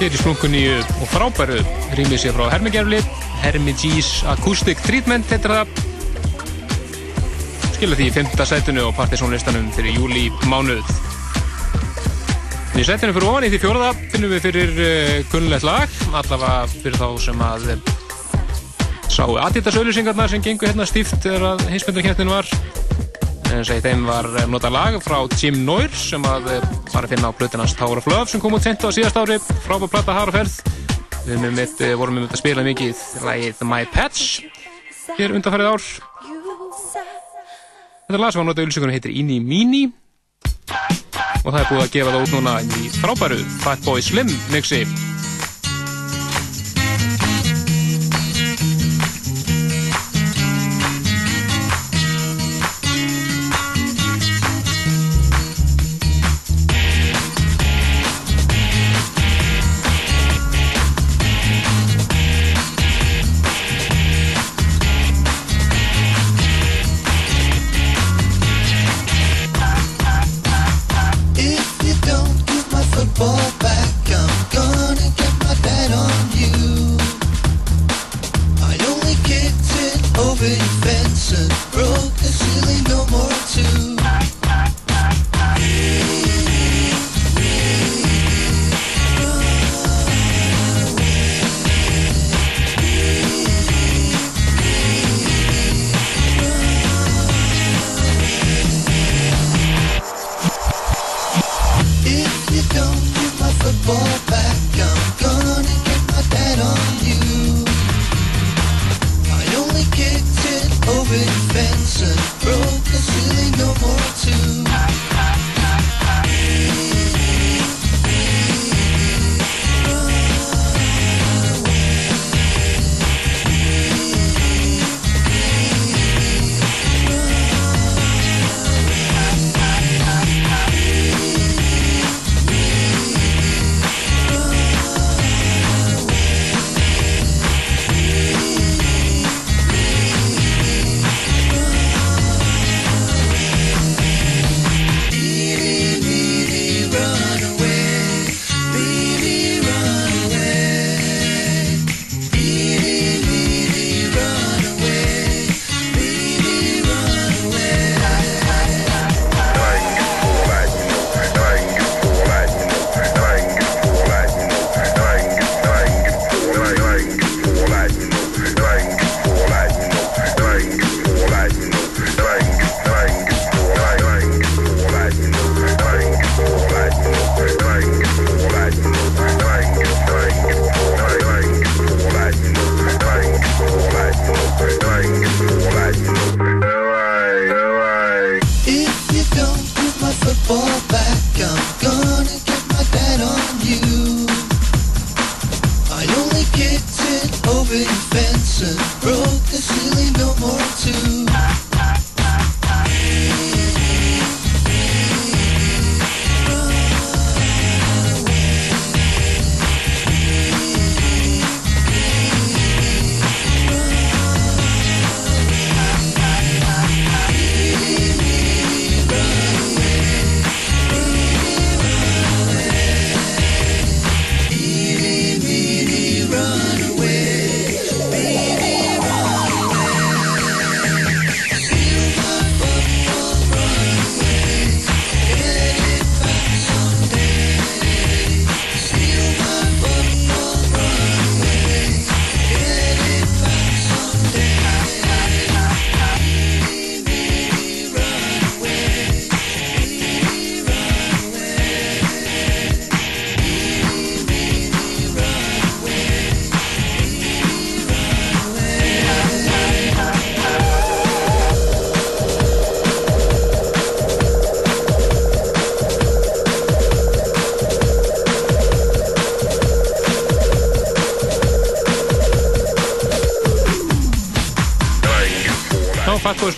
hér 0.00 0.10
í 0.10 0.18
splunkunni 0.18 0.62
og 0.74 1.06
frábæru 1.12 1.60
rýmið 1.94 2.18
sér 2.24 2.34
frá 2.34 2.48
Hermigerfli 2.50 2.98
Hermi 3.44 3.74
G's 3.78 4.24
Acoustic 4.32 4.80
Treatment 4.82 5.30
heitir 5.30 5.52
það. 5.54 5.70
Skilja 7.76 7.98
því 8.00 8.08
í 8.08 8.14
5. 8.16 8.34
sætunu 8.48 8.88
og 8.88 8.96
partysónlistanum 8.98 9.70
fyrir 9.76 10.00
júli 10.00 10.24
mánuð. 10.50 10.82
Í 12.74 12.86
sætunu 12.88 13.14
fyrir 13.14 13.28
ofan 13.30 13.46
í 13.46 13.52
því 13.52 13.62
fjóraða 13.62 13.94
finnum 14.14 14.34
við 14.34 14.44
fyrir 14.48 14.76
uh, 14.82 15.16
kunnlegt 15.30 15.66
lag 15.68 15.98
allavega 16.10 16.68
fyrir 16.74 16.98
þá 16.98 17.08
sem 17.22 17.46
að 17.52 17.72
uh, 17.76 17.90
sáu 19.12 19.36
aðtittasauðlýsingarnar 19.46 20.32
sem 20.32 20.42
gengur 20.42 20.72
hérna 20.72 20.88
stíft 20.90 21.20
þegar 21.22 21.52
að 21.52 21.68
heimsmyndarkettin 21.70 22.34
var. 22.34 22.50
En 23.52 23.62
segi 23.68 23.84
þeim 23.84 24.08
var 24.10 24.32
eh, 24.32 24.48
notað 24.50 24.80
lag 24.80 25.02
frá 25.04 25.20
Jim 25.36 25.62
Noir 25.68 25.92
sem 25.94 26.24
að 26.26 26.50
var 26.92 27.06
að 27.06 27.14
finna 27.14 27.30
á 27.30 27.36
plötunans 27.36 27.74
Tower 27.76 28.00
of 28.00 28.06
Love 28.10 28.28
sem 28.30 28.40
kom 28.42 28.54
út 28.56 28.64
sent 28.64 28.84
á 28.84 28.90
síðast 28.92 29.16
ári. 29.16 29.38
Frábær 29.64 29.90
plata 29.92 30.16
Haraferð 30.16 30.60
við 31.26 31.52
mitt, 31.54 31.80
eh, 31.80 31.94
vorum 31.94 32.18
við 32.18 32.26
með 32.26 32.34
að 32.34 32.42
spila 32.42 32.64
mikið 32.66 32.96
lagið 33.22 33.62
My 33.68 33.84
Pets 33.86 34.42
hér 35.18 35.34
undanfærið 35.36 35.70
ár. 35.72 35.82
Þetta 38.08 38.20
lag 38.20 38.32
sem 38.32 38.40
var 38.42 38.48
notað 38.48 38.64
auðlýsingunum 38.64 38.96
heitir 38.96 39.16
Inni 39.16 39.40
Mini. 39.40 39.92
Og 41.44 41.52
það 41.52 41.60
er 41.60 41.70
búið 41.70 41.82
að 41.82 41.94
gefa 41.96 42.12
það 42.12 42.22
út 42.22 42.34
núna 42.36 42.58
í 42.62 42.92
frábæru 43.00 43.40
Fatboy 43.62 44.02
Slim 44.02 44.30
mixi 44.52 45.01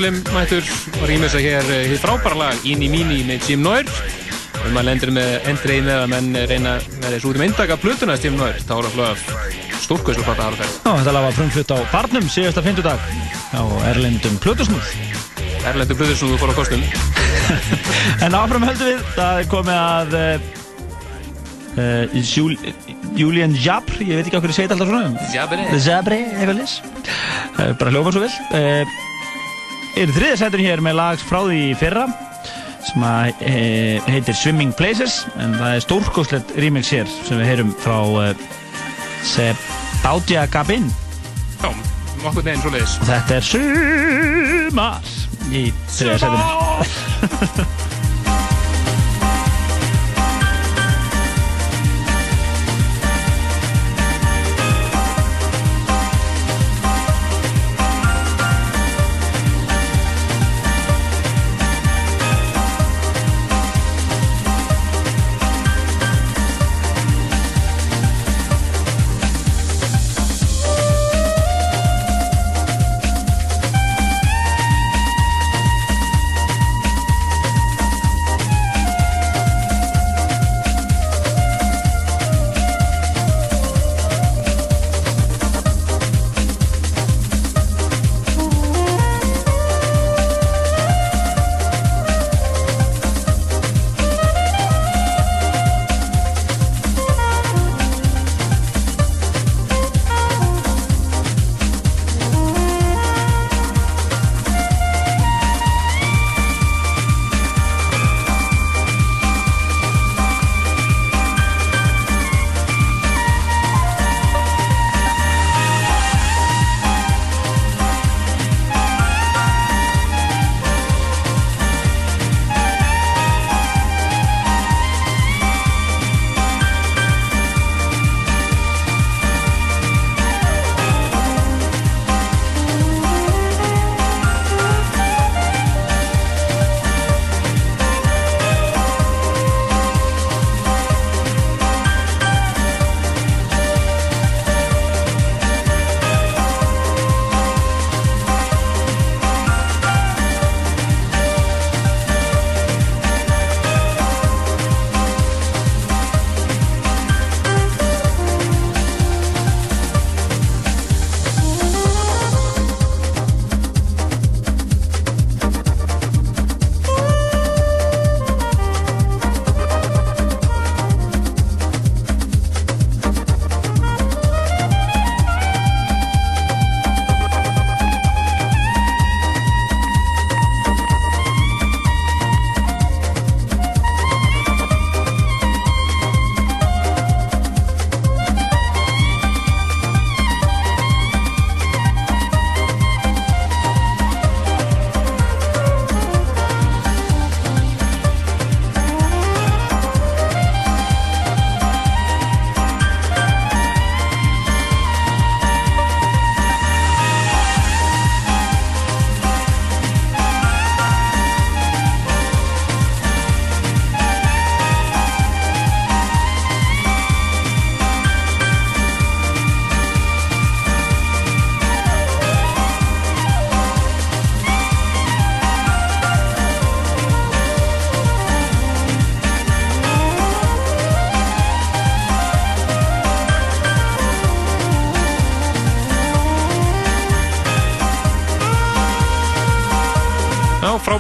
Já, 0.05 0.11
Fatboy 0.11 0.21
Slim 0.21 0.35
mættur. 0.35 0.65
Og 1.01 1.09
rýmur 1.09 1.29
sig 1.29 1.45
hér 1.47 1.65
eh, 1.73 1.87
hið 1.89 2.01
frábæra 2.03 2.37
lag 2.37 2.65
Inni 2.65 2.89
Mini 2.93 3.23
með 3.25 3.49
Jim 3.49 3.63
Noir. 3.65 3.89
Og 4.61 4.73
maður 4.73 4.87
lendur 4.91 5.13
með 5.17 5.47
endrið 5.49 5.85
með 5.87 6.01
að 6.03 6.11
menn 6.13 6.35
reyna 6.51 6.73
með 7.01 7.15
þessu 7.15 7.29
út 7.31 7.39
um 7.39 7.45
eindaka 7.45 7.77
plötuna 7.81 8.17
Jim 8.21 8.37
Noir, 8.37 8.59
Tower 8.69 8.89
of 8.89 8.97
Love 8.97 9.21
stórkvæslu 9.81 10.25
plata 10.25 10.47
Haraferð 10.47 10.75
Já, 10.85 10.91
þetta 10.99 11.15
lag 11.17 11.25
var 11.25 11.37
frumflutt 11.37 11.73
á 11.73 11.79
Barnum 11.93 12.29
síðasta 12.33 12.65
fyndudag 12.65 13.01
á 13.57 13.63
Erlendum 13.93 14.37
Plötusnúð. 14.45 14.91
Erlendur 15.65 15.99
Plötusnúð 16.01 16.37
fór 16.43 16.53
á 16.53 16.57
kostum. 16.59 16.85
En 18.25 18.37
áfram 18.37 18.65
höldum 18.69 18.91
við, 18.91 19.01
það 19.17 19.41
er 19.41 19.49
komið 19.53 19.79
að 19.79 20.19
uh, 21.81 22.21
Jul, 22.21 22.59
Julian 23.17 23.57
Jabr, 23.57 24.05
ég 24.05 24.21
veit 24.21 24.29
ekki 24.29 24.37
á 24.37 24.43
hverju 24.45 24.59
segið 24.61 24.77
alltaf 24.77 24.93
svona. 24.93 25.29
Jabri. 25.33 25.67
Jabri, 25.81 26.23
eitthvað 26.37 26.61
lis 26.61 26.79
bara 27.55 27.93
hljóma 27.93 28.13
svo 28.13 28.25
vel 28.25 29.04
er 29.95 30.11
þriðja 30.11 30.39
sæturinn 30.41 30.67
hér 30.67 30.83
með 30.83 30.97
lag 30.99 31.21
frá 31.23 31.41
því 31.47 31.61
fyrra 31.79 32.05
sem 32.85 33.05
að 33.07 33.45
e, 33.47 33.53
heitir 34.11 34.37
Swimming 34.37 34.75
Places 34.77 35.23
en 35.41 35.55
það 35.57 35.77
er 35.77 35.85
stórkostlegt 35.85 36.55
remix 36.61 36.91
hér 36.93 37.09
sem 37.15 37.41
við 37.41 37.51
heyrum 37.53 37.73
frá 37.81 37.97
uh, 38.03 38.45
Sebaudia 39.25 40.45
Gabin. 40.53 40.91
Já, 41.63 41.71
okkur 42.25 42.45
neginn 42.45 42.65
svo 42.65 42.75
leiðis 42.75 42.99
þetta 43.07 43.39
er 43.39 43.49
Sumar 43.53 45.15
í 45.55 45.67
þriðja 45.95 46.54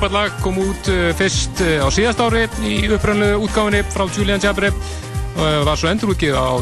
frábært 0.04 0.20
lag 0.20 0.40
kom 0.44 0.58
út 0.60 0.88
uh, 0.92 1.14
fyrst 1.16 1.60
uh, 1.64 1.80
á 1.80 1.88
síðast 1.88 2.20
ári 2.20 2.42
í 2.68 2.90
upprönnlu 2.92 3.38
útgáfinni 3.40 3.78
frá 3.88 4.04
Julian 4.12 4.42
Jabri 4.42 4.68
og 4.68 5.64
var 5.64 5.78
svo 5.80 5.88
endurútgið 5.88 6.36
á 6.36 6.60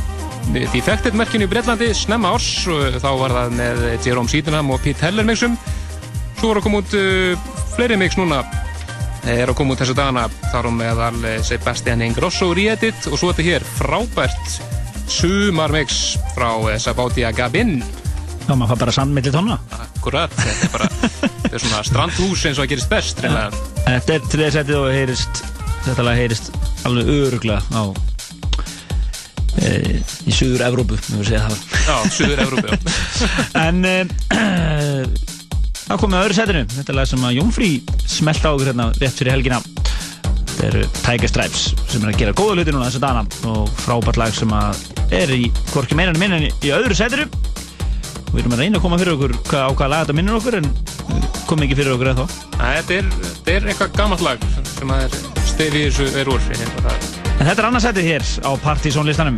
Defected 0.70 1.16
merkinu 1.18 1.48
í 1.48 1.50
Breitlandi 1.50 1.88
snemma 1.90 2.30
árs 2.36 2.68
og 2.70 3.00
þá 3.02 3.08
var 3.18 3.34
það 3.34 3.56
með 3.58 3.82
Jerome 4.06 4.30
Sydenham 4.30 4.70
og 4.70 4.78
Pete 4.84 5.08
Heller 5.08 5.26
mixum 5.26 5.56
svo 6.38 6.52
voru 6.52 6.62
að 6.62 6.66
koma 6.68 6.82
út 6.84 6.94
fleiri 7.74 7.98
mix 7.98 8.14
núna. 8.20 8.44
Er 9.26 9.50
að 9.50 9.58
koma 9.58 9.74
út 9.74 9.82
þessu 9.82 9.98
dagana 9.98 10.28
þar 10.52 10.70
á 10.70 10.72
meðal 10.78 11.20
Sebastian 11.46 12.06
Ingrosso 12.06 12.52
re-edit 12.54 13.10
og 13.10 13.18
svo 13.18 13.32
þetta 13.32 13.48
hér 13.48 13.66
frábært 13.80 14.58
sumarmix 15.10 16.14
frá 16.36 16.52
Sabaudia 16.78 17.34
Gabin. 17.34 17.80
Já, 18.46 18.54
maður 18.54 18.76
fær 18.76 18.84
bara 18.86 18.98
sand 19.00 19.18
milli 19.18 19.34
tónna. 19.34 19.58
Akkurat, 19.82 20.30
þetta 20.38 20.68
er 20.68 20.76
bara 20.78 20.92
þetta 21.52 21.66
er 21.66 21.68
svona 21.68 21.84
strandhús 21.84 22.42
eins 22.48 22.56
og 22.56 22.64
það 22.64 22.70
gerist 22.70 22.88
best 22.88 23.18
reynilega. 23.20 23.58
Þetta 23.84 24.14
er 24.14 24.22
þriðasettið 24.32 24.76
og 24.78 24.86
heyrist 24.96 25.40
þetta 25.82 26.04
lag 26.06 26.16
heyrist 26.16 26.46
alveg 26.88 27.10
öruglega 27.12 27.60
á 27.76 27.82
e, 29.60 29.72
í 30.00 30.32
Suður 30.32 30.64
Evrópu, 30.70 30.96
við 30.96 31.10
höfum 31.10 31.26
segja 31.28 31.42
það 31.44 31.58
Já, 31.82 32.14
Suður 32.16 32.42
Evrópu, 32.46 32.72
já. 32.72 32.78
En 33.66 33.84
e, 33.84 33.94
það 35.90 36.00
komið 36.06 36.16
að 36.16 36.24
öðru 36.24 36.38
setinu 36.38 36.64
þetta 36.72 36.94
er 36.94 36.98
lag 37.02 37.12
sem 37.12 37.28
að 37.28 37.36
Jónfrí 37.36 37.70
smelt 38.14 38.48
á 38.48 38.50
okkur 38.54 38.72
hérna 38.72 38.88
rétt 38.96 39.20
fyrir 39.20 39.34
helgina 39.36 39.60
Þetta 40.52 40.66
eru 40.70 40.88
Tiger 41.02 41.32
Stripes 41.34 41.66
sem 41.90 42.00
er 42.00 42.14
að 42.14 42.20
gera 42.22 42.36
góða 42.38 42.56
hluti 42.56 42.72
núna 42.72 42.88
þessa 42.88 43.04
dana 43.04 43.26
og 43.52 43.68
frábært 43.82 44.22
lag 44.22 44.32
sem 44.36 44.56
að 44.56 44.80
er 45.12 45.36
í 45.36 45.44
hvorki 45.74 45.98
meira 45.98 46.14
en 46.14 46.22
minna 46.22 46.40
en 46.40 46.48
í 46.48 46.72
öðru 46.72 46.96
setinu 46.96 47.28
við 48.32 48.46
erum 48.46 48.54
að 48.56 48.62
reyna 48.62 48.78
að 48.78 48.84
koma 48.86 48.98
fyrir 49.00 49.16
okkur 49.18 49.34
á 49.52 49.68
hvaða 49.68 49.90
lag 49.92 50.04
þetta 50.06 50.16
minnir 50.16 50.38
okkur 50.38 50.60
en 50.62 50.68
kom 51.52 51.64
ekki 51.66 51.76
fyrir 51.76 51.92
okkur 51.98 52.08
ennþá. 52.14 52.24
Æ, 52.56 52.68
Þetta 52.78 52.94
er, 52.96 53.08
þetta 53.26 53.52
er 53.52 53.66
eitthvað 53.72 53.96
gammalt 53.98 54.22
lag 54.24 54.46
sem 54.72 54.92
að 54.94 55.16
stefið 55.50 55.82
þessu 55.90 56.06
er 56.22 56.30
úr 56.32 56.46
En 56.52 57.44
þetta 57.44 57.58
er 57.60 57.68
annarsætið 57.68 58.08
hér 58.08 58.24
á 58.48 58.50
Partizón 58.62 59.08
listanum 59.10 59.36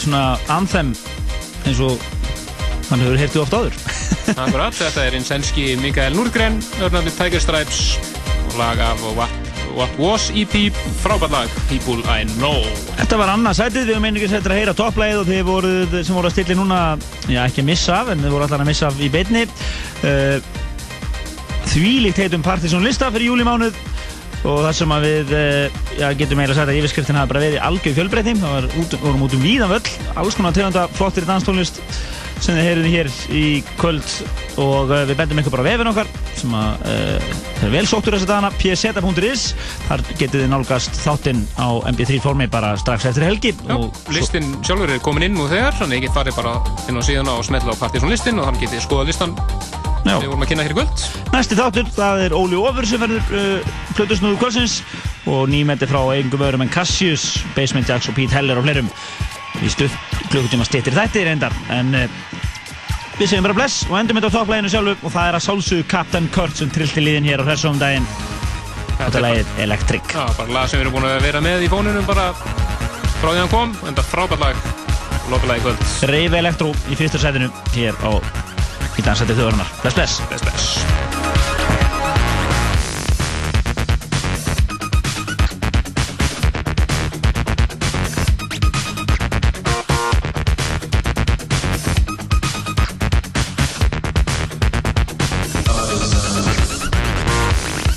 er 0.00 0.06
svona 0.06 0.38
anthem 0.48 0.94
eins 1.68 1.80
og 1.84 2.00
hann 2.88 3.02
hefur 3.02 3.18
heyrtið 3.20 3.42
oft 3.42 3.56
áður 3.56 3.74
Akkurat, 4.30 4.74
þetta 4.76 5.04
er 5.04 5.16
insenski 5.18 5.74
Mikael 5.80 6.14
Núrgren, 6.16 6.56
örnandi 6.80 7.12
Tiger 7.16 7.42
Stripes 7.42 7.98
og 8.46 8.56
lag 8.60 8.80
af 8.80 9.02
What, 9.16 9.50
What 9.76 9.98
Was 10.00 10.28
EP, 10.38 10.54
frábært 11.02 11.34
lag, 11.34 11.52
People 11.68 12.00
I 12.06 12.24
Know. 12.38 12.62
Þetta 13.00 13.18
var 13.20 13.34
annað 13.34 13.58
sætið, 13.58 13.88
við 13.88 13.96
höfum 13.96 14.08
einnig 14.08 14.26
sættir 14.30 14.54
að 14.54 14.60
heyra 14.62 14.76
topplægið 14.78 15.20
og 15.20 15.28
þið 15.28 15.44
voruð 15.50 15.98
sem 15.98 16.16
voru 16.16 16.30
að 16.30 16.36
stilla 16.36 16.58
núna, 16.60 16.80
já 17.26 17.42
ekki 17.42 17.64
að 17.64 17.70
missa 17.72 18.00
af, 18.00 18.12
en 18.14 18.24
þið 18.24 18.36
voru 18.36 18.46
allar 18.46 18.64
að 18.64 18.70
missa 18.70 18.90
af 18.90 19.02
í 19.02 19.10
beinni. 19.12 19.44
Uh, 20.06 20.38
þvílíkt 21.74 22.22
heitum 22.24 22.46
Partiðsson 22.46 22.86
lista 22.86 23.10
fyrir 23.10 23.32
júlimánuð 23.32 23.76
og 24.46 24.62
það 24.64 24.74
sem 24.78 24.94
að 24.96 25.08
við 25.08 25.34
uh, 25.36 25.79
já, 25.98 26.06
getum 26.18 26.40
eiginlega 26.40 26.58
sagt 26.60 26.70
að 26.70 26.78
yfirskriftin 26.80 27.18
hafi 27.18 27.32
bara 27.32 27.44
verið 27.44 27.66
algjör 27.66 27.96
fjölbreyting, 27.98 28.40
það 28.42 28.56
var 28.56 28.70
út, 28.82 28.96
vorum 29.02 29.26
út 29.26 29.36
um 29.36 29.44
víðan 29.44 29.72
völl, 29.72 29.92
alls 30.20 30.38
konar 30.38 30.56
tegunda 30.56 30.86
flottir 30.96 31.28
danstónlist 31.28 31.80
sem 32.40 32.56
þið 32.56 32.66
heyriði 32.66 32.90
hér 32.94 33.10
í 33.36 33.44
kvöld. 33.80 34.12
Og 34.60 34.92
uh, 34.92 35.02
við 35.08 35.18
bendum 35.18 35.40
ykkur 35.42 35.54
bara 35.54 35.66
vefin 35.66 35.90
okkar 35.90 36.08
sem 36.38 36.54
að 36.56 36.86
uh, 36.88 37.34
er 37.60 37.74
vel 37.74 37.84
sóttur 37.88 38.16
þess 38.16 38.26
að 38.26 38.32
dana 38.32 38.52
pseta.is 38.56 39.44
þar 39.88 40.04
getið 40.14 40.44
þið 40.44 40.48
nálgast 40.54 41.00
þáttinn 41.02 41.44
á 41.60 41.68
MP3 41.92 42.20
formi 42.24 42.48
bara 42.50 42.72
strax 42.80 43.10
eftir 43.10 43.28
helgi. 43.28 43.52
Já, 43.68 43.76
listin 44.16 44.54
sjálfur 44.64 44.94
er 44.94 45.04
komin 45.04 45.28
inn 45.28 45.36
nú 45.36 45.48
þegar, 45.52 45.76
þannig 45.82 46.08
ég 46.08 46.16
farið 46.16 46.40
bara 46.40 46.56
inn 46.88 47.00
á 47.00 47.02
síðan 47.04 47.32
og 47.34 47.44
smetla 47.46 47.76
á 47.76 47.80
Partiðsson 47.82 48.12
listin 48.12 48.40
og 48.40 48.48
þannig 48.48 48.66
getið 48.68 48.88
skoða 48.88 49.10
listan 49.12 49.36
við 50.00 50.30
vorum 50.30 50.44
að 50.44 50.50
kynna 50.50 50.64
hér 50.64 50.72
í 50.72 50.76
kvöld. 50.78 51.02
Næsti 51.34 51.56
þáttur, 51.58 51.88
það 51.92 52.22
er 52.24 52.34
Óli 52.36 52.58
Ofur 52.58 52.86
sem 52.88 53.02
verður 53.02 53.34
uh, 53.36 53.72
plötusnúður 53.98 54.38
kvöldsins 54.40 54.78
og 55.30 55.48
nýmeti 55.50 55.88
frá 55.88 56.00
eigum 56.14 56.42
öðrum 56.42 56.64
en 56.64 56.72
Cassius, 56.72 57.44
Basement 57.54 57.88
Jacks 57.88 58.10
og 58.10 58.16
Pete 58.18 58.34
Heller 58.36 58.58
og 58.58 58.66
fleirum. 58.66 58.90
Í 59.60 59.70
stutt 59.70 59.94
klukkutíma 60.30 60.66
stittir 60.66 60.94
þættir 60.96 61.28
reyndar 61.28 61.54
en 61.74 61.94
uh, 61.96 62.04
við 63.18 63.30
segjum 63.30 63.46
bara 63.48 63.58
bless 63.58 63.84
og 63.88 63.98
endum 64.00 64.18
þetta 64.18 64.30
á 64.32 64.36
topplæginu 64.38 64.72
sjálfu. 64.72 64.96
Og 65.04 65.14
það 65.14 65.30
er 65.30 65.38
að 65.38 65.46
sálsugu 65.46 65.88
Captain 65.90 66.28
Kurt 66.34 66.58
sem 66.58 66.72
trillti 66.72 67.04
liðin 67.04 67.28
hér 67.30 67.44
á 67.44 67.50
þessum 67.52 67.80
daginn. 67.80 68.08
Þetta 69.00 69.16
er 69.16 69.26
lagið 69.26 69.64
Electric. 69.64 70.12
Já, 70.12 70.24
bara 70.36 70.56
lag 70.56 70.68
sem 70.68 70.80
við 70.80 70.86
erum 70.86 70.98
búin 70.98 71.08
að 71.08 71.24
vera 71.24 71.44
með 71.44 71.66
í 71.66 71.72
fónunum 71.72 72.08
bara 72.08 72.30
frá 73.20 73.30
því 73.30 73.38
hann 73.38 73.52
kom, 73.52 73.74
en 73.80 73.92
þetta 73.94 74.04
er 74.04 74.10
frábært 74.10 74.44
lag, 74.44 74.62
lokalag 75.32 75.60
í 75.60 75.66
kvöld. 75.66 75.90
Rave 76.12 76.40
Electro 76.44 76.72
í 76.90 77.00
fyrsta 77.00 77.22
sætinu 77.22 77.52
hér 77.76 77.96
á 78.04 78.12
í 78.96 79.04
dansætti 79.04 79.36
þjóðarinnar. 79.36 79.76
Bless 79.84 79.96
bless. 79.96 80.24
Bless 80.28 80.48
bless 80.48 80.89